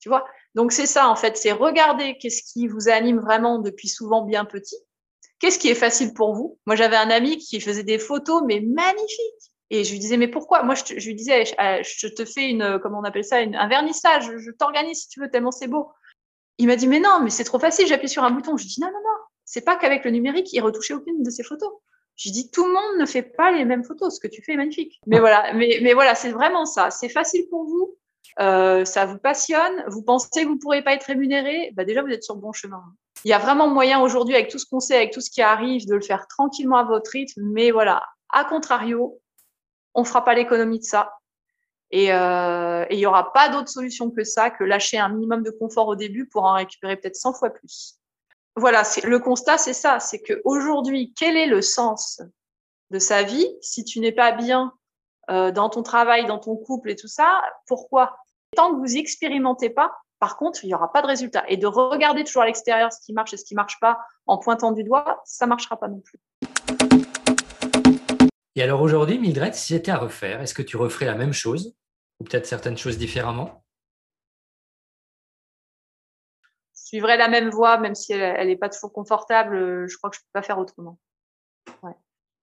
Tu 0.00 0.10
vois? 0.10 0.26
Donc 0.54 0.70
c'est 0.70 0.84
ça 0.84 1.08
en 1.08 1.16
fait, 1.16 1.38
c'est 1.38 1.52
regarder 1.52 2.18
qu'est-ce 2.18 2.42
qui 2.42 2.68
vous 2.68 2.90
anime 2.90 3.18
vraiment 3.18 3.58
depuis 3.58 3.88
souvent 3.88 4.22
bien 4.22 4.44
petit. 4.44 4.76
Qu'est-ce 5.38 5.58
qui 5.58 5.68
est 5.68 5.74
facile 5.74 6.12
pour 6.12 6.34
vous? 6.34 6.58
Moi 6.66 6.76
j'avais 6.76 6.96
un 6.96 7.08
ami 7.08 7.38
qui 7.38 7.58
faisait 7.60 7.84
des 7.84 7.98
photos 7.98 8.42
mais 8.46 8.60
magnifiques. 8.60 9.52
Et 9.70 9.84
je 9.84 9.92
lui 9.92 9.98
disais 9.98 10.18
mais 10.18 10.28
pourquoi? 10.28 10.62
Moi 10.62 10.74
je, 10.74 10.94
lui 10.94 11.14
disais 11.14 11.44
je 11.44 12.08
te 12.08 12.24
fais 12.26 12.50
une 12.50 12.78
comment 12.82 12.98
on 12.98 13.04
appelle 13.04 13.24
ça? 13.24 13.38
Un 13.38 13.68
vernissage, 13.68 14.30
je 14.36 14.50
t'organise 14.50 15.02
si 15.02 15.08
tu 15.08 15.20
veux 15.20 15.30
tellement 15.30 15.52
c'est 15.52 15.68
beau. 15.68 15.90
Il 16.58 16.66
m'a 16.66 16.76
dit 16.76 16.88
mais 16.88 17.00
non 17.00 17.20
mais 17.22 17.30
c'est 17.30 17.44
trop 17.44 17.58
facile, 17.58 17.86
j'appuie 17.86 18.08
sur 18.10 18.24
un 18.24 18.30
bouton. 18.30 18.56
Je 18.58 18.64
lui 18.64 18.70
dis 18.70 18.80
non 18.80 18.88
non 18.88 19.00
non, 19.02 19.18
c'est 19.44 19.64
pas 19.64 19.76
qu'avec 19.76 20.04
le 20.04 20.10
numérique 20.10 20.52
il 20.52 20.60
retouchait 20.60 20.94
aucune 20.94 21.22
de 21.22 21.30
ses 21.30 21.44
photos. 21.44 21.72
Je 22.20 22.30
dis 22.30 22.50
tout 22.50 22.66
le 22.66 22.72
monde 22.72 23.00
ne 23.00 23.06
fait 23.06 23.22
pas 23.22 23.50
les 23.50 23.64
mêmes 23.64 23.82
photos. 23.82 24.16
Ce 24.16 24.20
que 24.20 24.28
tu 24.28 24.42
fais 24.42 24.52
est 24.52 24.56
magnifique. 24.58 25.00
Mais 25.06 25.18
voilà, 25.18 25.54
mais, 25.54 25.94
voilà, 25.94 26.14
c'est 26.14 26.30
vraiment 26.30 26.66
ça. 26.66 26.90
C'est 26.90 27.08
facile 27.08 27.48
pour 27.48 27.64
vous. 27.64 27.96
Euh, 28.40 28.84
ça 28.84 29.06
vous 29.06 29.16
passionne. 29.16 29.84
Vous 29.88 30.02
pensez 30.02 30.42
que 30.42 30.46
vous 30.46 30.56
ne 30.56 30.60
pourrez 30.60 30.82
pas 30.82 30.92
être 30.92 31.04
rémunéré? 31.04 31.72
Bah 31.74 31.84
déjà, 31.84 32.02
vous 32.02 32.10
êtes 32.10 32.22
sur 32.22 32.34
le 32.34 32.42
bon 32.42 32.52
chemin. 32.52 32.82
Il 33.24 33.30
y 33.30 33.32
a 33.32 33.38
vraiment 33.38 33.68
moyen 33.68 34.02
aujourd'hui, 34.02 34.34
avec 34.34 34.50
tout 34.50 34.58
ce 34.58 34.66
qu'on 34.66 34.80
sait, 34.80 34.96
avec 34.96 35.12
tout 35.12 35.22
ce 35.22 35.30
qui 35.30 35.40
arrive, 35.40 35.86
de 35.86 35.94
le 35.94 36.02
faire 36.02 36.26
tranquillement 36.26 36.76
à 36.76 36.84
votre 36.84 37.10
rythme. 37.10 37.40
Mais 37.42 37.70
voilà, 37.70 38.02
à 38.28 38.44
contrario, 38.44 39.18
on 39.94 40.02
ne 40.02 40.06
fera 40.06 40.22
pas 40.22 40.34
l'économie 40.34 40.78
de 40.78 40.84
ça. 40.84 41.14
Et 41.90 42.12
euh, 42.12 42.84
il 42.90 42.98
n'y 42.98 43.06
aura 43.06 43.32
pas 43.32 43.48
d'autre 43.48 43.70
solution 43.70 44.10
que 44.10 44.24
ça, 44.24 44.50
que 44.50 44.62
lâcher 44.62 44.98
un 44.98 45.08
minimum 45.08 45.42
de 45.42 45.50
confort 45.50 45.88
au 45.88 45.96
début 45.96 46.26
pour 46.26 46.44
en 46.44 46.52
récupérer 46.52 46.96
peut-être 46.96 47.16
100 47.16 47.32
fois 47.32 47.48
plus 47.48 47.99
voilà, 48.56 48.82
le 49.04 49.18
constat, 49.18 49.58
c'est 49.58 49.72
ça, 49.72 50.00
c'est 50.00 50.20
qu'aujourd'hui, 50.20 51.14
quel 51.16 51.36
est 51.36 51.46
le 51.46 51.62
sens 51.62 52.20
de 52.90 52.98
sa 52.98 53.22
vie 53.22 53.46
si 53.60 53.84
tu 53.84 54.00
n'es 54.00 54.12
pas 54.12 54.32
bien 54.32 54.72
euh, 55.30 55.52
dans 55.52 55.68
ton 55.68 55.82
travail, 55.82 56.26
dans 56.26 56.38
ton 56.38 56.56
couple 56.56 56.90
et 56.90 56.96
tout 56.96 57.08
ça? 57.08 57.40
Pourquoi? 57.66 58.16
Tant 58.56 58.72
que 58.72 58.80
vous 58.80 58.96
expérimentez 58.96 59.70
pas, 59.70 59.92
par 60.18 60.36
contre, 60.36 60.64
il 60.64 60.66
n'y 60.66 60.74
aura 60.74 60.92
pas 60.92 61.00
de 61.00 61.06
résultat. 61.06 61.44
Et 61.48 61.56
de 61.56 61.66
regarder 61.66 62.24
toujours 62.24 62.42
à 62.42 62.46
l'extérieur 62.46 62.92
ce 62.92 63.00
qui 63.00 63.12
marche 63.12 63.32
et 63.32 63.36
ce 63.36 63.44
qui 63.44 63.54
marche 63.54 63.78
pas 63.80 63.98
en 64.26 64.38
pointant 64.38 64.72
du 64.72 64.84
doigt, 64.84 65.22
ça 65.24 65.46
marchera 65.46 65.78
pas 65.78 65.88
non 65.88 66.00
plus. 66.00 66.18
Et 68.56 68.62
alors 68.62 68.82
aujourd'hui, 68.82 69.18
Mildred, 69.18 69.54
si 69.54 69.74
c'était 69.74 69.92
à 69.92 69.96
refaire, 69.96 70.42
est-ce 70.42 70.54
que 70.54 70.62
tu 70.62 70.76
referais 70.76 71.06
la 71.06 71.14
même 71.14 71.32
chose? 71.32 71.74
Ou 72.20 72.24
peut-être 72.24 72.46
certaines 72.46 72.76
choses 72.76 72.98
différemment? 72.98 73.64
Suivrai 76.90 77.16
la 77.16 77.28
même 77.28 77.50
voie, 77.50 77.78
même 77.78 77.94
si 77.94 78.12
elle 78.12 78.48
n'est 78.48 78.56
pas 78.56 78.68
toujours 78.68 78.92
confortable. 78.92 79.88
Je 79.88 79.96
crois 79.96 80.10
que 80.10 80.16
je 80.16 80.20
ne 80.20 80.24
peux 80.24 80.40
pas 80.40 80.42
faire 80.42 80.58
autrement. 80.58 80.98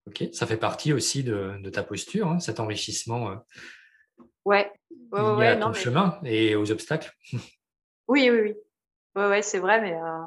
Ok, 0.08 0.24
ça 0.32 0.48
fait 0.48 0.58
partie 0.58 0.94
aussi 0.94 1.24
de, 1.24 1.70
ta 1.70 1.84
posture, 1.84 2.30
hein, 2.30 2.40
cet 2.40 2.62
enrichissement. 2.62 3.30
Euh, 3.30 3.36
ouais, 4.46 4.72
ouais, 5.12 5.22
ouais, 5.32 5.48
à 5.48 5.58
ton 5.58 5.74
chemin 5.74 6.18
et 6.24 6.56
aux 6.56 6.72
obstacles? 6.72 7.12
Oui, 8.10 8.30
oui, 8.30 8.40
oui. 8.40 8.56
Ouais, 9.18 9.28
ouais, 9.28 9.42
c'est 9.42 9.60
vrai, 9.60 9.82
mais 9.82 9.94
euh, 9.94 10.24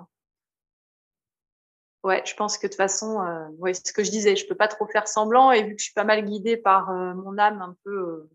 ouais, 2.04 2.22
je 2.26 2.34
pense 2.34 2.58
que 2.58 2.66
de 2.66 2.72
toute 2.72 2.76
façon, 2.76 3.22
euh, 3.22 3.48
ouais, 3.56 3.72
c'est 3.72 3.88
ce 3.88 3.94
que 3.94 4.04
je 4.04 4.10
disais, 4.10 4.36
je 4.36 4.46
peux 4.46 4.54
pas 4.54 4.68
trop 4.68 4.86
faire 4.86 5.08
semblant 5.08 5.50
et 5.50 5.62
vu 5.62 5.76
que 5.76 5.80
je 5.80 5.84
suis 5.84 5.94
pas 5.94 6.04
mal 6.04 6.22
guidée 6.22 6.58
par 6.58 6.92
mon 6.92 7.38
âme 7.38 7.62
un 7.62 7.74
peu. 7.82 8.28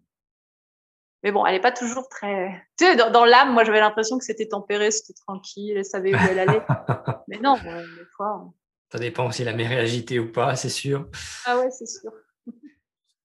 Mais 1.25 1.31
bon, 1.31 1.43
elle 1.43 1.55
n'est 1.55 1.59
pas 1.59 1.71
toujours 1.71 2.07
très. 2.07 2.63
Tu 2.77 2.85
sais, 2.85 2.95
dans, 2.95 3.25
l'âme, 3.25 3.51
moi, 3.51 3.63
j'avais 3.63 3.79
l'impression 3.79 4.19
que 4.19 4.23
c'était 4.23 4.47
tempéré, 4.47 4.91
c'était 4.91 5.15
tranquille, 5.25 5.73
elle 5.75 5.83
savait 5.83 6.13
où 6.13 6.17
elle 6.29 6.37
allait. 6.37 6.61
mais 7.27 7.39
non, 7.39 7.55
des 7.55 8.05
fois. 8.15 8.53
Ça 8.91 8.99
dépend 8.99 9.31
si 9.31 9.43
la 9.43 9.53
mer 9.53 9.71
est 9.71 9.79
agitée 9.79 10.19
ou 10.19 10.31
pas, 10.31 10.55
c'est 10.55 10.69
sûr. 10.69 11.09
Ah 11.45 11.57
ouais, 11.57 11.71
c'est 11.71 11.87
sûr. 11.87 12.11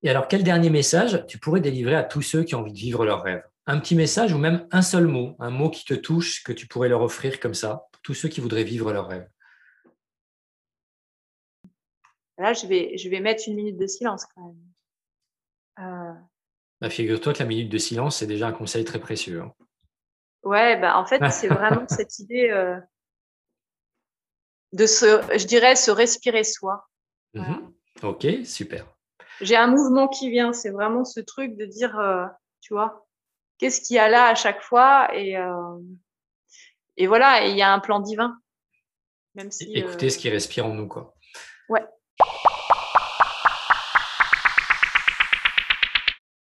Et 0.02 0.08
alors, 0.08 0.28
quel 0.28 0.42
dernier 0.42 0.70
message 0.70 1.26
tu 1.26 1.38
pourrais 1.38 1.60
délivrer 1.60 1.94
à 1.94 2.02
tous 2.02 2.22
ceux 2.22 2.42
qui 2.42 2.54
ont 2.54 2.60
envie 2.60 2.72
de 2.72 2.78
vivre 2.78 3.04
leur 3.04 3.22
rêve 3.22 3.44
Un 3.66 3.78
petit 3.78 3.94
message 3.94 4.32
ou 4.32 4.38
même 4.38 4.66
un 4.70 4.80
seul 4.80 5.06
mot, 5.06 5.36
un 5.38 5.50
mot 5.50 5.68
qui 5.68 5.84
te 5.84 5.92
touche, 5.92 6.42
que 6.42 6.52
tu 6.52 6.66
pourrais 6.66 6.88
leur 6.88 7.02
offrir 7.02 7.38
comme 7.38 7.52
ça, 7.52 7.86
pour 7.92 8.00
tous 8.00 8.14
ceux 8.14 8.30
qui 8.30 8.40
voudraient 8.40 8.64
vivre 8.64 8.94
leur 8.94 9.08
rêve 9.08 9.28
Là, 12.38 12.54
je 12.54 12.66
vais, 12.66 12.96
je 12.96 13.10
vais 13.10 13.20
mettre 13.20 13.42
une 13.46 13.56
minute 13.56 13.76
de 13.76 13.86
silence 13.86 14.24
quand 14.34 14.54
même. 15.78 15.86
Euh... 15.86 16.14
Bah, 16.80 16.90
figure-toi 16.90 17.32
que 17.34 17.38
la 17.40 17.44
minute 17.44 17.68
de 17.68 17.78
silence, 17.78 18.18
c'est 18.18 18.26
déjà 18.26 18.48
un 18.48 18.52
conseil 18.52 18.84
très 18.84 18.98
précieux. 18.98 19.42
Hein. 19.42 19.52
Ouais, 20.42 20.78
bah, 20.80 20.96
en 20.98 21.04
fait, 21.04 21.22
c'est 21.30 21.48
vraiment 21.48 21.86
cette 21.88 22.18
idée. 22.18 22.50
Euh, 22.50 22.78
de 24.72 24.86
se, 24.86 25.20
je 25.36 25.46
dirais, 25.46 25.76
se 25.76 25.90
respirer 25.90 26.44
soi. 26.44 26.88
Mhm. 27.34 27.72
Ok, 28.02 28.26
super. 28.44 28.86
J'ai 29.40 29.56
un 29.56 29.66
mouvement 29.66 30.08
qui 30.08 30.30
vient, 30.30 30.52
c'est 30.52 30.70
vraiment 30.70 31.04
ce 31.04 31.20
truc 31.20 31.56
de 31.56 31.64
dire, 31.64 31.98
euh, 31.98 32.26
tu 32.60 32.74
vois, 32.74 33.06
qu'est-ce 33.58 33.80
qu'il 33.80 33.96
y 33.96 33.98
a 33.98 34.08
là 34.08 34.26
à 34.26 34.34
chaque 34.34 34.62
fois 34.62 35.08
et, 35.14 35.36
euh, 35.36 35.78
et 36.96 37.06
voilà, 37.06 37.46
il 37.46 37.56
y 37.56 37.62
a 37.62 37.72
un 37.72 37.78
plan 37.80 38.00
divin. 38.00 38.38
Même 39.34 39.50
si, 39.50 39.72
Écoutez 39.74 40.10
ce 40.10 40.18
qui 40.18 40.28
respire 40.28 40.66
en 40.66 40.74
nous, 40.74 40.88
quoi. 40.88 41.14
Ouais. 41.68 41.84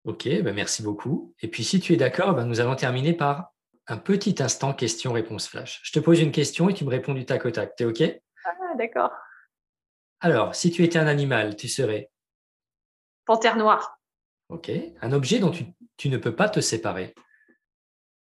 Ok, 0.09 0.27
ben 0.27 0.55
merci 0.55 0.81
beaucoup. 0.81 1.35
Et 1.39 1.47
puis 1.47 1.63
si 1.63 1.79
tu 1.79 1.93
es 1.93 1.95
d'accord, 1.95 2.33
ben 2.33 2.45
nous 2.45 2.59
allons 2.59 2.75
terminer 2.75 3.13
par 3.13 3.53
un 3.85 3.97
petit 3.97 4.41
instant 4.41 4.73
question-réponse 4.73 5.47
flash. 5.47 5.81
Je 5.83 5.91
te 5.91 5.99
pose 5.99 6.19
une 6.19 6.31
question 6.31 6.67
et 6.67 6.73
tu 6.73 6.83
me 6.83 6.89
réponds 6.89 7.13
du 7.13 7.27
tac 7.27 7.45
au 7.45 7.51
tac. 7.51 7.75
T'es 7.75 7.85
OK? 7.85 8.01
Ah, 8.43 8.75
d'accord. 8.75 9.11
Alors, 10.19 10.55
si 10.55 10.71
tu 10.71 10.83
étais 10.83 10.97
un 10.97 11.05
animal, 11.05 11.55
tu 11.55 11.67
serais? 11.67 12.09
Panthère 13.25 13.55
noire. 13.55 13.99
OK. 14.49 14.71
Un 14.99 15.11
objet 15.11 15.37
dont 15.37 15.51
tu, 15.51 16.09
ne 16.09 16.17
peux 16.17 16.35
pas 16.35 16.49
te 16.49 16.59
séparer 16.59 17.13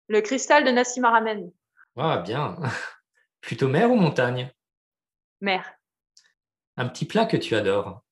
Le 0.10 0.20
cristal 0.20 0.66
de 0.66 0.72
Nassim 0.72 1.06
Aramen. 1.06 1.50
Ah, 1.96 2.18
bien. 2.18 2.58
Plutôt 3.40 3.70
mer 3.70 3.90
ou 3.90 3.96
montagne? 3.96 4.52
Mer. 5.40 5.64
Un 6.76 6.90
petit 6.90 7.06
plat 7.06 7.26
que 7.26 7.38
tu 7.38 7.56
adores 7.56 8.04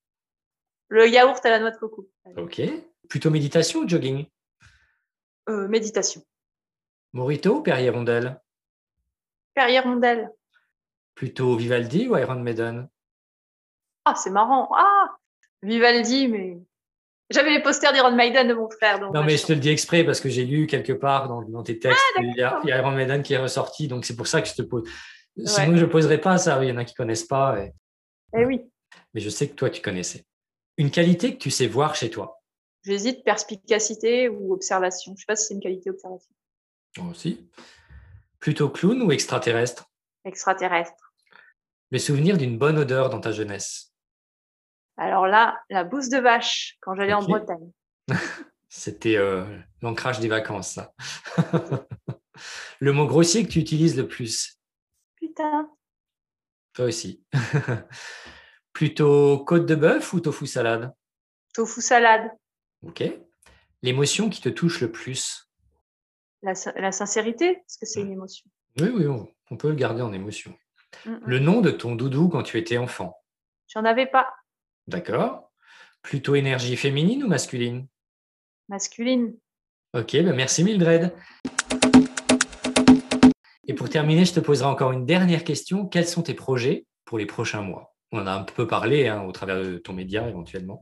Le 0.88 1.08
yaourt 1.08 1.44
à 1.44 1.50
la 1.50 1.58
noix 1.58 1.70
de 1.70 1.76
coco. 1.76 2.08
OK. 2.36 2.60
Plutôt 3.08 3.30
méditation 3.30 3.80
ou 3.80 3.88
jogging? 3.88 4.26
Euh, 5.48 5.68
Méditation. 5.68 6.22
Morito 7.12 7.56
ou 7.56 7.62
Perrier 7.62 7.90
Rondelle 7.90 8.40
Perrier 9.54 9.80
Rondelle. 9.80 10.30
Plutôt 11.14 11.56
Vivaldi 11.56 12.06
ou 12.08 12.16
Iron 12.16 12.40
Maiden? 12.40 12.88
Ah, 14.04 14.14
c'est 14.14 14.30
marrant. 14.30 14.68
Ah, 14.74 15.16
Vivaldi, 15.62 16.28
mais 16.28 16.58
j'avais 17.30 17.50
les 17.50 17.62
posters 17.62 17.92
d'Iron 17.92 18.12
Maiden 18.12 18.48
de 18.48 18.54
mon 18.54 18.70
frère. 18.70 19.00
non, 19.00 19.24
mais 19.24 19.36
je 19.36 19.46
te 19.46 19.52
le 19.52 19.58
dis 19.58 19.70
exprès 19.70 20.04
parce 20.04 20.20
que 20.20 20.28
j'ai 20.28 20.44
lu 20.44 20.66
quelque 20.66 20.92
part 20.92 21.28
dans, 21.28 21.62
tes 21.62 21.78
textes, 21.78 22.00
ah, 22.16 22.20
il, 22.22 22.36
y 22.36 22.42
a, 22.42 22.60
Iron 22.78 22.92
Maiden 22.92 23.22
qui 23.22 23.34
est 23.34 23.38
ressorti, 23.38 23.88
donc 23.88 24.04
c'est 24.04 24.16
pour 24.16 24.26
ça 24.26 24.40
que 24.40 24.48
je 24.48 24.54
te 24.54 24.62
pose. 24.62 24.88
Sinon, 25.44 25.76
je 25.76 25.84
ne 25.84 25.90
poserais 25.90 26.18
pas 26.18 26.38
ça. 26.38 26.62
Il 26.64 26.68
y 26.68 26.72
en 26.72 26.76
a 26.76 26.84
qui 26.84 26.94
ne 26.94 26.96
connaissent 26.96 27.26
pas. 27.26 27.60
Et... 27.60 27.72
Eh 28.36 28.44
oui. 28.44 28.62
Mais 29.14 29.20
je 29.20 29.28
sais 29.28 29.48
que 29.48 29.54
toi, 29.54 29.70
tu 29.70 29.82
connaissais. 29.82 30.24
Une 30.78 30.92
qualité 30.92 31.34
que 31.34 31.38
tu 31.38 31.50
sais 31.50 31.66
voir 31.66 31.96
chez 31.96 32.08
toi? 32.08 32.40
J'hésite 32.84 33.24
perspicacité 33.24 34.28
ou 34.28 34.54
observation. 34.54 35.10
Je 35.10 35.14
ne 35.14 35.18
sais 35.18 35.24
pas 35.26 35.34
si 35.34 35.46
c'est 35.46 35.54
une 35.54 35.60
qualité 35.60 35.90
observation. 35.90 36.32
Aussi. 37.10 37.50
Plutôt 38.38 38.70
clown 38.70 39.02
ou 39.02 39.10
extraterrestre? 39.10 39.90
Extraterrestre. 40.24 41.12
Les 41.90 41.98
souvenirs 41.98 42.38
d'une 42.38 42.58
bonne 42.58 42.78
odeur 42.78 43.10
dans 43.10 43.20
ta 43.20 43.32
jeunesse 43.32 43.92
Alors 44.96 45.26
là, 45.26 45.60
la 45.68 45.82
bouse 45.82 46.10
de 46.10 46.18
vache, 46.18 46.76
quand 46.80 46.94
j'allais 46.94 47.12
en 47.12 47.22
Bretagne. 47.22 47.72
C'était 48.68 49.16
euh, 49.16 49.44
l'ancrage 49.82 50.20
des 50.20 50.28
vacances, 50.28 50.74
ça. 50.74 50.92
le 52.78 52.92
mot 52.92 53.06
grossier 53.06 53.44
que 53.44 53.50
tu 53.50 53.58
utilises 53.58 53.96
le 53.96 54.06
plus? 54.06 54.60
Putain. 55.16 55.68
Toi 56.74 56.84
aussi. 56.84 57.24
Plutôt 58.78 59.38
côte 59.38 59.66
de 59.66 59.74
bœuf 59.74 60.12
ou 60.12 60.20
tofu 60.20 60.46
salade? 60.46 60.94
Tofu 61.52 61.80
salade. 61.80 62.30
Ok. 62.86 63.02
L'émotion 63.82 64.30
qui 64.30 64.40
te 64.40 64.48
touche 64.48 64.80
le 64.80 64.92
plus? 64.92 65.50
La, 66.42 66.54
sincérité, 66.92 67.56
parce 67.56 67.76
que 67.76 67.86
c'est 67.86 68.02
une 68.02 68.12
émotion. 68.12 68.48
Oui, 68.78 68.90
oui, 68.94 69.06
on, 69.50 69.56
peut 69.56 69.70
le 69.70 69.74
garder 69.74 70.02
en 70.02 70.12
émotion. 70.12 70.54
Mm, 71.04 71.10
mm. 71.10 71.20
Le 71.26 71.38
nom 71.40 71.60
de 71.60 71.72
ton 71.72 71.96
doudou 71.96 72.28
quand 72.28 72.44
tu 72.44 72.56
étais 72.56 72.78
enfant? 72.78 73.20
J'en 73.66 73.84
avais 73.84 74.06
pas. 74.06 74.28
D'accord. 74.86 75.50
Plutôt 76.02 76.36
énergie 76.36 76.76
féminine 76.76 77.24
ou 77.24 77.26
masculine? 77.26 77.88
Masculine. 78.68 79.36
Ok, 79.92 80.12
ben 80.12 80.36
merci 80.36 80.62
Mildred. 80.62 81.12
Et 83.66 83.74
pour 83.74 83.90
terminer, 83.90 84.24
je 84.24 84.34
te 84.34 84.38
poserai 84.38 84.68
encore 84.68 84.92
une 84.92 85.04
dernière 85.04 85.42
question. 85.42 85.84
Quels 85.84 86.06
sont 86.06 86.22
tes 86.22 86.34
projets 86.34 86.86
pour 87.04 87.18
les 87.18 87.26
prochains 87.26 87.62
mois? 87.62 87.96
On 88.12 88.20
en 88.20 88.26
a 88.26 88.32
un 88.32 88.42
peu 88.42 88.66
parlé 88.66 89.08
hein, 89.08 89.22
au 89.24 89.32
travers 89.32 89.62
de 89.62 89.78
ton 89.78 89.92
média 89.92 90.26
éventuellement. 90.28 90.80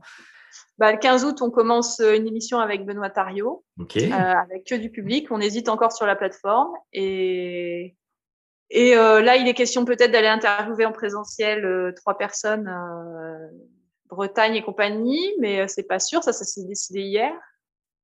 Bah, 0.77 0.91
le 0.91 0.99
15 0.99 1.25
août, 1.25 1.41
on 1.41 1.49
commence 1.49 1.99
euh, 1.99 2.15
une 2.15 2.27
émission 2.27 2.59
avec 2.59 2.85
Benoît 2.85 3.09
Tario, 3.09 3.63
euh, 3.79 4.11
avec 4.11 4.65
que 4.65 4.75
du 4.75 4.91
public. 4.91 5.27
On 5.31 5.41
hésite 5.41 5.69
encore 5.69 5.91
sur 5.91 6.05
la 6.05 6.15
plateforme. 6.15 6.71
Et, 6.93 7.95
et 8.69 8.95
euh, 8.95 9.21
là, 9.21 9.37
il 9.37 9.47
est 9.47 9.55
question 9.55 9.85
peut-être 9.85 10.11
d'aller 10.11 10.27
interviewer 10.27 10.85
en 10.85 10.91
présentiel 10.91 11.93
trois 11.95 12.17
personnes, 12.17 12.71
Bretagne 14.09 14.55
et 14.55 14.63
compagnie, 14.63 15.33
mais 15.39 15.67
c'est 15.67 15.83
pas 15.83 15.99
sûr. 15.99 16.23
Ça, 16.23 16.31
ça 16.31 16.45
s'est 16.45 16.65
décidé 16.65 17.01
hier. 17.01 17.33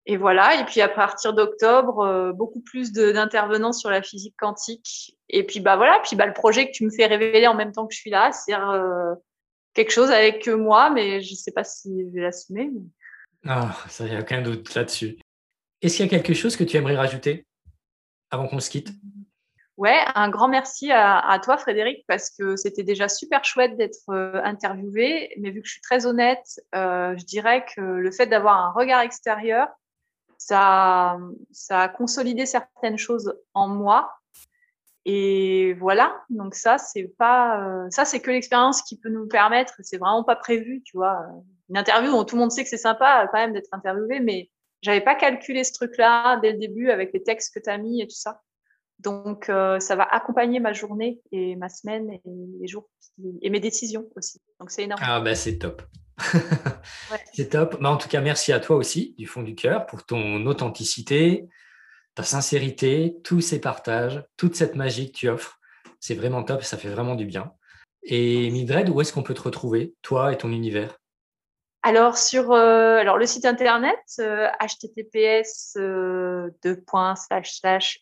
Et 0.05 0.17
voilà. 0.17 0.59
Et 0.59 0.65
puis 0.65 0.81
à 0.81 0.89
partir 0.89 1.33
d'octobre, 1.33 2.33
beaucoup 2.35 2.61
plus 2.61 2.91
d'intervenants 2.91 3.71
sur 3.71 3.89
la 3.89 4.01
physique 4.01 4.35
quantique. 4.37 5.17
Et 5.29 5.45
puis 5.45 5.59
bah 5.59 5.77
voilà. 5.77 5.99
Puis 6.03 6.15
bah 6.15 6.25
le 6.25 6.33
projet 6.33 6.67
que 6.67 6.71
tu 6.71 6.85
me 6.85 6.91
fais 6.91 7.05
révéler 7.05 7.47
en 7.47 7.55
même 7.55 7.71
temps 7.71 7.87
que 7.87 7.93
je 7.93 7.99
suis 7.99 8.09
là, 8.09 8.31
c'est 8.31 8.53
quelque 9.73 9.91
chose 9.91 10.11
avec 10.11 10.47
moi, 10.47 10.89
mais 10.89 11.21
je 11.21 11.31
ne 11.31 11.37
sais 11.37 11.51
pas 11.51 11.63
si 11.63 11.89
je 11.89 12.13
vais 12.13 12.21
l'assumer. 12.21 12.69
Ah, 13.45 13.75
ça, 13.89 14.05
il 14.05 14.11
n'y 14.11 14.17
a 14.17 14.21
aucun 14.21 14.41
doute 14.41 14.73
là-dessus. 14.73 15.17
Est-ce 15.81 15.97
qu'il 15.97 16.05
y 16.05 16.09
a 16.09 16.11
quelque 16.11 16.33
chose 16.33 16.55
que 16.55 16.63
tu 16.63 16.77
aimerais 16.77 16.95
rajouter 16.95 17.45
avant 18.31 18.47
qu'on 18.47 18.59
se 18.59 18.69
quitte? 18.69 18.89
Ouais, 19.75 19.99
un 20.15 20.29
grand 20.29 20.47
merci 20.47 20.91
à, 20.91 21.39
toi, 21.43 21.57
Frédéric, 21.57 22.05
parce 22.07 22.29
que 22.29 22.55
c'était 22.55 22.83
déjà 22.83 23.09
super 23.09 23.43
chouette 23.43 23.75
d'être 23.75 24.09
euh, 24.09 24.39
interviewé. 24.43 25.33
Mais 25.39 25.49
vu 25.49 25.61
que 25.61 25.67
je 25.67 25.73
suis 25.73 25.81
très 25.81 26.05
honnête, 26.05 26.61
euh, 26.75 27.15
je 27.17 27.25
dirais 27.25 27.65
que 27.75 27.81
le 27.81 28.11
fait 28.11 28.27
d'avoir 28.27 28.57
un 28.57 28.71
regard 28.71 29.01
extérieur, 29.01 29.67
ça, 30.45 31.17
ça 31.51 31.81
a 31.81 31.89
consolidé 31.89 32.45
certaines 32.45 32.97
choses 32.97 33.33
en 33.53 33.67
moi 33.67 34.11
et 35.05 35.73
voilà, 35.73 36.15
donc 36.29 36.55
ça, 36.55 36.77
c'est 36.77 37.13
pas, 37.17 37.61
euh, 37.61 37.87
ça, 37.89 38.05
c'est 38.05 38.21
que 38.21 38.31
l'expérience 38.31 38.81
qui 38.81 38.97
peut 38.97 39.09
nous 39.09 39.27
permettre. 39.27 39.73
C'est 39.81 39.97
vraiment 39.97 40.23
pas 40.23 40.37
prévu, 40.37 40.81
tu 40.83 40.95
vois. 40.95 41.25
Une 41.69 41.77
interview 41.77 42.23
tout 42.23 42.35
le 42.35 42.41
monde 42.41 42.51
sait 42.51 42.63
que 42.63 42.69
c'est 42.69 42.77
sympa 42.77 43.27
quand 43.31 43.37
même 43.37 43.53
d'être 43.53 43.67
interviewé, 43.73 44.21
mais 44.21 44.49
j'avais 44.81 45.01
pas 45.01 45.15
calculé 45.15 45.63
ce 45.65 45.73
truc-là 45.73 46.39
dès 46.41 46.53
le 46.53 46.57
début 46.57 46.89
avec 46.89 47.11
les 47.13 47.21
textes 47.21 47.53
que 47.53 47.59
tu 47.59 47.69
as 47.69 47.77
mis 47.77 48.01
et 48.01 48.07
tout 48.07 48.15
ça. 48.15 48.41
Donc, 48.99 49.49
euh, 49.49 49.79
ça 49.79 49.97
va 49.97 50.03
accompagner 50.03 50.61
ma 50.61 50.71
journée 50.71 51.21
et 51.33 51.57
ma 51.57 51.67
semaine 51.67 52.09
et 52.09 52.21
les 52.61 52.67
jours 52.67 52.89
et 53.41 53.49
mes 53.49 53.59
décisions 53.59 54.07
aussi. 54.15 54.39
Donc, 54.61 54.71
c'est 54.71 54.83
énorme. 54.83 55.01
Ah, 55.03 55.19
ben, 55.19 55.35
c'est 55.35 55.57
top. 55.57 55.81
C'est 57.33 57.49
top. 57.49 57.77
Mais 57.79 57.87
en 57.87 57.97
tout 57.97 58.09
cas, 58.09 58.21
merci 58.21 58.51
à 58.53 58.59
toi 58.59 58.75
aussi, 58.75 59.15
du 59.17 59.27
fond 59.27 59.43
du 59.43 59.55
cœur, 59.55 59.85
pour 59.85 60.05
ton 60.05 60.45
authenticité, 60.45 61.47
ta 62.15 62.23
sincérité, 62.23 63.17
tous 63.23 63.41
ces 63.41 63.59
partages, 63.59 64.23
toute 64.37 64.55
cette 64.55 64.75
magie 64.75 65.11
que 65.11 65.17
tu 65.17 65.29
offres. 65.29 65.59
C'est 65.99 66.15
vraiment 66.15 66.43
top, 66.43 66.63
ça 66.63 66.77
fait 66.77 66.89
vraiment 66.89 67.15
du 67.15 67.25
bien. 67.25 67.53
Et 68.03 68.49
Mildred, 68.51 68.89
où 68.89 69.01
est-ce 69.01 69.13
qu'on 69.13 69.23
peut 69.23 69.33
te 69.33 69.41
retrouver, 69.41 69.93
toi 70.01 70.33
et 70.33 70.37
ton 70.37 70.51
univers? 70.51 70.99
Alors 71.85 72.17
sur 72.17 72.53
euh, 72.53 72.97
alors 72.97 73.17
le 73.17 73.25
site 73.25 73.43
internet 73.43 73.99
https 74.17 75.75
euh, 75.77 76.49
euh 76.65 76.75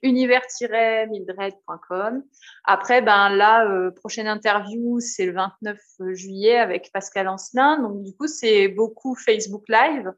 univers-mildred.com. 0.03 2.23
Après 2.63 3.01
ben 3.01 3.29
là 3.29 3.67
euh, 3.67 3.89
prochaine 3.89 4.27
interview 4.27 4.99
c'est 4.99 5.25
le 5.25 5.33
29 5.33 5.79
juillet 6.11 6.57
avec 6.57 6.91
Pascal 6.93 7.27
Ancelin 7.27 7.79
donc 7.79 8.03
du 8.03 8.15
coup 8.15 8.27
c'est 8.27 8.67
beaucoup 8.67 9.15
Facebook 9.15 9.63
Live. 9.67 10.13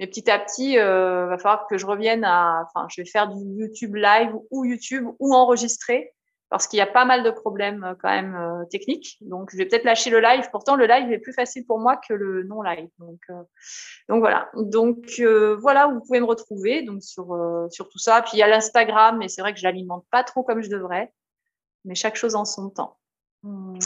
Mais 0.00 0.06
petit 0.06 0.30
à 0.30 0.38
petit, 0.38 0.78
euh, 0.78 1.26
va 1.26 1.36
falloir 1.36 1.66
que 1.68 1.76
je 1.76 1.84
revienne 1.86 2.24
à, 2.24 2.66
enfin, 2.66 2.86
je 2.90 3.02
vais 3.02 3.08
faire 3.08 3.28
du 3.28 3.44
YouTube 3.44 3.94
live 3.94 4.32
ou 4.50 4.64
YouTube 4.64 5.06
ou 5.18 5.34
enregistrer 5.34 6.14
parce 6.52 6.66
qu'il 6.66 6.76
y 6.76 6.82
a 6.82 6.86
pas 6.86 7.06
mal 7.06 7.22
de 7.22 7.30
problèmes 7.30 7.82
euh, 7.82 7.94
quand 7.98 8.10
même 8.10 8.34
euh, 8.34 8.66
techniques. 8.66 9.16
Donc, 9.22 9.48
je 9.50 9.56
vais 9.56 9.64
peut-être 9.64 9.84
lâcher 9.84 10.10
le 10.10 10.20
live. 10.20 10.46
Pourtant, 10.50 10.76
le 10.76 10.84
live 10.84 11.10
est 11.10 11.18
plus 11.18 11.32
facile 11.32 11.64
pour 11.64 11.78
moi 11.78 11.96
que 11.96 12.12
le 12.12 12.42
non 12.42 12.60
live. 12.60 12.90
Donc, 12.98 13.20
euh, 13.30 13.42
donc 14.10 14.20
voilà. 14.20 14.50
Donc 14.54 15.18
voilà 15.60 15.88
où 15.88 15.94
vous 15.94 16.00
pouvez 16.00 16.20
me 16.20 16.26
retrouver. 16.26 16.82
Donc 16.82 17.02
sur 17.02 17.34
sur 17.70 17.88
tout 17.88 17.98
ça. 17.98 18.20
Puis 18.20 18.32
il 18.34 18.40
y 18.40 18.42
a 18.42 18.48
l'Instagram, 18.48 19.16
mais 19.16 19.28
c'est 19.28 19.40
vrai 19.40 19.54
que 19.54 19.60
je 19.60 19.64
l'alimente 19.64 20.04
pas 20.10 20.24
trop 20.24 20.42
comme 20.42 20.60
je 20.60 20.68
devrais. 20.68 21.10
Mais 21.86 21.94
chaque 21.94 22.16
chose 22.16 22.34
en 22.34 22.44
son 22.44 22.68
temps. 22.68 22.98
Hum, 23.44 23.78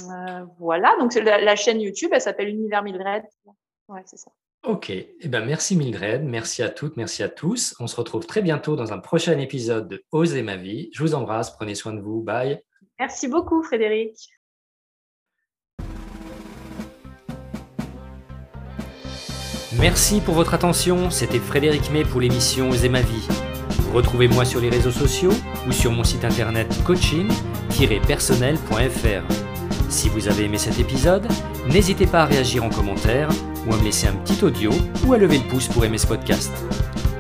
voilà. 0.59 0.97
Donc 0.99 1.15
la, 1.15 1.41
la, 1.41 1.55
chaîne 1.55 1.81
YouTube, 1.81 2.11
elle 2.13 2.21
s'appelle 2.21 2.49
Univers 2.49 2.83
Mildred. 2.83 3.23
Ouais, 3.87 4.03
c'est 4.07 4.19
ça. 4.19 4.33
Ok, 4.63 4.91
eh 4.91 5.29
ben, 5.29 5.45
merci 5.45 5.77
Mildred, 5.77 6.25
merci 6.25 6.63
à 6.63 6.69
toutes, 6.69 6.97
merci 6.97 7.23
à 7.23 7.29
tous. 7.29 7.75
On 7.79 7.87
se 7.87 7.97
retrouve 7.97 8.27
très 8.27 8.43
bientôt 8.43 8.75
dans 8.75 8.93
un 8.93 8.99
prochain 8.99 9.39
épisode 9.39 9.89
de 9.89 10.03
Oser 10.11 10.43
ma 10.43 10.57
vie. 10.57 10.91
Je 10.93 11.03
vous 11.03 11.15
embrasse, 11.15 11.53
prenez 11.53 11.77
soin 11.77 11.93
de 11.93 12.01
vous, 12.01 12.21
bye. 12.21 12.61
Merci 12.99 13.29
beaucoup 13.29 13.63
Frédéric. 13.63 14.31
Merci 19.79 20.21
pour 20.21 20.35
votre 20.35 20.55
attention, 20.55 21.11
c'était 21.11 21.39
Frédéric 21.39 21.93
May 21.93 22.05
pour 22.05 22.21
l'émission 22.21 22.71
Oser 22.71 22.89
ma 22.89 23.03
vie. 23.03 23.29
Retrouvez-moi 23.93 24.45
sur 24.45 24.61
les 24.61 24.69
réseaux 24.69 24.91
sociaux 24.91 25.31
ou 25.69 25.73
sur 25.73 25.93
mon 25.93 26.03
site 26.03 26.25
internet 26.25 26.67
coaching-personnel.fr. 26.85 29.56
Si 29.89 30.09
vous 30.09 30.29
avez 30.29 30.45
aimé 30.45 30.59
cet 30.59 30.79
épisode, 30.79 31.27
n'hésitez 31.69 32.07
pas 32.07 32.23
à 32.23 32.25
réagir 32.25 32.65
en 32.65 32.71
commentaire 32.71 33.29
ou 33.67 33.73
à 33.73 33.77
me 33.77 33.85
laisser 33.85 34.07
un 34.09 34.13
petit 34.13 34.45
audio 34.45 34.71
ou 35.07 35.13
à 35.13 35.19
lever 35.19 35.39
le 35.39 35.45
pouce 35.45 35.69
pour 35.69 35.85
aimer 35.85 35.99
ce 35.99 36.07
podcast. 36.07 36.53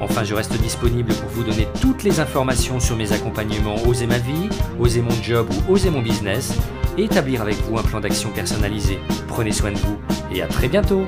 Enfin, 0.00 0.24
je 0.24 0.34
reste 0.34 0.52
disponible 0.60 1.12
pour 1.14 1.28
vous 1.30 1.44
donner 1.44 1.66
toutes 1.80 2.02
les 2.02 2.20
informations 2.20 2.80
sur 2.80 2.96
mes 2.96 3.12
accompagnements 3.12 3.76
Oser 3.86 4.06
ma 4.06 4.18
vie, 4.18 4.48
Oser 4.78 5.00
mon 5.00 5.22
job 5.22 5.48
ou 5.50 5.72
Oser 5.72 5.90
mon 5.90 6.02
business 6.02 6.54
et 6.98 7.04
établir 7.04 7.40
avec 7.40 7.56
vous 7.62 7.78
un 7.78 7.82
plan 7.82 8.00
d'action 8.00 8.30
personnalisé. 8.30 8.98
Prenez 9.28 9.52
soin 9.52 9.72
de 9.72 9.78
vous 9.78 9.98
et 10.34 10.42
à 10.42 10.46
très 10.46 10.68
bientôt 10.68 11.02